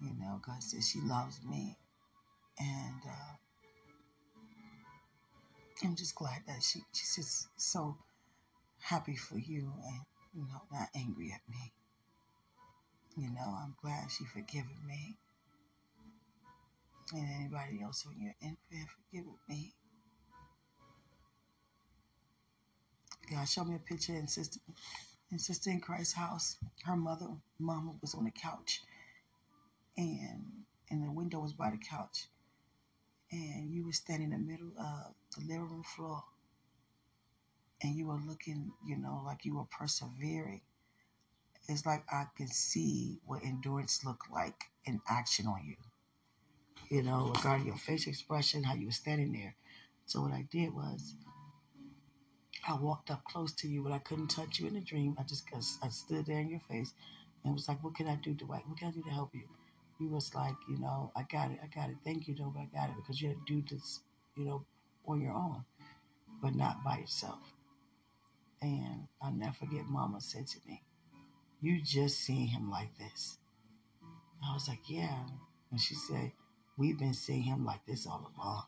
You 0.01 0.13
know, 0.19 0.41
God 0.41 0.63
says 0.63 0.89
she 0.89 1.03
loves 1.03 1.41
me. 1.45 1.77
And 2.59 3.03
uh, 3.07 3.35
I'm 5.85 5.97
just 5.97 6.15
glad 6.15 6.41
that 6.47 6.63
she, 6.63 6.81
she's 6.95 7.17
just 7.17 7.49
so 7.59 7.95
happy 8.81 9.17
for 9.17 9.37
you 9.37 9.71
and, 9.85 10.01
you 10.35 10.45
know, 10.49 10.63
not 10.73 10.89
angry 10.95 11.31
at 11.35 11.47
me. 11.47 11.73
You 13.19 13.29
know, 13.35 13.59
I'm 13.63 13.75
glad 13.83 14.11
she 14.11 14.25
forgiven 14.25 14.79
me. 14.89 15.19
And 17.13 17.27
anybody 17.41 17.83
else 17.83 18.07
when 18.07 18.21
you're 18.21 18.37
in 18.41 18.57
prayer, 18.69 18.87
forgive 18.87 19.27
me. 19.49 19.75
God 23.31 23.49
showed 23.49 23.69
me 23.69 23.77
a 23.77 23.79
picture 23.79 24.15
in 24.15 24.29
sister 24.29 24.61
in 25.31 25.39
sister 25.39 25.71
in 25.71 25.81
Christ's 25.81 26.15
house. 26.15 26.57
Her 26.85 26.97
mother, 26.97 27.29
mama 27.59 27.93
was 28.01 28.15
on 28.15 28.25
the 28.25 28.31
couch 28.31 28.83
and 29.97 30.45
and 30.91 31.05
the 31.05 31.13
window 31.13 31.41
was 31.41 31.53
by 31.53 31.71
the 31.71 31.79
couch. 31.79 32.27
And 33.33 33.73
you 33.73 33.87
were 33.87 33.93
standing 33.93 34.33
in 34.33 34.47
the 34.47 34.53
middle 34.53 34.73
of 34.79 35.15
the 35.37 35.43
living 35.47 35.69
room 35.69 35.85
floor 35.85 36.25
and 37.83 37.95
you 37.97 38.09
were 38.09 38.19
looking, 38.27 38.73
you 38.87 38.97
know, 38.97 39.23
like 39.25 39.45
you 39.45 39.57
were 39.57 39.65
persevering. 39.65 40.63
It's 41.69 41.87
like 41.87 42.05
I 42.13 42.25
can 42.37 42.49
see 42.49 43.21
what 43.25 43.45
endurance 43.45 44.05
looked 44.05 44.31
like 44.33 44.65
in 44.85 45.01
action 45.09 45.47
on 45.47 45.63
you. 45.65 45.77
You 46.91 47.03
know, 47.03 47.33
regarding 47.35 47.67
your 47.67 47.77
facial 47.77 48.11
expression, 48.11 48.65
how 48.65 48.75
you 48.75 48.87
were 48.87 48.93
standing 48.93 49.33
there. 49.33 49.55
So 50.07 50.23
what 50.23 50.33
I 50.33 50.47
did 50.51 50.75
was 50.75 51.15
I 52.67 52.75
walked 52.75 53.11
up 53.11 53.25
close 53.25 53.53
to 53.57 53.69
you, 53.69 53.83
but 53.83 53.93
I 53.93 53.99
couldn't 53.99 54.29
touch 54.29 54.59
you 54.61 54.67
in 54.67 54.75
the 54.75 54.81
dream. 54.81 55.17
I 55.19 55.23
just 55.25 55.45
I 55.83 55.89
stood 55.89 56.27
there 56.27 56.41
in 56.41 56.51
your 56.51 56.61
face 56.61 56.95
and 57.45 57.55
was 57.55 57.69
like, 57.69 57.83
"What 57.85 57.95
can 57.95 58.09
I 58.09 58.17
do, 58.17 58.35
Dwight? 58.35 58.69
What 58.69 58.79
can 58.79 58.89
I 58.89 58.93
do 58.93 59.03
to 59.03 59.11
help 59.11 59.35
you?" 59.35 59.49
You 60.01 60.09
was 60.09 60.35
like, 60.35 60.57
"You 60.69 60.79
know, 60.79 61.13
I 61.17 61.23
got 61.25 61.51
it, 61.53 61.61
I 61.63 61.67
got 61.69 61.91
it. 61.91 61.97
Thank 62.05 62.29
you, 62.29 62.35
though, 62.35 62.53
but 62.55 62.61
I 62.63 62.67
got 62.67 62.91
it 62.91 62.97
because 62.97 63.21
you 63.23 63.29
had 63.29 63.39
to 63.47 63.63
do 63.63 63.77
this." 63.77 64.01
you 64.37 64.45
know, 64.45 64.65
on 65.07 65.21
your 65.21 65.33
own, 65.35 65.65
but 66.43 66.55
not 66.55 66.83
by 66.85 66.99
yourself. 66.99 67.55
And 68.63 69.09
I'll 69.23 69.33
never 69.33 69.53
forget 69.55 69.87
Mama 69.87 70.21
said 70.21 70.47
to 70.49 70.59
me, 70.67 70.83
You 71.61 71.81
just 71.83 72.21
seen 72.21 72.49
him 72.49 72.71
like 72.71 72.97
this. 72.99 73.39
I 74.45 74.55
was 74.55 74.69
like, 74.69 74.89
Yeah. 74.89 75.25
And 75.71 75.81
she 75.81 75.95
said, 75.95 76.33
We've 76.81 76.99
been 76.99 77.13
seeing 77.13 77.43
him 77.43 77.63
like 77.67 77.85
this 77.85 78.07
all 78.07 78.33
along. 78.35 78.65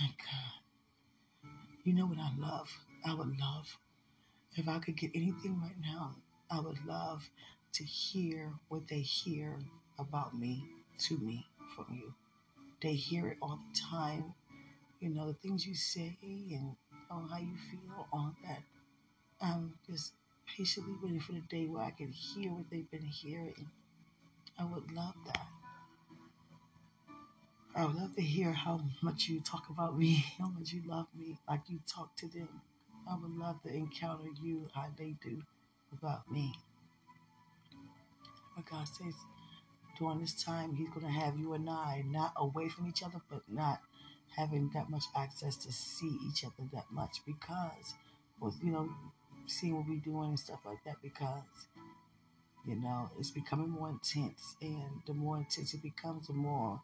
My 0.00 0.06
God. 0.16 1.50
You 1.84 1.92
know 1.92 2.06
what 2.06 2.16
I 2.18 2.30
love? 2.38 2.70
I 3.04 3.12
would 3.12 3.38
love, 3.38 3.76
if 4.54 4.66
I 4.66 4.78
could 4.78 4.96
get 4.96 5.10
anything 5.14 5.60
right 5.60 5.76
now, 5.82 6.16
I 6.50 6.58
would 6.58 6.82
love 6.86 7.28
to 7.74 7.84
hear 7.84 8.50
what 8.68 8.88
they 8.88 9.00
hear 9.00 9.58
about 9.98 10.38
me 10.38 10.64
to 11.00 11.18
me 11.18 11.44
from 11.74 11.84
you. 11.92 12.14
They 12.80 12.94
hear 12.94 13.28
it 13.28 13.36
all 13.42 13.60
the 13.74 13.78
time. 13.78 14.32
You 15.00 15.10
know, 15.10 15.26
the 15.26 15.34
things 15.34 15.66
you 15.66 15.74
say 15.74 16.16
and 16.22 16.76
oh, 17.10 17.28
how 17.30 17.36
you 17.36 17.56
feel, 17.70 18.08
all 18.10 18.34
that. 18.42 18.62
I'm 19.42 19.74
just 19.86 20.14
patiently 20.46 20.94
waiting 21.02 21.20
for 21.20 21.32
the 21.32 21.42
day 21.50 21.66
where 21.66 21.84
I 21.84 21.90
can 21.90 22.10
hear 22.10 22.52
what 22.52 22.70
they've 22.70 22.90
been 22.90 23.02
hearing. 23.02 23.68
I 24.58 24.64
would 24.64 24.90
love 24.92 25.14
that. 25.26 25.46
I 27.76 27.84
would 27.84 27.96
love 27.96 28.14
to 28.16 28.22
hear 28.22 28.52
how 28.52 28.80
much 29.02 29.28
you 29.28 29.40
talk 29.40 29.68
about 29.68 29.98
me, 29.98 30.24
how 30.38 30.48
much 30.48 30.72
you 30.72 30.80
love 30.86 31.08
me, 31.14 31.36
like 31.46 31.60
you 31.68 31.78
talk 31.86 32.16
to 32.16 32.26
them. 32.26 32.48
I 33.08 33.14
would 33.20 33.36
love 33.36 33.62
to 33.64 33.68
encounter 33.68 34.30
you 34.42 34.70
how 34.74 34.86
they 34.96 35.14
do 35.22 35.42
about 35.92 36.30
me. 36.30 36.54
But 38.56 38.64
God 38.64 38.88
says 38.88 39.12
during 39.98 40.20
this 40.20 40.42
time, 40.42 40.74
He's 40.74 40.88
going 40.88 41.04
to 41.04 41.12
have 41.12 41.38
you 41.38 41.52
and 41.52 41.68
I 41.68 42.02
not 42.06 42.32
away 42.36 42.70
from 42.70 42.88
each 42.88 43.02
other, 43.02 43.20
but 43.30 43.42
not 43.46 43.80
having 44.34 44.70
that 44.72 44.88
much 44.88 45.04
access 45.14 45.56
to 45.56 45.70
see 45.70 46.16
each 46.30 46.44
other 46.44 46.66
that 46.72 46.86
much 46.90 47.18
because, 47.26 47.94
well, 48.40 48.54
you 48.62 48.72
know, 48.72 48.88
seeing 49.46 49.76
what 49.76 49.86
we're 49.86 50.00
doing 50.00 50.30
and 50.30 50.38
stuff 50.38 50.60
like 50.64 50.82
that 50.86 50.96
because, 51.02 51.68
you 52.66 52.76
know, 52.76 53.10
it's 53.18 53.30
becoming 53.30 53.68
more 53.68 53.90
intense. 53.90 54.56
And 54.62 55.02
the 55.06 55.12
more 55.12 55.36
intense 55.36 55.74
it 55.74 55.82
becomes, 55.82 56.26
the 56.28 56.32
more, 56.32 56.80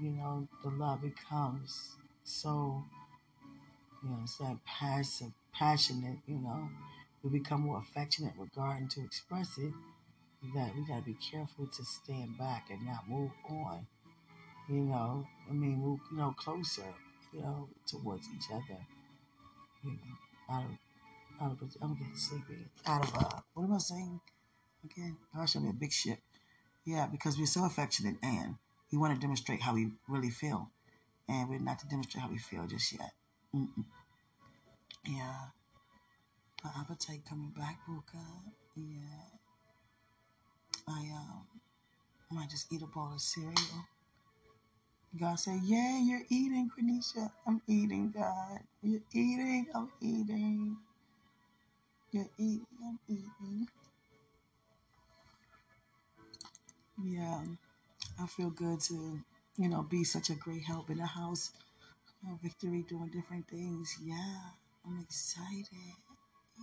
you 0.00 0.10
know, 0.10 0.48
the 0.62 0.70
love 0.70 1.02
becomes 1.02 1.96
so, 2.24 2.84
you 4.02 4.10
know, 4.10 4.18
it's 4.22 4.36
that 4.38 4.58
passive, 4.64 5.32
passionate, 5.52 6.18
you 6.26 6.38
know. 6.38 6.68
We 7.22 7.30
become 7.38 7.62
more 7.62 7.78
affectionate 7.78 8.32
regarding 8.36 8.88
to 8.88 9.04
express 9.04 9.58
it 9.58 9.72
that 10.54 10.74
we 10.74 10.84
got 10.86 10.98
to 10.98 11.02
be 11.04 11.16
careful 11.30 11.66
to 11.66 11.84
stand 11.84 12.36
back 12.36 12.68
and 12.70 12.84
not 12.84 13.08
move 13.08 13.30
on. 13.48 13.86
You 14.68 14.80
know, 14.80 15.26
I 15.48 15.52
mean, 15.52 15.76
move, 15.78 16.00
you 16.10 16.18
know, 16.18 16.34
closer, 16.36 16.94
you 17.32 17.40
know, 17.40 17.68
towards 17.86 18.26
each 18.36 18.50
other. 18.52 18.78
You 19.84 19.90
know, 19.90 20.54
out 20.54 20.64
of, 20.64 20.78
out 21.40 21.62
of, 21.62 21.76
I'm 21.80 21.94
getting 21.94 22.16
sleepy. 22.16 22.66
Out 22.86 23.04
of, 23.04 23.14
uh, 23.16 23.40
what 23.54 23.64
am 23.64 23.74
I 23.74 23.78
saying 23.78 24.20
again? 24.84 25.16
Gosh, 25.34 25.54
I'm 25.54 25.68
a 25.68 25.72
big 25.72 25.92
ship. 25.92 26.18
Yeah, 26.84 27.06
because 27.06 27.38
we're 27.38 27.46
so 27.46 27.64
affectionate 27.64 28.16
and 28.22 28.56
we 28.92 28.98
want 28.98 29.14
to 29.14 29.20
demonstrate 29.20 29.62
how 29.62 29.74
we 29.74 29.92
really 30.08 30.30
feel. 30.30 30.70
And 31.28 31.48
we're 31.48 31.58
not 31.60 31.78
to 31.80 31.88
demonstrate 31.88 32.22
how 32.22 32.30
we 32.30 32.38
feel 32.38 32.66
just 32.66 32.92
yet. 32.92 33.12
Mm-mm. 33.54 33.84
Yeah. 35.06 35.46
My 36.64 36.70
appetite 36.80 37.22
coming 37.28 37.52
back, 37.56 37.80
Ruka. 37.88 38.22
Yeah. 38.76 39.38
I 40.88 41.00
um 41.14 41.46
might 42.30 42.50
just 42.50 42.72
eat 42.72 42.82
a 42.82 42.86
bowl 42.86 43.12
of 43.14 43.20
cereal. 43.20 43.86
God 45.18 45.36
said, 45.38 45.60
Yeah, 45.64 45.98
you're 46.00 46.22
eating, 46.30 46.70
Quenisha. 46.70 47.30
I'm 47.46 47.62
eating, 47.68 48.12
God. 48.12 48.60
You're 48.82 49.02
eating, 49.12 49.66
I'm 49.74 49.90
eating. 50.00 50.76
You're 52.12 52.30
eating, 52.38 52.66
I'm 52.84 52.98
eating. 53.08 53.68
Yeah, 57.02 57.42
I 58.20 58.26
feel 58.26 58.50
good 58.50 58.80
to, 58.80 59.20
you 59.56 59.68
know, 59.68 59.82
be 59.82 60.04
such 60.04 60.30
a 60.30 60.34
great 60.34 60.62
help 60.64 60.90
in 60.90 60.98
the 60.98 61.06
house. 61.06 61.52
You 62.22 62.30
know, 62.30 62.38
victory 62.42 62.84
doing 62.88 63.10
different 63.12 63.48
things. 63.48 63.96
Yeah, 64.02 64.40
I'm 64.86 65.00
excited. 65.00 65.66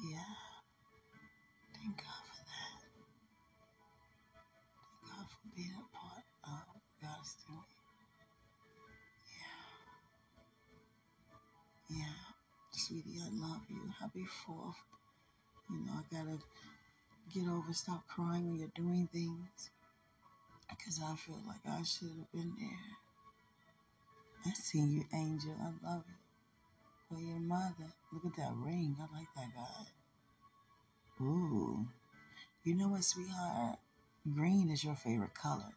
Yeah. 0.10 0.36
Thank 1.76 1.98
God 1.98 2.24
for 2.30 2.44
that. 2.46 2.80
Thank 4.88 5.18
God 5.18 5.28
for 5.30 5.56
being 5.56 5.74
a 5.76 5.98
part 5.98 6.26
of 6.46 6.82
God's 7.02 7.36
doing. 7.48 7.60
Yeah. 11.90 11.98
Yeah. 11.98 12.20
Sweetie, 12.72 13.20
I 13.24 13.30
love 13.32 13.62
you. 13.70 13.82
Happy 14.00 14.26
fourth. 14.46 14.78
You 15.70 15.86
know, 15.86 15.94
I 15.94 16.16
gotta 16.16 16.40
get 17.34 17.48
over, 17.50 17.74
stop 17.74 18.08
crying 18.08 18.50
when 18.50 18.60
you're 18.60 18.70
doing 18.76 19.08
things. 19.12 19.70
Because 20.70 21.00
I 21.04 21.16
feel 21.16 21.40
like 21.48 21.66
I 21.68 21.84
should 21.84 22.10
have 22.10 22.32
been 22.32 22.54
there. 22.60 22.98
I 24.46 24.54
see 24.54 24.80
you, 24.80 25.04
Angel. 25.14 25.56
I 25.62 25.88
love 25.88 26.04
it. 26.08 26.16
For 27.08 27.20
your 27.20 27.40
mother. 27.40 27.94
Look 28.14 28.26
at 28.26 28.36
that 28.38 28.54
ring. 28.56 28.96
I 29.00 29.18
like 29.18 29.28
that 29.36 29.54
guy. 29.56 29.86
Ooh. 31.22 31.88
You 32.64 32.76
know 32.76 32.90
what, 32.90 33.04
sweetheart? 33.04 33.80
Green 34.32 34.70
is 34.70 34.84
your 34.84 34.96
favorite 34.96 35.34
color. 35.34 35.74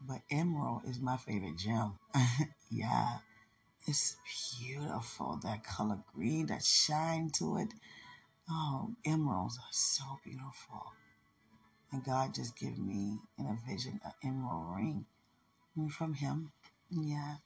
But 0.00 0.22
emerald 0.30 0.82
is 0.86 0.98
my 1.00 1.16
favorite 1.16 1.56
gem. 1.56 1.98
yeah. 2.70 3.18
It's 3.86 4.16
beautiful. 4.58 5.38
That 5.42 5.64
color 5.64 5.98
green, 6.14 6.46
that 6.46 6.64
shine 6.64 7.30
to 7.34 7.58
it. 7.58 7.74
Oh, 8.48 8.94
emeralds 9.04 9.58
are 9.58 9.72
so 9.72 10.04
beautiful. 10.24 10.92
And 11.92 12.04
God 12.04 12.34
just 12.34 12.56
gave 12.56 12.78
me 12.78 13.18
in 13.38 13.46
a 13.46 13.58
vision 13.70 14.00
an 14.04 14.12
emerald 14.24 14.76
ring 14.76 15.06
mm, 15.78 15.90
from 15.90 16.14
him. 16.14 16.52
Yeah. 16.90 17.36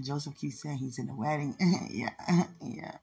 Joseph 0.00 0.36
keeps 0.36 0.62
saying 0.62 0.78
he's 0.78 0.98
in 0.98 1.06
the 1.06 1.14
wedding. 1.14 1.56
yeah. 1.90 2.10
yeah. 2.62 2.96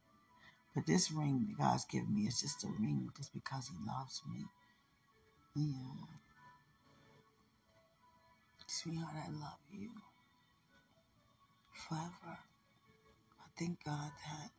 But 0.76 0.86
this 0.86 1.12
ring 1.12 1.48
that 1.48 1.58
God's 1.58 1.86
given 1.86 2.14
me 2.14 2.24
is 2.24 2.42
just 2.42 2.64
a 2.64 2.68
ring 2.80 3.10
just 3.18 3.34
because 3.34 3.68
he 3.70 3.76
loves 3.88 4.22
me. 4.32 4.46
Yeah. 5.56 6.06
Sweetheart, 8.68 9.16
I 9.16 9.30
love 9.32 9.60
you 9.72 9.90
forever. 11.72 12.40
I 13.40 13.46
thank 13.58 13.84
God 13.84 14.12
that, 14.26 14.52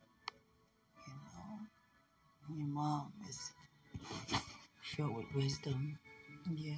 you 1.07 1.13
know, 1.13 2.57
your 2.57 2.67
mom 2.67 3.13
is 3.29 3.51
filled 4.81 5.15
with 5.15 5.25
wisdom. 5.35 5.99
Yeah. 6.47 6.75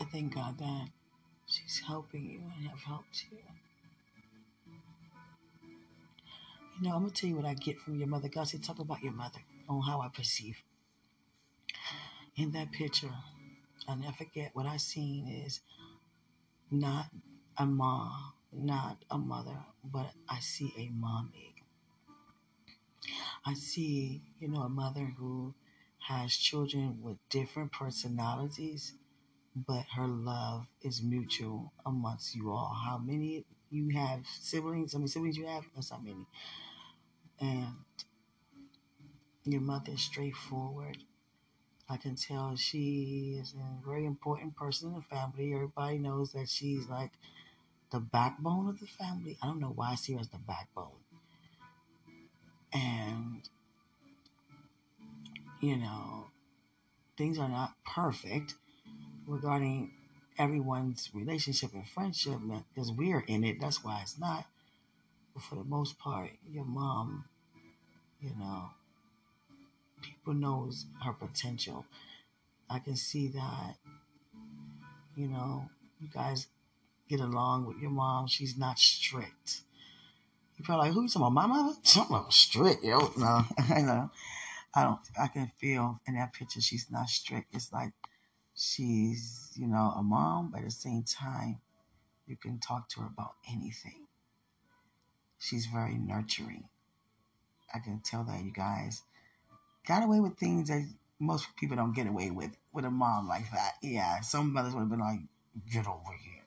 I 0.00 0.04
thank 0.04 0.34
God 0.34 0.58
that 0.58 0.88
she's 1.46 1.82
helping 1.86 2.24
you 2.24 2.40
and 2.56 2.68
have 2.68 2.80
helped 2.80 3.26
you. 3.30 3.38
You 6.76 6.88
know, 6.88 6.96
I'm 6.96 7.02
gonna 7.02 7.12
tell 7.12 7.30
you 7.30 7.36
what 7.36 7.44
I 7.44 7.54
get 7.54 7.78
from 7.80 7.98
your 7.98 8.08
mother. 8.08 8.28
God 8.28 8.48
said, 8.48 8.62
talk 8.62 8.78
about 8.80 9.02
your 9.02 9.12
mother 9.12 9.38
on 9.68 9.82
how 9.82 10.00
I 10.00 10.08
perceive. 10.08 10.62
In 12.36 12.50
that 12.52 12.72
picture, 12.72 13.12
I'll 13.86 13.96
never 13.96 14.12
forget 14.12 14.50
what 14.54 14.66
I 14.66 14.76
seen 14.76 15.28
is 15.28 15.60
not 16.70 17.06
a 17.56 17.66
mom, 17.66 18.32
not 18.52 18.98
a 19.10 19.18
mother, 19.18 19.56
but 19.84 20.10
I 20.28 20.40
see 20.40 20.72
a 20.76 20.90
mommy. 20.92 21.54
I 23.46 23.54
see, 23.54 24.22
you 24.40 24.48
know, 24.48 24.62
a 24.62 24.68
mother 24.68 25.12
who 25.18 25.54
has 26.08 26.36
children 26.36 26.98
with 27.02 27.16
different 27.30 27.72
personalities, 27.72 28.94
but 29.54 29.84
her 29.96 30.06
love 30.06 30.66
is 30.82 31.02
mutual 31.02 31.72
amongst 31.86 32.34
you 32.34 32.50
all. 32.50 32.74
How 32.84 32.98
many 32.98 33.44
you 33.70 33.88
have 33.96 34.24
siblings? 34.40 34.92
How 34.92 34.98
many 34.98 35.08
siblings 35.08 35.36
you 35.36 35.46
have? 35.46 35.64
That's 35.74 35.90
how 35.90 35.98
many. 35.98 36.26
And 37.40 37.74
your 39.44 39.60
mother 39.60 39.92
is 39.92 40.02
straightforward. 40.02 40.98
I 41.88 41.96
can 41.98 42.16
tell 42.16 42.56
she 42.56 43.38
is 43.40 43.54
a 43.54 43.86
very 43.86 44.06
important 44.06 44.56
person 44.56 44.88
in 44.88 44.94
the 44.94 45.02
family. 45.02 45.52
Everybody 45.54 45.98
knows 45.98 46.32
that 46.32 46.48
she's 46.48 46.88
like 46.88 47.12
the 47.92 48.00
backbone 48.00 48.68
of 48.68 48.80
the 48.80 48.86
family. 48.86 49.38
I 49.42 49.46
don't 49.46 49.60
know 49.60 49.72
why 49.74 49.92
I 49.92 49.94
see 49.96 50.14
her 50.14 50.20
as 50.20 50.28
the 50.28 50.38
backbone. 50.38 51.00
And, 52.72 53.48
you 55.64 55.76
know, 55.76 56.26
things 57.16 57.38
are 57.38 57.48
not 57.48 57.72
perfect 57.86 58.54
regarding 59.26 59.92
everyone's 60.38 61.10
relationship 61.14 61.72
and 61.72 61.88
friendship 61.88 62.38
because 62.74 62.92
we're 62.92 63.20
in 63.20 63.44
it. 63.44 63.60
That's 63.60 63.82
why 63.82 64.00
it's 64.02 64.18
not. 64.18 64.44
But 65.32 65.42
for 65.42 65.54
the 65.56 65.64
most 65.64 65.98
part, 65.98 66.30
your 66.50 66.64
mom, 66.64 67.24
you 68.20 68.30
know, 68.38 68.70
people 70.02 70.34
knows 70.34 70.86
her 71.02 71.12
potential. 71.12 71.86
I 72.68 72.78
can 72.78 72.96
see 72.96 73.28
that, 73.28 73.76
you 75.16 75.28
know, 75.28 75.68
you 76.00 76.08
guys 76.12 76.46
get 77.08 77.20
along 77.20 77.66
with 77.66 77.78
your 77.78 77.90
mom. 77.90 78.26
She's 78.26 78.56
not 78.56 78.78
strict. 78.78 79.62
You're 80.56 80.64
probably 80.64 80.88
like, 80.88 80.94
who's 80.94 81.16
about? 81.16 81.30
My 81.30 81.46
mother? 81.46 81.74
Something 81.82 82.24
strict, 82.30 82.84
yo. 82.84 83.12
No, 83.16 83.44
I 83.58 83.80
know. 83.80 84.10
I 84.74 84.82
don't. 84.84 85.00
I 85.18 85.28
can 85.28 85.50
feel 85.58 86.00
in 86.06 86.14
that 86.14 86.32
picture 86.32 86.60
she's 86.60 86.90
not 86.90 87.08
strict. 87.08 87.54
It's 87.54 87.72
like 87.72 87.92
she's, 88.56 89.52
you 89.56 89.66
know, 89.68 89.92
a 89.96 90.02
mom, 90.02 90.50
but 90.50 90.58
at 90.60 90.64
the 90.64 90.70
same 90.70 91.04
time, 91.04 91.60
you 92.26 92.36
can 92.36 92.58
talk 92.58 92.88
to 92.90 93.00
her 93.00 93.06
about 93.06 93.34
anything. 93.50 94.06
She's 95.38 95.66
very 95.66 95.96
nurturing. 95.96 96.68
I 97.72 97.78
can 97.80 98.00
tell 98.00 98.24
that 98.24 98.42
you 98.44 98.52
guys 98.52 99.02
got 99.86 100.02
away 100.02 100.20
with 100.20 100.38
things 100.38 100.68
that 100.68 100.88
most 101.20 101.54
people 101.56 101.76
don't 101.76 101.94
get 101.94 102.06
away 102.06 102.30
with 102.30 102.56
with 102.72 102.84
a 102.84 102.90
mom 102.90 103.28
like 103.28 103.50
that. 103.52 103.74
Yeah, 103.82 104.20
some 104.20 104.52
mothers 104.52 104.74
would 104.74 104.80
have 104.80 104.90
been 104.90 105.00
like, 105.00 105.20
"Get 105.70 105.86
over 105.86 106.12
here," 106.12 106.44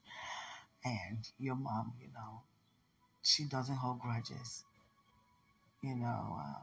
and 0.85 1.29
your 1.39 1.55
mom, 1.55 1.93
you 2.01 2.09
know, 2.13 2.43
she 3.21 3.45
doesn't 3.45 3.75
hold 3.75 3.99
grudges. 3.99 4.65
You 5.81 5.95
know, 5.95 6.39
uh, 6.41 6.61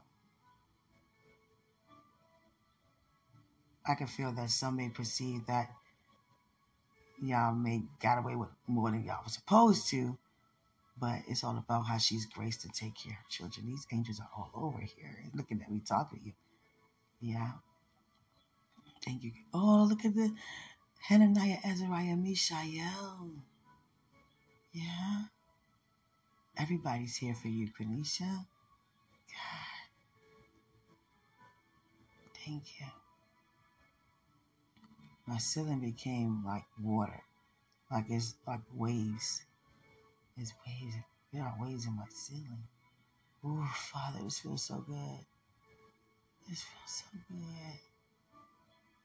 I 3.87 3.95
can 3.95 4.07
feel 4.07 4.31
that 4.33 4.49
some 4.49 4.77
may 4.77 4.89
perceive 4.89 5.45
that 5.47 5.69
y'all 7.21 7.53
may 7.53 7.83
got 8.01 8.17
away 8.17 8.35
with 8.35 8.49
more 8.67 8.91
than 8.91 9.03
y'all 9.03 9.23
was 9.23 9.33
supposed 9.33 9.87
to, 9.89 10.17
but 10.99 11.19
it's 11.27 11.43
all 11.43 11.57
about 11.57 11.83
how 11.83 11.97
she's 11.97 12.25
graced 12.25 12.61
to 12.61 12.69
take 12.69 12.95
care 12.95 13.17
of 13.23 13.29
children. 13.29 13.67
These 13.67 13.87
angels 13.93 14.19
are 14.19 14.29
all 14.35 14.51
over 14.55 14.79
here 14.79 15.29
looking 15.33 15.61
at 15.61 15.71
me, 15.71 15.81
talking 15.87 16.19
to 16.19 16.25
you. 16.25 16.33
Yeah. 17.21 17.51
Thank 19.03 19.23
you. 19.23 19.31
Oh, 19.53 19.85
look 19.87 20.03
at 20.03 20.15
the 20.15 20.33
Hananiah, 20.99 21.59
Azariah, 21.63 22.15
Mishael. 22.15 23.29
Yeah. 24.73 25.23
Everybody's 26.57 27.17
here 27.17 27.35
for 27.35 27.49
you, 27.49 27.69
Quenisha. 27.69 28.45
God. 29.29 29.87
Thank 32.45 32.79
you. 32.79 33.04
My 35.27 35.37
ceiling 35.37 35.79
became 35.79 36.43
like 36.45 36.65
water. 36.81 37.23
Like 37.91 38.05
it's 38.09 38.35
like 38.47 38.61
waves. 38.73 39.43
It's 40.37 40.53
waves. 40.65 40.95
There 41.33 41.43
are 41.43 41.55
waves 41.59 41.85
in 41.85 41.95
my 41.95 42.05
ceiling. 42.09 42.67
Ooh, 43.43 43.65
Father, 43.91 44.19
this 44.23 44.39
feels 44.39 44.63
so 44.63 44.83
good. 44.87 45.25
This 46.49 46.63
feels 46.63 47.03
so 47.03 47.05
good. 47.29 47.79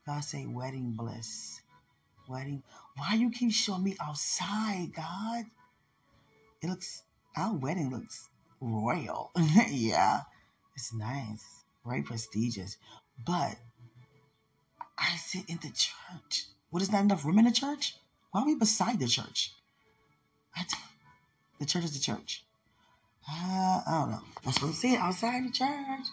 God 0.06 0.20
say 0.20 0.46
wedding 0.46 0.92
bliss. 0.92 1.60
Wedding. 2.28 2.62
Why 2.96 3.14
you 3.14 3.30
keep 3.30 3.52
showing 3.52 3.84
me 3.84 3.96
outside, 4.00 4.92
God? 4.94 5.44
It 6.62 6.68
looks 6.68 7.02
our 7.36 7.54
wedding 7.54 7.90
looks 7.90 8.28
royal. 8.60 9.30
yeah. 9.68 10.22
It's 10.74 10.92
nice. 10.92 11.64
Very 11.86 12.02
prestigious. 12.02 12.76
But 13.24 13.56
I 15.00 15.16
sit 15.16 15.48
in 15.48 15.56
the 15.56 15.70
church. 15.70 16.44
What 16.70 16.82
is 16.82 16.92
not 16.92 17.02
enough 17.02 17.24
room 17.24 17.38
in 17.38 17.46
the 17.46 17.50
church? 17.50 17.96
Why 18.30 18.42
are 18.42 18.46
we 18.46 18.54
beside 18.54 19.00
the 19.00 19.08
church? 19.08 19.52
The 21.58 21.66
church 21.66 21.84
is 21.84 21.92
the 21.92 22.00
church. 22.00 22.44
Uh, 23.28 23.82
I 23.86 24.00
don't 24.00 24.10
know. 24.10 24.20
That's 24.44 24.60
what 24.62 24.68
I'm 24.68 24.74
saying. 24.74 24.96
Outside 24.96 25.44
the 25.46 25.52
church. 25.52 26.06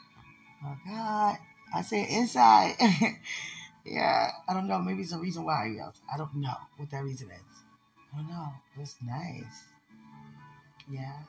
Oh 0.63 0.77
God. 0.85 1.37
I 1.73 1.81
said 1.81 2.07
inside. 2.09 2.75
yeah. 3.85 4.31
I 4.47 4.53
don't 4.53 4.67
know. 4.67 4.79
Maybe 4.79 5.03
it's 5.03 5.13
a 5.13 5.17
reason 5.17 5.45
why. 5.45 5.77
I 6.13 6.17
don't 6.17 6.35
know 6.35 6.55
what 6.75 6.89
that 6.91 7.03
reason 7.03 7.29
is. 7.31 7.63
I 8.13 8.17
don't 8.17 8.29
know. 8.29 8.49
It's 8.79 8.95
nice. 9.05 9.65
Yeah. 10.89 11.19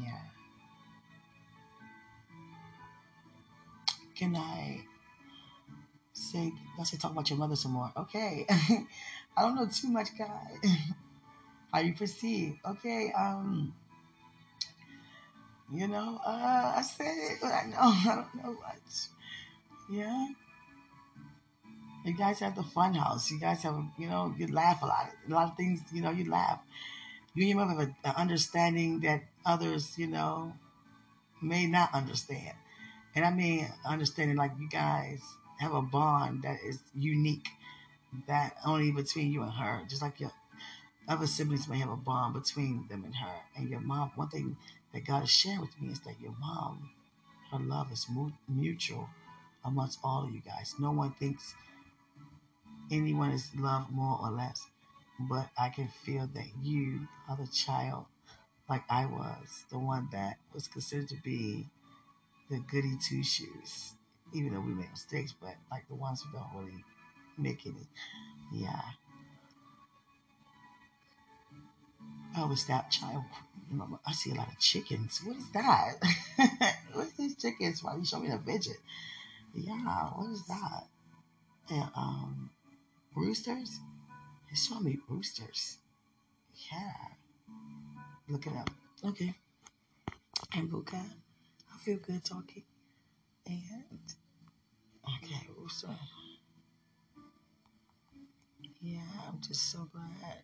Yeah. 0.00 0.31
Can 4.14 4.36
I 4.36 4.84
say, 6.12 6.52
let's 6.78 6.90
say, 6.90 6.96
talk 6.98 7.12
about 7.12 7.28
your 7.30 7.38
mother 7.38 7.56
some 7.56 7.72
more? 7.72 7.92
Okay. 7.96 8.46
I 9.36 9.42
don't 9.42 9.56
know 9.56 9.66
too 9.66 9.88
much, 9.88 10.16
guy. 10.16 10.52
How 11.72 11.80
you 11.80 11.94
perceive? 11.94 12.58
Okay. 12.64 13.12
Um. 13.16 13.74
You 15.72 15.88
know, 15.88 16.20
uh, 16.26 16.74
I 16.76 16.82
said 16.82 17.14
it, 17.16 17.38
but 17.40 17.50
I 17.50 17.64
know 17.64 17.76
I 17.80 18.14
don't 18.14 18.44
know 18.44 18.52
much. 18.60 19.08
Yeah. 19.90 20.26
You 22.04 22.14
guys 22.14 22.40
have 22.40 22.56
the 22.56 22.62
fun 22.62 22.94
house. 22.94 23.30
You 23.30 23.38
guys 23.38 23.62
have, 23.62 23.82
you 23.96 24.08
know, 24.08 24.34
you 24.36 24.48
laugh 24.48 24.82
a 24.82 24.86
lot. 24.86 25.10
A 25.26 25.32
lot 25.32 25.50
of 25.50 25.56
things, 25.56 25.80
you 25.92 26.02
know, 26.02 26.10
you 26.10 26.28
laugh. 26.30 26.60
You 27.34 27.46
even 27.46 27.68
have 27.68 27.78
an 27.78 27.94
understanding 28.16 29.00
that 29.00 29.22
others, 29.46 29.96
you 29.96 30.08
know, 30.08 30.52
may 31.40 31.66
not 31.66 31.94
understand. 31.94 32.54
And 33.14 33.24
I 33.24 33.30
mean, 33.30 33.68
understanding 33.84 34.36
like 34.36 34.52
you 34.58 34.68
guys 34.68 35.20
have 35.58 35.74
a 35.74 35.82
bond 35.82 36.42
that 36.42 36.58
is 36.64 36.80
unique, 36.94 37.48
that 38.26 38.56
only 38.64 38.90
between 38.90 39.30
you 39.30 39.42
and 39.42 39.52
her. 39.52 39.82
Just 39.88 40.02
like 40.02 40.20
your 40.20 40.32
other 41.08 41.26
siblings 41.26 41.68
may 41.68 41.78
have 41.78 41.90
a 41.90 41.96
bond 41.96 42.34
between 42.34 42.86
them 42.88 43.04
and 43.04 43.14
her. 43.14 43.34
And 43.56 43.68
your 43.68 43.80
mom, 43.80 44.12
one 44.14 44.28
thing 44.28 44.56
that 44.92 45.04
God 45.04 45.20
has 45.20 45.30
shared 45.30 45.60
with 45.60 45.80
me 45.80 45.92
is 45.92 46.00
that 46.00 46.20
your 46.20 46.34
mom, 46.40 46.90
her 47.50 47.58
love 47.58 47.92
is 47.92 48.06
mutual 48.48 49.08
amongst 49.64 49.98
all 50.02 50.24
of 50.24 50.34
you 50.34 50.40
guys. 50.40 50.74
No 50.78 50.90
one 50.90 51.12
thinks 51.12 51.54
anyone 52.90 53.30
is 53.30 53.50
loved 53.56 53.90
more 53.90 54.18
or 54.22 54.30
less, 54.30 54.66
but 55.20 55.48
I 55.58 55.68
can 55.68 55.88
feel 55.88 56.28
that 56.34 56.46
you 56.62 57.06
are 57.28 57.36
the 57.36 57.46
child, 57.46 58.06
like 58.68 58.82
I 58.88 59.06
was, 59.06 59.64
the 59.70 59.78
one 59.78 60.08
that 60.12 60.38
was 60.52 60.66
considered 60.66 61.08
to 61.08 61.16
be 61.22 61.66
the 62.52 62.58
goody 62.70 62.96
two 63.02 63.24
shoes, 63.24 63.94
even 64.34 64.52
though 64.52 64.60
we 64.60 64.74
make 64.74 64.90
mistakes, 64.90 65.34
but 65.40 65.54
like 65.70 65.88
the 65.88 65.94
ones 65.94 66.22
who 66.22 66.38
don't 66.38 66.62
really 66.62 66.84
make 67.38 67.66
any. 67.66 67.88
Yeah. 68.52 68.80
I 72.36 72.44
was 72.44 72.66
that 72.66 72.90
child. 72.90 73.24
I 74.06 74.12
see 74.12 74.32
a 74.32 74.34
lot 74.34 74.48
of 74.48 74.58
chickens. 74.58 75.22
What 75.24 75.36
is 75.36 75.50
that? 75.52 75.94
What's 76.92 77.12
these 77.12 77.36
chickens? 77.36 77.82
Why 77.82 77.96
you 77.96 78.04
show 78.04 78.20
me 78.20 78.28
a 78.28 78.38
midget? 78.44 78.76
Yeah, 79.54 80.10
what 80.14 80.30
is 80.30 80.46
that? 80.46 80.86
And 81.70 81.88
um, 81.96 82.50
roosters. 83.14 83.80
It's 84.50 84.66
showing 84.66 84.84
me 84.84 84.98
roosters. 85.08 85.78
Yeah. 86.70 86.92
Look 88.28 88.46
it 88.46 88.52
up. 88.54 88.70
Okay. 89.04 89.34
And 90.54 90.70
Buka. 90.70 91.02
I 91.82 91.84
feel 91.84 91.98
good 91.98 92.24
talking. 92.24 92.62
And 93.44 93.98
okay, 95.04 95.48
rooster. 95.58 95.88
Yeah, 98.80 99.00
I'm 99.26 99.40
just 99.40 99.72
so 99.72 99.88
glad 99.92 100.42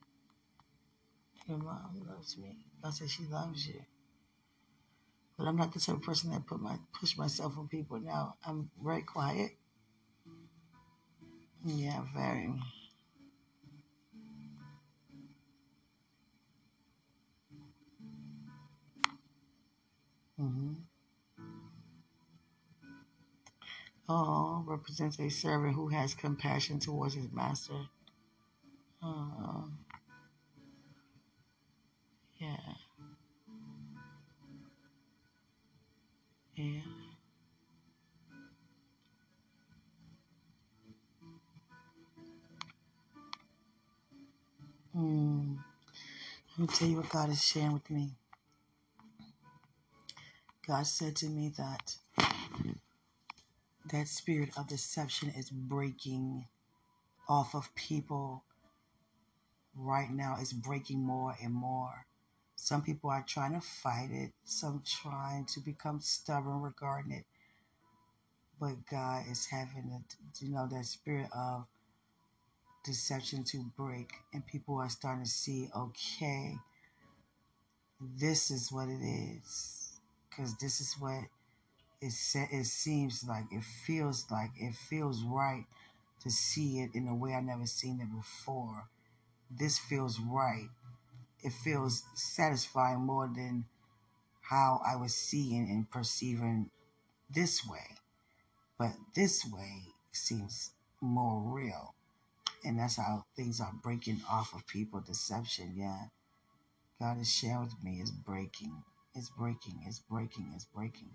your 1.47 1.59
mom 1.59 2.03
loves 2.09 2.37
me. 2.39 2.57
I 2.83 2.91
said 2.91 3.09
she 3.09 3.23
loves 3.31 3.69
you. 3.69 3.81
But 5.39 5.47
I'm 5.47 5.55
not 5.55 5.73
the 5.73 5.79
type 5.79 5.95
of 5.95 6.03
person 6.03 6.33
that 6.33 6.45
put 6.45 6.61
my 6.61 6.77
push 6.99 7.17
myself 7.17 7.57
on 7.57 7.69
people 7.69 8.01
now. 8.01 8.35
I'm 8.45 8.69
very 8.83 9.03
quiet. 9.03 9.53
Yeah, 11.65 12.03
very. 12.13 12.53
Mm-hmm. 20.41 20.73
Oh, 24.09 24.65
represents 24.67 25.19
a 25.21 25.29
servant 25.31 25.75
who 25.75 25.89
has 25.89 26.15
compassion 26.15 26.81
towards 26.81 27.15
his 27.15 27.31
master. 27.33 27.75
Oh, 29.03 29.69
yeah. 32.39 32.57
Yeah. 36.57 36.81
Mm. 44.97 45.59
Let 46.59 46.59
me 46.59 46.75
tell 46.75 46.89
you 46.89 46.97
what 46.97 47.09
God 47.11 47.31
is 47.31 47.45
sharing 47.45 47.75
with 47.75 47.91
me. 47.91 48.11
God 50.67 50.87
said 50.87 51.17
to 51.17 51.27
me 51.27 51.53
that 51.59 51.97
that 53.91 54.09
spirit 54.09 54.51
of 54.57 54.69
deception 54.69 55.33
is 55.37 55.51
breaking 55.51 56.47
off 57.29 57.55
of 57.55 57.75
people 57.75 58.45
right 59.77 60.11
now. 60.11 60.37
It's 60.41 60.53
breaking 60.53 61.01
more 61.01 61.37
and 61.43 61.53
more. 61.53 62.07
Some 62.57 62.83
people 62.83 63.11
are 63.11 63.25
trying 63.27 63.55
to 63.55 63.61
fight 63.61 64.11
it, 64.11 64.33
some 64.45 64.83
trying 64.85 65.47
to 65.47 65.61
become 65.61 66.01
stubborn 66.01 66.61
regarding 66.61 67.13
it. 67.13 67.25
But 68.61 68.87
God 68.91 69.25
is 69.31 69.47
having 69.47 69.91
it, 69.93 70.17
you 70.41 70.51
know, 70.51 70.67
that 70.71 70.85
spirit 70.85 71.29
of 71.37 71.67
deception 72.85 73.45
to 73.45 73.65
break 73.77 74.11
and 74.33 74.47
people 74.47 74.79
are 74.79 74.89
starting 74.89 75.25
to 75.25 75.31
see, 75.31 75.71
okay, 75.77 76.57
this 78.19 78.51
is 78.51 78.73
what 78.73 78.89
it 78.89 79.01
is. 79.03 80.01
Because 80.29 80.57
this 80.59 80.81
is 80.81 80.97
what 80.99 81.25
it, 82.01 82.13
se- 82.13 82.49
it 82.51 82.67
seems 82.67 83.25
like, 83.29 83.45
it 83.51 83.65
feels 83.65 84.27
like, 84.31 84.51
it 84.57 84.75
feels 84.75 85.23
right 85.25 85.65
to 86.23 86.31
see 86.31 86.81
it 86.81 86.91
in 86.95 87.09
a 87.09 87.15
way 87.15 87.35
I 87.35 87.41
never 87.41 87.67
seen 87.67 88.01
it 88.01 88.15
before. 88.15 88.89
This 89.51 89.79
feels 89.79 90.21
right. 90.21 90.69
It 91.43 91.53
feels 91.53 92.03
satisfying 92.15 93.01
more 93.01 93.31
than 93.33 93.67
how 94.43 94.81
I 94.87 94.97
was 94.97 95.15
seeing 95.15 95.69
and 95.71 95.91
perceiving 95.91 96.71
this 97.31 97.67
way. 97.67 97.97
But 98.79 98.93
this 99.15 99.45
way 99.45 99.83
seems 100.13 100.73
more 101.01 101.41
real. 101.41 101.95
And 102.65 102.79
that's 102.79 102.97
how 102.97 103.25
things 103.37 103.61
are 103.61 103.73
breaking 103.83 104.21
off 104.31 104.55
of 104.55 104.67
people. 104.67 105.01
Deception, 105.01 105.75
yeah. 105.77 106.07
God 107.01 107.21
is 107.21 107.31
sharing 107.31 107.63
with 107.63 107.83
me. 107.83 107.99
It's 108.01 108.11
breaking. 108.11 108.83
It's 109.15 109.31
breaking. 109.31 109.83
It's 109.87 110.01
breaking. 110.01 110.53
It's 110.55 110.65
breaking. 110.65 111.11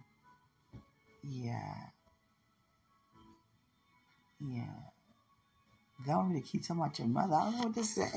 Yeah. 1.24 1.76
Yeah. 4.40 4.66
Want 6.06 6.32
me 6.32 6.42
to 6.42 6.48
keep 6.48 6.64
talking 6.64 6.82
about 6.82 7.00
your 7.00 7.08
mother. 7.08 7.36
I 7.36 7.46
don't 7.46 7.58
know 7.58 7.64
what 7.68 7.76
to 7.76 7.84
say. 7.84 8.10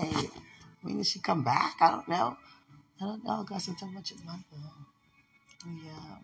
When 0.83 0.97
did 0.97 1.07
she 1.07 1.21
come 1.21 1.45
back? 1.45 1.77
I 1.81 1.91
don't 1.91 2.09
know. 2.09 2.37
I 3.01 3.05
don't 3.05 3.25
know. 3.25 3.45
God 3.49 3.63
said 3.63 3.75
talking 3.79 3.95
about 3.95 4.11
your 4.11 4.21
mother. 4.25 4.43
Yeah. 5.85 6.17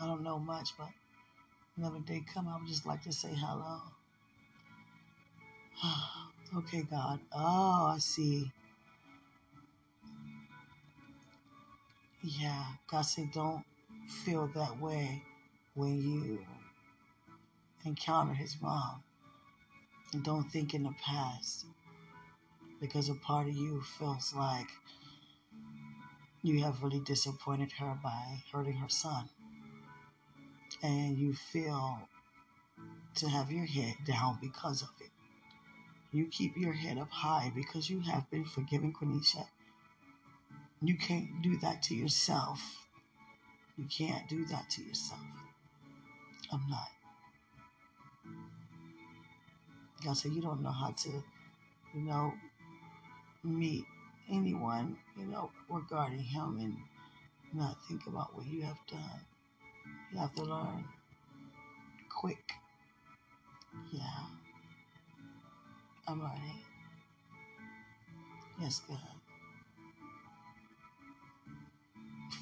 I 0.00 0.06
don't 0.06 0.22
know 0.22 0.38
much, 0.38 0.70
but 0.76 0.88
whenever 1.76 1.98
they 2.06 2.20
come, 2.32 2.48
I 2.48 2.58
would 2.58 2.66
just 2.66 2.86
like 2.86 3.02
to 3.04 3.12
say 3.12 3.30
hello. 3.34 3.80
okay, 6.58 6.82
God. 6.82 7.20
Oh, 7.32 7.92
I 7.94 7.98
see. 7.98 8.50
Yeah, 12.22 12.64
God 12.88 13.02
said 13.02 13.30
don't 13.32 13.64
feel 14.12 14.48
that 14.54 14.80
way 14.80 15.22
when 15.74 16.00
you 16.00 16.38
encounter 17.84 18.34
his 18.34 18.56
mom. 18.60 19.02
And 20.12 20.22
don't 20.22 20.50
think 20.50 20.74
in 20.74 20.82
the 20.82 20.94
past 21.02 21.66
because 22.80 23.08
a 23.08 23.14
part 23.14 23.48
of 23.48 23.56
you 23.56 23.80
feels 23.98 24.34
like 24.34 24.68
you 26.42 26.62
have 26.62 26.82
really 26.82 27.00
disappointed 27.00 27.72
her 27.72 27.96
by 28.02 28.42
hurting 28.52 28.74
her 28.74 28.88
son. 28.88 29.28
And 30.82 31.16
you 31.16 31.34
feel 31.34 32.00
to 33.16 33.28
have 33.28 33.52
your 33.52 33.66
head 33.66 33.94
down 34.04 34.38
because 34.40 34.82
of 34.82 34.88
it. 35.00 35.10
You 36.12 36.26
keep 36.26 36.56
your 36.56 36.72
head 36.72 36.98
up 36.98 37.10
high 37.10 37.52
because 37.54 37.88
you 37.88 38.00
have 38.00 38.30
been 38.30 38.44
forgiven, 38.44 38.92
Quenisha. 38.92 39.46
You 40.82 40.96
can't 40.96 41.40
do 41.42 41.56
that 41.58 41.82
to 41.84 41.94
yourself. 41.94 42.81
You 43.76 43.84
can't 43.86 44.28
do 44.28 44.44
that 44.46 44.68
to 44.70 44.82
yourself. 44.82 45.20
I'm 46.52 46.68
not. 46.68 46.88
God 50.04 50.16
said, 50.16 50.32
You 50.32 50.42
don't 50.42 50.62
know 50.62 50.70
how 50.70 50.90
to, 50.90 51.08
you 51.94 52.00
know, 52.02 52.34
meet 53.44 53.84
anyone, 54.30 54.96
you 55.18 55.26
know, 55.26 55.50
regarding 55.68 56.18
Him 56.18 56.58
and 56.60 56.76
not 57.54 57.76
think 57.88 58.06
about 58.06 58.34
what 58.34 58.46
you 58.46 58.62
have 58.62 58.78
done. 58.90 59.20
You 60.12 60.18
have 60.18 60.34
to 60.34 60.42
learn 60.42 60.84
quick. 62.08 62.52
Yeah. 63.90 64.02
I'm 66.06 66.20
learning. 66.20 66.60
Yes, 68.60 68.82
God. 68.88 68.98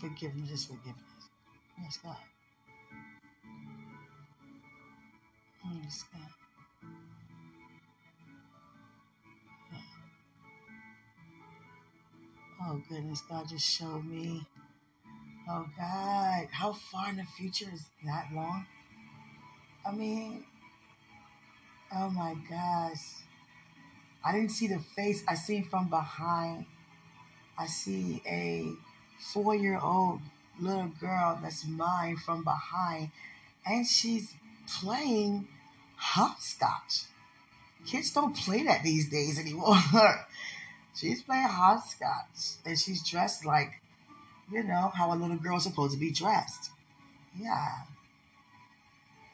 Forgiveness 0.01 0.51
is 0.51 0.65
forgiveness. 0.65 1.10
Yes, 1.83 1.99
God. 2.03 2.17
Yes. 5.83 6.05
Oh, 12.63 12.83
goodness. 12.89 13.23
God 13.29 13.49
just 13.49 13.65
showed 13.69 14.05
me. 14.05 14.47
Oh, 15.49 15.67
God. 15.77 16.49
How 16.53 16.73
far 16.73 17.11
in 17.11 17.17
the 17.17 17.25
future 17.25 17.71
is 17.73 17.87
that 18.05 18.29
long? 18.35 18.67
I 19.87 19.93
mean, 19.93 20.45
oh, 21.95 22.11
my 22.11 22.35
gosh. 22.49 23.03
I 24.25 24.33
didn't 24.33 24.51
see 24.51 24.67
the 24.67 24.81
face. 24.95 25.25
I 25.27 25.35
see 25.35 25.63
from 25.63 25.89
behind. 25.89 26.67
I 27.59 27.67
see 27.67 28.23
a 28.27 28.73
four 29.33 29.55
year 29.55 29.79
old 29.83 30.21
little 30.61 30.89
girl 31.01 31.39
that's 31.43 31.67
mine 31.67 32.17
from 32.17 32.45
behind, 32.45 33.11
and 33.67 33.87
she's 33.87 34.35
playing 34.81 35.49
hopscotch. 35.97 37.05
Kids 37.87 38.13
don't 38.13 38.37
play 38.37 38.63
that 38.65 38.83
these 38.83 39.09
days 39.09 39.39
anymore. 39.39 39.77
she's 40.95 41.23
playing 41.23 41.49
hopscotch, 41.49 42.57
and 42.65 42.79
she's 42.79 43.09
dressed 43.09 43.45
like, 43.45 43.81
you 44.53 44.63
know, 44.63 44.93
how 44.95 45.13
a 45.13 45.17
little 45.17 45.37
girl's 45.37 45.65
supposed 45.65 45.95
to 45.95 45.99
be 45.99 46.11
dressed. 46.11 46.71
Yeah. 47.39 47.73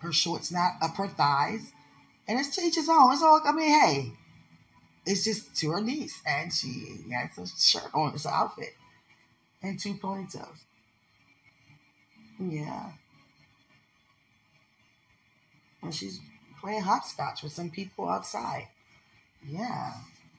Her 0.00 0.12
shorts 0.12 0.52
not 0.52 0.74
up 0.82 0.96
her 0.96 1.08
thighs, 1.08 1.72
and 2.28 2.38
it's 2.38 2.54
teacher's 2.54 2.88
own. 2.88 3.12
It's 3.12 3.22
all, 3.22 3.40
I 3.44 3.52
mean, 3.52 3.68
hey, 3.68 4.12
it's 5.06 5.24
just 5.24 5.56
to 5.56 5.70
her 5.70 5.80
knees, 5.80 6.20
and 6.26 6.52
she 6.52 6.98
has 7.12 7.38
a 7.38 7.56
shirt 7.56 7.90
on, 7.94 8.12
this 8.12 8.26
outfit, 8.26 8.74
and 9.62 9.78
two 9.78 9.94
ponytails. 9.94 10.58
Yeah. 12.38 12.90
And 15.82 15.94
she's 15.94 16.20
playing 16.60 16.82
hopscotch 16.82 17.42
with 17.42 17.52
some 17.52 17.70
people 17.70 18.08
outside. 18.08 18.68
Yeah. 19.46 19.92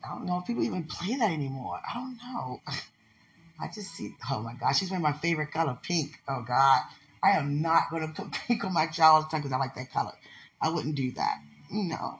I 0.03 0.09
don't 0.09 0.25
know 0.25 0.39
if 0.39 0.45
people 0.45 0.63
even 0.63 0.83
play 0.83 1.15
that 1.15 1.31
anymore. 1.31 1.79
I 1.87 1.93
don't 1.93 2.17
know. 2.17 2.61
I 3.59 3.67
just 3.73 3.95
see, 3.95 4.13
oh 4.31 4.41
my 4.41 4.53
God, 4.53 4.73
she's 4.73 4.91
wearing 4.91 5.03
my 5.03 5.13
favorite 5.13 5.51
color, 5.51 5.77
pink. 5.81 6.21
Oh 6.27 6.43
God. 6.47 6.81
I 7.23 7.31
am 7.31 7.61
not 7.61 7.89
going 7.89 8.07
to 8.13 8.13
put 8.13 8.31
pink 8.31 8.63
on 8.63 8.73
my 8.73 8.87
child 8.87 9.25
because 9.31 9.51
I 9.51 9.57
like 9.57 9.75
that 9.75 9.91
color. 9.91 10.13
I 10.61 10.69
wouldn't 10.69 10.95
do 10.95 11.11
that. 11.13 11.39
No. 11.71 12.19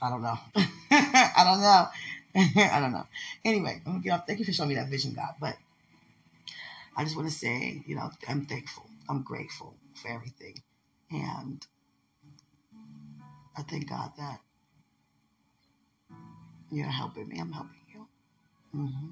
I 0.00 0.10
don't 0.10 0.22
know. 0.22 0.38
I 0.90 1.44
don't 1.44 1.60
know. 1.60 1.88
I 2.34 2.80
don't 2.80 2.92
know. 2.92 3.06
Anyway, 3.44 3.82
I'm 3.84 3.92
gonna 3.92 4.04
get 4.04 4.10
off. 4.10 4.26
Thank 4.26 4.38
you 4.38 4.44
for 4.44 4.52
showing 4.52 4.68
me 4.68 4.76
that 4.76 4.88
vision, 4.88 5.14
God. 5.14 5.34
But 5.40 5.56
I 6.98 7.04
just 7.04 7.16
want 7.16 7.28
to 7.28 7.34
say, 7.34 7.84
you 7.86 7.94
know, 7.94 8.10
I'm 8.28 8.44
thankful. 8.44 8.84
I'm 9.08 9.22
grateful 9.22 9.76
for 9.94 10.10
everything. 10.10 10.56
And 11.12 11.64
I 13.56 13.62
thank 13.62 13.88
God 13.88 14.10
that 14.18 14.40
you're 16.72 16.86
helping 16.86 17.28
me. 17.28 17.38
I'm 17.38 17.52
helping 17.52 17.80
you. 17.94 18.08
Mm-hmm. 18.74 19.10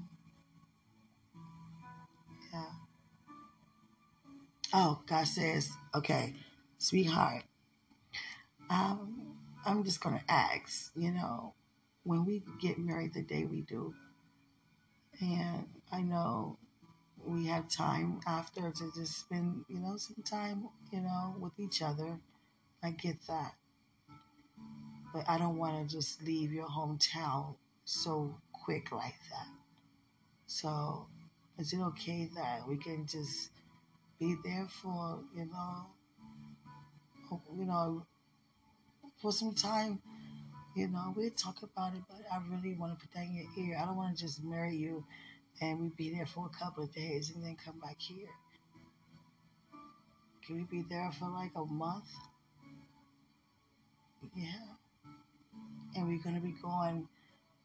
Yeah. 2.53 2.65
Oh, 4.73 5.01
God 5.07 5.25
says, 5.25 5.71
okay, 5.95 6.35
sweetheart, 6.79 7.43
um, 8.69 9.37
I'm 9.65 9.85
just 9.85 10.01
going 10.01 10.19
to 10.19 10.31
ask, 10.31 10.91
you 10.97 11.11
know, 11.11 11.53
when 12.03 12.25
we 12.25 12.43
get 12.59 12.77
married 12.77 13.13
the 13.13 13.21
day 13.21 13.45
we 13.45 13.61
do, 13.61 13.93
and 15.21 15.67
I 15.89 16.01
know 16.01 16.57
we 17.27 17.45
have 17.47 17.67
time 17.67 18.21
after 18.25 18.71
to 18.71 18.91
just 18.95 19.19
spend, 19.19 19.65
you 19.67 19.79
know, 19.79 19.97
some 19.97 20.23
time, 20.23 20.69
you 20.91 21.01
know, 21.01 21.35
with 21.39 21.59
each 21.59 21.81
other. 21.81 22.17
I 22.81 22.91
get 22.91 23.17
that. 23.27 23.53
But 25.13 25.25
I 25.27 25.37
don't 25.37 25.57
want 25.57 25.89
to 25.89 25.95
just 25.95 26.23
leave 26.23 26.53
your 26.53 26.67
hometown 26.67 27.55
so 27.83 28.35
quick 28.53 28.91
like 28.91 29.19
that. 29.31 29.47
So, 30.45 31.07
is 31.57 31.73
it 31.73 31.79
okay 31.79 32.29
that 32.35 32.67
we 32.67 32.77
can 32.77 33.05
just 33.07 33.49
be 34.19 34.35
there 34.43 34.67
for, 34.81 35.19
you 35.35 35.45
know, 35.45 35.87
you 37.57 37.65
know, 37.65 38.05
for 39.21 39.31
some 39.31 39.53
time? 39.53 39.99
You 40.75 40.87
know, 40.87 41.11
we'll 41.15 41.31
talk 41.31 41.63
about 41.63 41.95
it, 41.95 42.03
but 42.07 42.21
I 42.31 42.39
really 42.49 42.75
want 42.75 42.97
to 42.97 43.05
put 43.05 43.13
that 43.15 43.23
in 43.23 43.33
your 43.33 43.67
ear. 43.67 43.79
I 43.81 43.85
don't 43.85 43.97
want 43.97 44.15
to 44.15 44.23
just 44.23 44.43
marry 44.43 44.75
you 44.75 45.03
and 45.61 45.79
we'd 45.79 45.95
be 45.95 46.13
there 46.13 46.25
for 46.25 46.45
a 46.45 46.57
couple 46.57 46.83
of 46.83 46.93
days 46.93 47.31
and 47.33 47.43
then 47.43 47.55
come 47.63 47.79
back 47.79 47.99
here. 47.99 48.29
Can 50.45 50.57
we 50.57 50.63
be 50.63 50.85
there 50.89 51.11
for 51.17 51.29
like 51.29 51.51
a 51.55 51.65
month? 51.65 52.09
Yeah. 54.35 54.75
And 55.95 56.07
we're 56.07 56.21
going 56.23 56.35
to 56.35 56.41
be 56.41 56.53
going, 56.61 57.07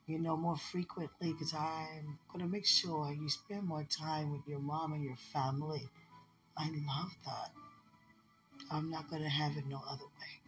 you 0.07 0.19
know, 0.19 0.37
more 0.37 0.57
frequently 0.57 1.33
because 1.33 1.55
I'm 1.55 2.19
going 2.33 2.45
to 2.45 2.51
make 2.51 2.67
sure 2.67 3.13
you 3.13 3.29
spend 3.29 3.65
more 3.65 3.85
time 3.85 4.33
with 4.33 4.43
your 4.47 4.59
mom 4.59 4.93
and 4.95 5.05
your 5.05 5.17
family. 5.33 5.89
I 6.57 6.65
love 6.65 7.13
that. 7.25 7.51
I'm 8.71 8.91
not 8.91 9.09
going 9.11 9.23
to 9.23 9.29
have 9.29 9.57
it 9.57 9.67
no 9.69 9.81
other 9.89 10.05
way. 10.05 10.42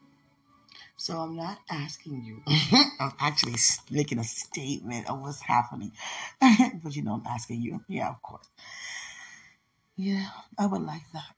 So 1.05 1.19
I'm 1.19 1.37
not 1.37 1.59
asking 1.69 2.25
you. 2.25 2.41
I'm 2.99 3.13
actually 3.21 3.57
making 3.91 4.19
a 4.21 4.25
statement 4.25 5.07
of 5.07 5.21
what's 5.21 5.43
happening. 5.43 5.93
but 6.83 6.97
you 6.97 7.03
know, 7.03 7.13
I'm 7.17 7.27
asking 7.27 7.61
you. 7.61 7.85
Yeah, 7.89 8.09
of 8.09 8.23
course. 8.23 8.49
Yeah, 9.97 10.27
I 10.59 10.65
would 10.65 10.81
like 10.81 11.03
that. 11.13 11.29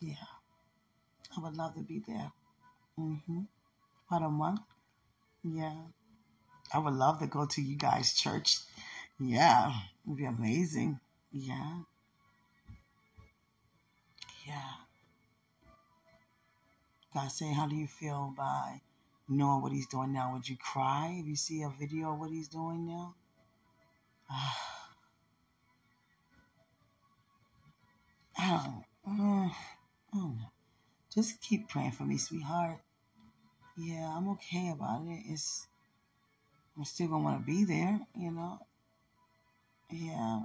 Yeah, 0.00 0.28
I 1.34 1.40
would 1.40 1.54
love 1.54 1.76
to 1.76 1.80
be 1.80 2.02
there. 2.06 2.30
Mm-hmm. 3.00 3.40
About 4.10 4.26
a 4.26 4.28
month. 4.28 4.60
Yeah, 5.42 5.76
I 6.74 6.78
would 6.78 6.92
love 6.92 7.20
to 7.20 7.26
go 7.26 7.46
to 7.46 7.62
you 7.62 7.78
guys' 7.78 8.12
church. 8.12 8.58
Yeah, 9.18 9.72
it'd 10.04 10.18
be 10.18 10.26
amazing. 10.26 11.00
Yeah, 11.32 11.78
yeah. 14.46 14.87
God 17.14 17.28
saying, 17.28 17.54
how 17.54 17.66
do 17.66 17.76
you 17.76 17.86
feel 17.86 18.34
by 18.36 18.80
knowing 19.28 19.62
what 19.62 19.72
he's 19.72 19.86
doing 19.86 20.12
now? 20.12 20.32
Would 20.34 20.48
you 20.48 20.56
cry 20.56 21.16
if 21.20 21.26
you 21.26 21.36
see 21.36 21.62
a 21.62 21.70
video 21.78 22.12
of 22.12 22.18
what 22.18 22.30
he's 22.30 22.48
doing 22.48 22.86
now? 22.86 23.14
I 28.38 28.62
don't, 28.64 28.84
I 29.06 29.16
don't 30.14 30.36
know. 30.36 30.52
Just 31.14 31.40
keep 31.40 31.68
praying 31.68 31.92
for 31.92 32.04
me, 32.04 32.18
sweetheart. 32.18 32.78
Yeah, 33.76 34.12
I'm 34.16 34.28
okay 34.30 34.70
about 34.70 35.02
it. 35.06 35.22
It's 35.26 35.66
I'm 36.76 36.84
still 36.84 37.08
gonna 37.08 37.24
want 37.24 37.40
to 37.40 37.46
be 37.46 37.64
there, 37.64 37.98
you 38.14 38.30
know. 38.30 38.60
Yeah, 39.90 40.40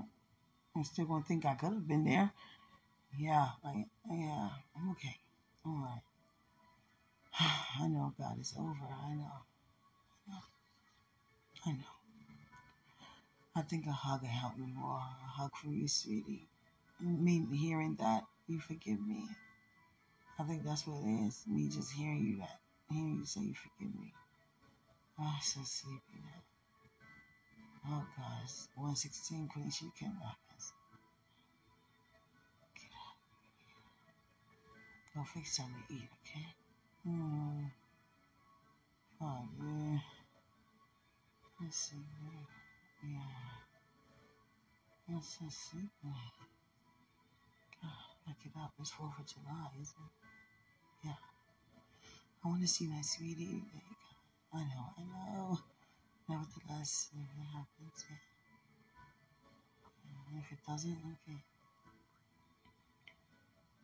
I'm 0.76 0.84
still 0.84 1.06
gonna 1.06 1.24
think 1.24 1.46
I 1.46 1.54
could 1.54 1.74
have 1.74 1.88
been 1.88 2.06
there. 2.06 2.32
Yeah, 3.18 3.50
like 3.64 3.86
yeah, 4.10 4.50
I'm 4.76 4.92
okay. 4.92 5.16
All 5.66 5.74
right. 5.74 6.02
I 7.40 7.88
know 7.88 8.14
God 8.18 8.40
is 8.40 8.54
over. 8.58 8.74
I 8.74 9.14
know. 9.14 9.42
I 11.66 11.72
know. 11.72 11.94
I 13.56 13.62
think 13.62 13.86
a 13.88 13.92
hug 13.92 14.22
will 14.22 14.30
help 14.30 14.58
me 14.58 14.72
more. 14.76 14.98
A 14.98 15.42
hug 15.42 15.56
from 15.56 15.74
you, 15.74 15.88
sweetie. 15.88 16.48
Me 17.00 17.46
hearing 17.52 17.96
that 18.00 18.24
you 18.48 18.60
forgive 18.60 19.00
me. 19.06 19.28
I 20.40 20.44
think 20.44 20.64
that's 20.64 20.86
what 20.86 21.04
it 21.04 21.28
is. 21.28 21.44
Me 21.48 21.70
just 21.70 21.92
hearing 21.92 22.26
you 22.26 22.38
that, 22.38 22.60
hearing 22.90 23.18
you 23.20 23.26
say 23.26 23.42
you 23.42 23.54
forgive 23.54 23.94
me. 23.96 24.14
Oh, 25.20 25.24
I'm 25.36 25.42
so 25.42 25.62
sleepy 25.64 26.02
now. 26.16 26.42
Oh 27.88 28.06
God, 28.18 28.40
it's 28.44 28.68
116. 28.76 29.48
Queen, 29.48 29.70
she. 29.70 29.86
Get 30.00 30.10
up. 30.10 30.38
Go 35.16 35.24
fix 35.34 35.58
something 35.58 35.84
to 35.88 35.94
eat, 35.94 36.10
okay? 36.22 36.63
Hmm. 37.06 37.66
Oh 39.22 39.44
yeah. 39.60 40.00
Let's 41.62 41.78
see. 41.78 41.98
Yeah. 43.04 43.20
I'm 45.10 45.22
so 45.22 45.46
sleepy. 45.50 45.90
God, 47.82 47.92
I 48.28 48.30
get 48.42 48.54
up. 48.58 48.72
It's 48.80 48.92
4th 48.92 49.20
of 49.20 49.26
July, 49.28 49.70
isn't 49.82 50.00
it? 50.00 50.14
Yeah. 51.06 51.20
I 52.44 52.48
want 52.48 52.62
to 52.62 52.68
see 52.68 52.88
my 52.88 53.02
sweetie. 53.02 53.64
I 54.54 54.60
know, 54.60 54.94
I 54.98 55.02
know. 55.04 55.60
Nevertheless, 56.30 57.10
if 57.14 57.20
it 57.20 57.48
happens, 57.52 58.06
yeah. 58.10 58.18
if 60.40 60.52
it 60.52 60.60
doesn't, 60.66 60.98
okay. 61.14 61.40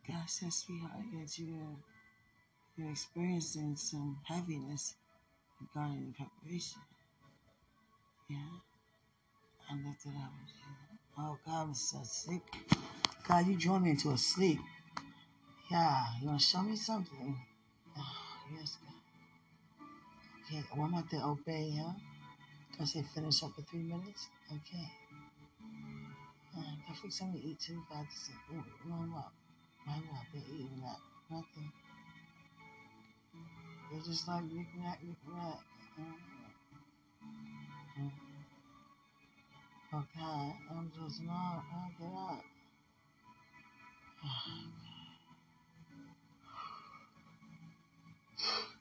God 0.08 0.28
says, 0.28 0.54
sweetheart, 0.56 1.04
that 1.12 1.38
you're, 1.38 1.76
you're 2.80 2.90
experiencing 2.90 3.76
some 3.76 4.18
heaviness 4.24 4.94
regarding 5.60 6.06
the 6.06 6.24
preparation. 6.24 6.80
Yeah. 8.28 8.36
I 9.70 9.74
it 9.74 10.16
up. 10.16 10.32
Oh, 11.18 11.38
God, 11.44 11.62
I'm 11.68 11.74
so 11.74 11.98
sick. 12.02 12.40
God, 13.28 13.46
you 13.46 13.56
drove 13.56 13.82
me 13.82 13.90
into 13.90 14.10
a 14.10 14.16
sleep. 14.16 14.58
Yeah, 15.70 16.06
you 16.20 16.28
want 16.28 16.40
to 16.40 16.46
show 16.46 16.62
me 16.62 16.74
something? 16.74 17.36
Oh, 17.98 18.02
yes, 18.58 18.78
God. 18.82 19.86
Okay, 20.46 20.64
well, 20.74 20.86
I'm 20.86 20.94
about 20.94 21.10
to 21.10 21.16
obey, 21.22 21.74
huh? 21.76 21.92
I 22.80 22.84
say 22.84 23.04
finish 23.14 23.42
up 23.42 23.52
for 23.54 23.62
three 23.62 23.82
minutes? 23.82 24.28
Okay. 24.50 24.88
Uh, 26.56 26.62
I 26.88 26.94
fix 26.94 27.18
something 27.18 27.40
to 27.40 27.46
eat 27.46 27.60
too. 27.60 27.82
God, 27.90 28.06
just 28.10 28.30
warm 28.88 29.14
up. 29.14 29.32
Have 29.86 30.02
I 30.02 30.24
been 30.32 30.42
eating 30.48 30.82
that? 30.82 30.96
Nothing. 31.30 31.70
It's 33.92 34.06
just 34.06 34.28
like 34.28 34.44
knick-knack, 34.44 35.02
knick-knack. 35.02 35.58
God, 40.16 40.54
I'm 40.70 40.90
just 40.94 41.22
not. 41.22 41.64
I'll 41.72 41.90
get 41.98 42.16
up. 42.16 42.44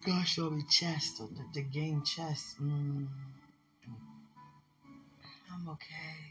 God 0.05 0.27
showed 0.27 0.53
me 0.53 0.63
chest, 0.69 1.17
the, 1.17 1.27
the 1.53 1.61
game 1.61 2.03
chest. 2.03 2.61
Mm. 2.61 3.07
I'm 5.51 5.69
okay. 5.69 6.28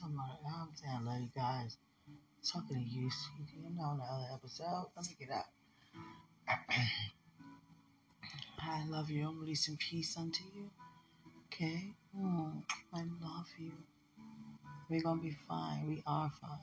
About 0.00 0.38
it. 0.40 0.46
I'm 0.48 0.68
saying 0.74 1.04
love 1.04 1.20
you 1.20 1.28
guys. 1.36 1.76
Talking 2.50 2.76
to 2.76 2.82
you. 2.82 3.10
You 3.54 3.70
know, 3.76 3.96
the 3.98 4.04
other 4.04 4.26
episode. 4.34 4.86
Let 4.96 5.06
me 5.06 5.16
get 5.18 5.30
up. 5.30 5.46
I 8.60 8.84
love 8.88 9.10
you. 9.10 9.28
I'm 9.28 9.40
releasing 9.40 9.76
peace 9.76 10.16
unto 10.18 10.42
you. 10.54 10.70
Okay? 11.46 11.94
Mm, 12.18 12.62
I 12.94 13.00
love 13.22 13.46
you. 13.58 13.72
We're 14.88 15.02
to 15.02 15.16
be 15.22 15.36
fine. 15.48 15.86
We 15.88 16.02
are 16.06 16.30
fine. 16.40 16.58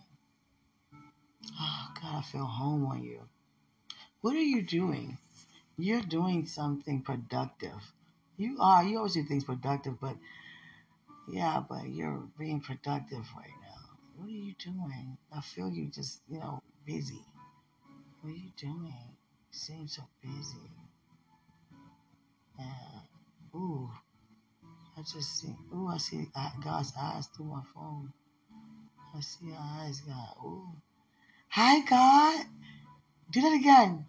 Oh, 1.60 1.88
God, 2.02 2.16
I 2.18 2.22
feel 2.22 2.46
home 2.46 2.86
on 2.88 3.04
you. 3.04 3.22
What 4.22 4.36
are 4.36 4.42
you 4.42 4.62
doing? 4.64 5.18
You're 5.78 6.02
doing 6.02 6.46
something 6.46 7.02
productive. 7.02 7.94
You 8.38 8.58
are. 8.60 8.84
You 8.84 8.98
always 8.98 9.14
do 9.14 9.24
things 9.24 9.44
productive, 9.46 10.00
but 10.02 10.18
yeah, 11.32 11.64
but 11.68 11.88
you're 11.90 12.24
being 12.38 12.62
productive 12.62 13.26
right 13.36 13.52
now. 13.62 13.98
What 14.18 14.28
are 14.28 14.32
you 14.32 14.54
doing? 14.64 15.18
I 15.36 15.42
feel 15.42 15.70
you 15.70 15.88
just, 15.88 16.22
you 16.30 16.40
know, 16.40 16.62
busy. 16.86 17.22
What 18.22 18.32
are 18.32 18.36
you 18.36 18.52
doing? 18.58 18.86
You 18.86 19.52
seem 19.52 19.88
so 19.88 20.04
busy. 20.22 20.72
Yeah. 22.58 23.56
Ooh. 23.56 23.90
I 24.98 25.02
just 25.02 25.40
see. 25.42 25.56
Ooh, 25.74 25.88
I 25.88 25.98
see 25.98 26.28
uh, 26.36 26.50
God's 26.64 26.94
eyes 27.00 27.28
through 27.28 27.46
my 27.46 27.62
phone. 27.74 28.12
I 29.16 29.22
see 29.22 29.48
your 29.48 29.58
eyes, 29.60 30.02
God. 30.02 30.36
Ooh. 30.46 30.70
Hi, 31.50 31.82
God. 31.82 32.46
Do 33.32 33.42
that 33.42 33.54
again. 33.54 34.06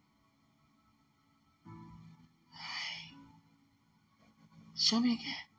Hi. 2.53 3.15
Show 4.77 5.01
me 5.01 5.15
again. 5.15 5.50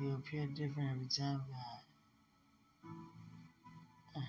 You 0.00 0.14
appear 0.14 0.46
different 0.46 0.92
every 0.92 1.08
time, 1.08 1.42
God. 4.14 4.22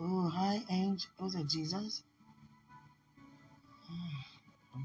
Oh, 0.00 0.28
hi, 0.28 0.60
Angel. 0.68 1.08
Was 1.20 1.36
it 1.36 1.46
Jesus? 1.48 2.02
Mm. 4.76 4.82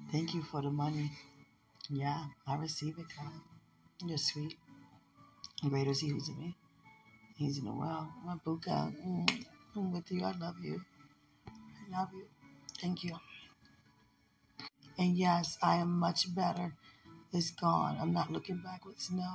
Thank 0.12 0.34
you 0.34 0.42
for 0.42 0.60
the 0.60 0.70
money. 0.70 1.12
Yeah, 1.88 2.24
I 2.48 2.56
receive 2.56 2.98
it, 2.98 3.06
God. 3.16 3.32
You're 4.04 4.18
sweet. 4.18 4.56
Greater 5.68 5.90
is 5.90 6.00
He 6.00 6.08
who's 6.08 6.28
in 6.28 6.38
me. 6.38 6.56
He's 7.36 7.58
in 7.58 7.64
the 7.66 7.72
world. 7.72 8.08
My 8.24 8.34
Buka. 8.44 8.92
Mm. 9.06 9.44
I'm 9.76 9.92
with 9.92 10.10
you. 10.10 10.24
I 10.24 10.32
love 10.32 10.56
you. 10.60 10.82
I 11.46 11.98
love 12.00 12.08
you. 12.12 12.24
Thank 12.80 13.04
you. 13.04 13.14
And 15.00 15.16
yes, 15.16 15.56
I 15.62 15.76
am 15.76 15.98
much 15.98 16.32
better. 16.34 16.74
It's 17.32 17.50
gone. 17.52 17.96
I'm 17.98 18.12
not 18.12 18.30
looking 18.30 18.60
backwards. 18.62 19.10
No. 19.10 19.30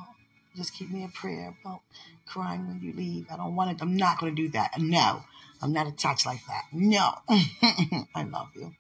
Just 0.56 0.76
keep 0.76 0.92
me 0.92 1.02
in 1.02 1.10
prayer 1.10 1.56
about 1.60 1.82
crying 2.28 2.68
when 2.68 2.82
you 2.82 2.94
leave. 2.94 3.26
I 3.32 3.38
don't 3.38 3.56
want 3.56 3.72
it. 3.72 3.82
I'm 3.82 3.98
not 3.98 4.20
going 4.20 4.36
to 4.36 4.42
do 4.44 4.50
that. 4.50 4.74
No. 4.78 5.24
I'm 5.64 5.74
not 5.74 5.88
attached 5.88 6.28
like 6.28 6.46
that. 6.46 6.66
No. 6.72 7.16
I 7.30 8.24
love 8.24 8.50
you. 8.56 8.76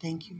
Thank 0.00 0.30
you. 0.30 0.38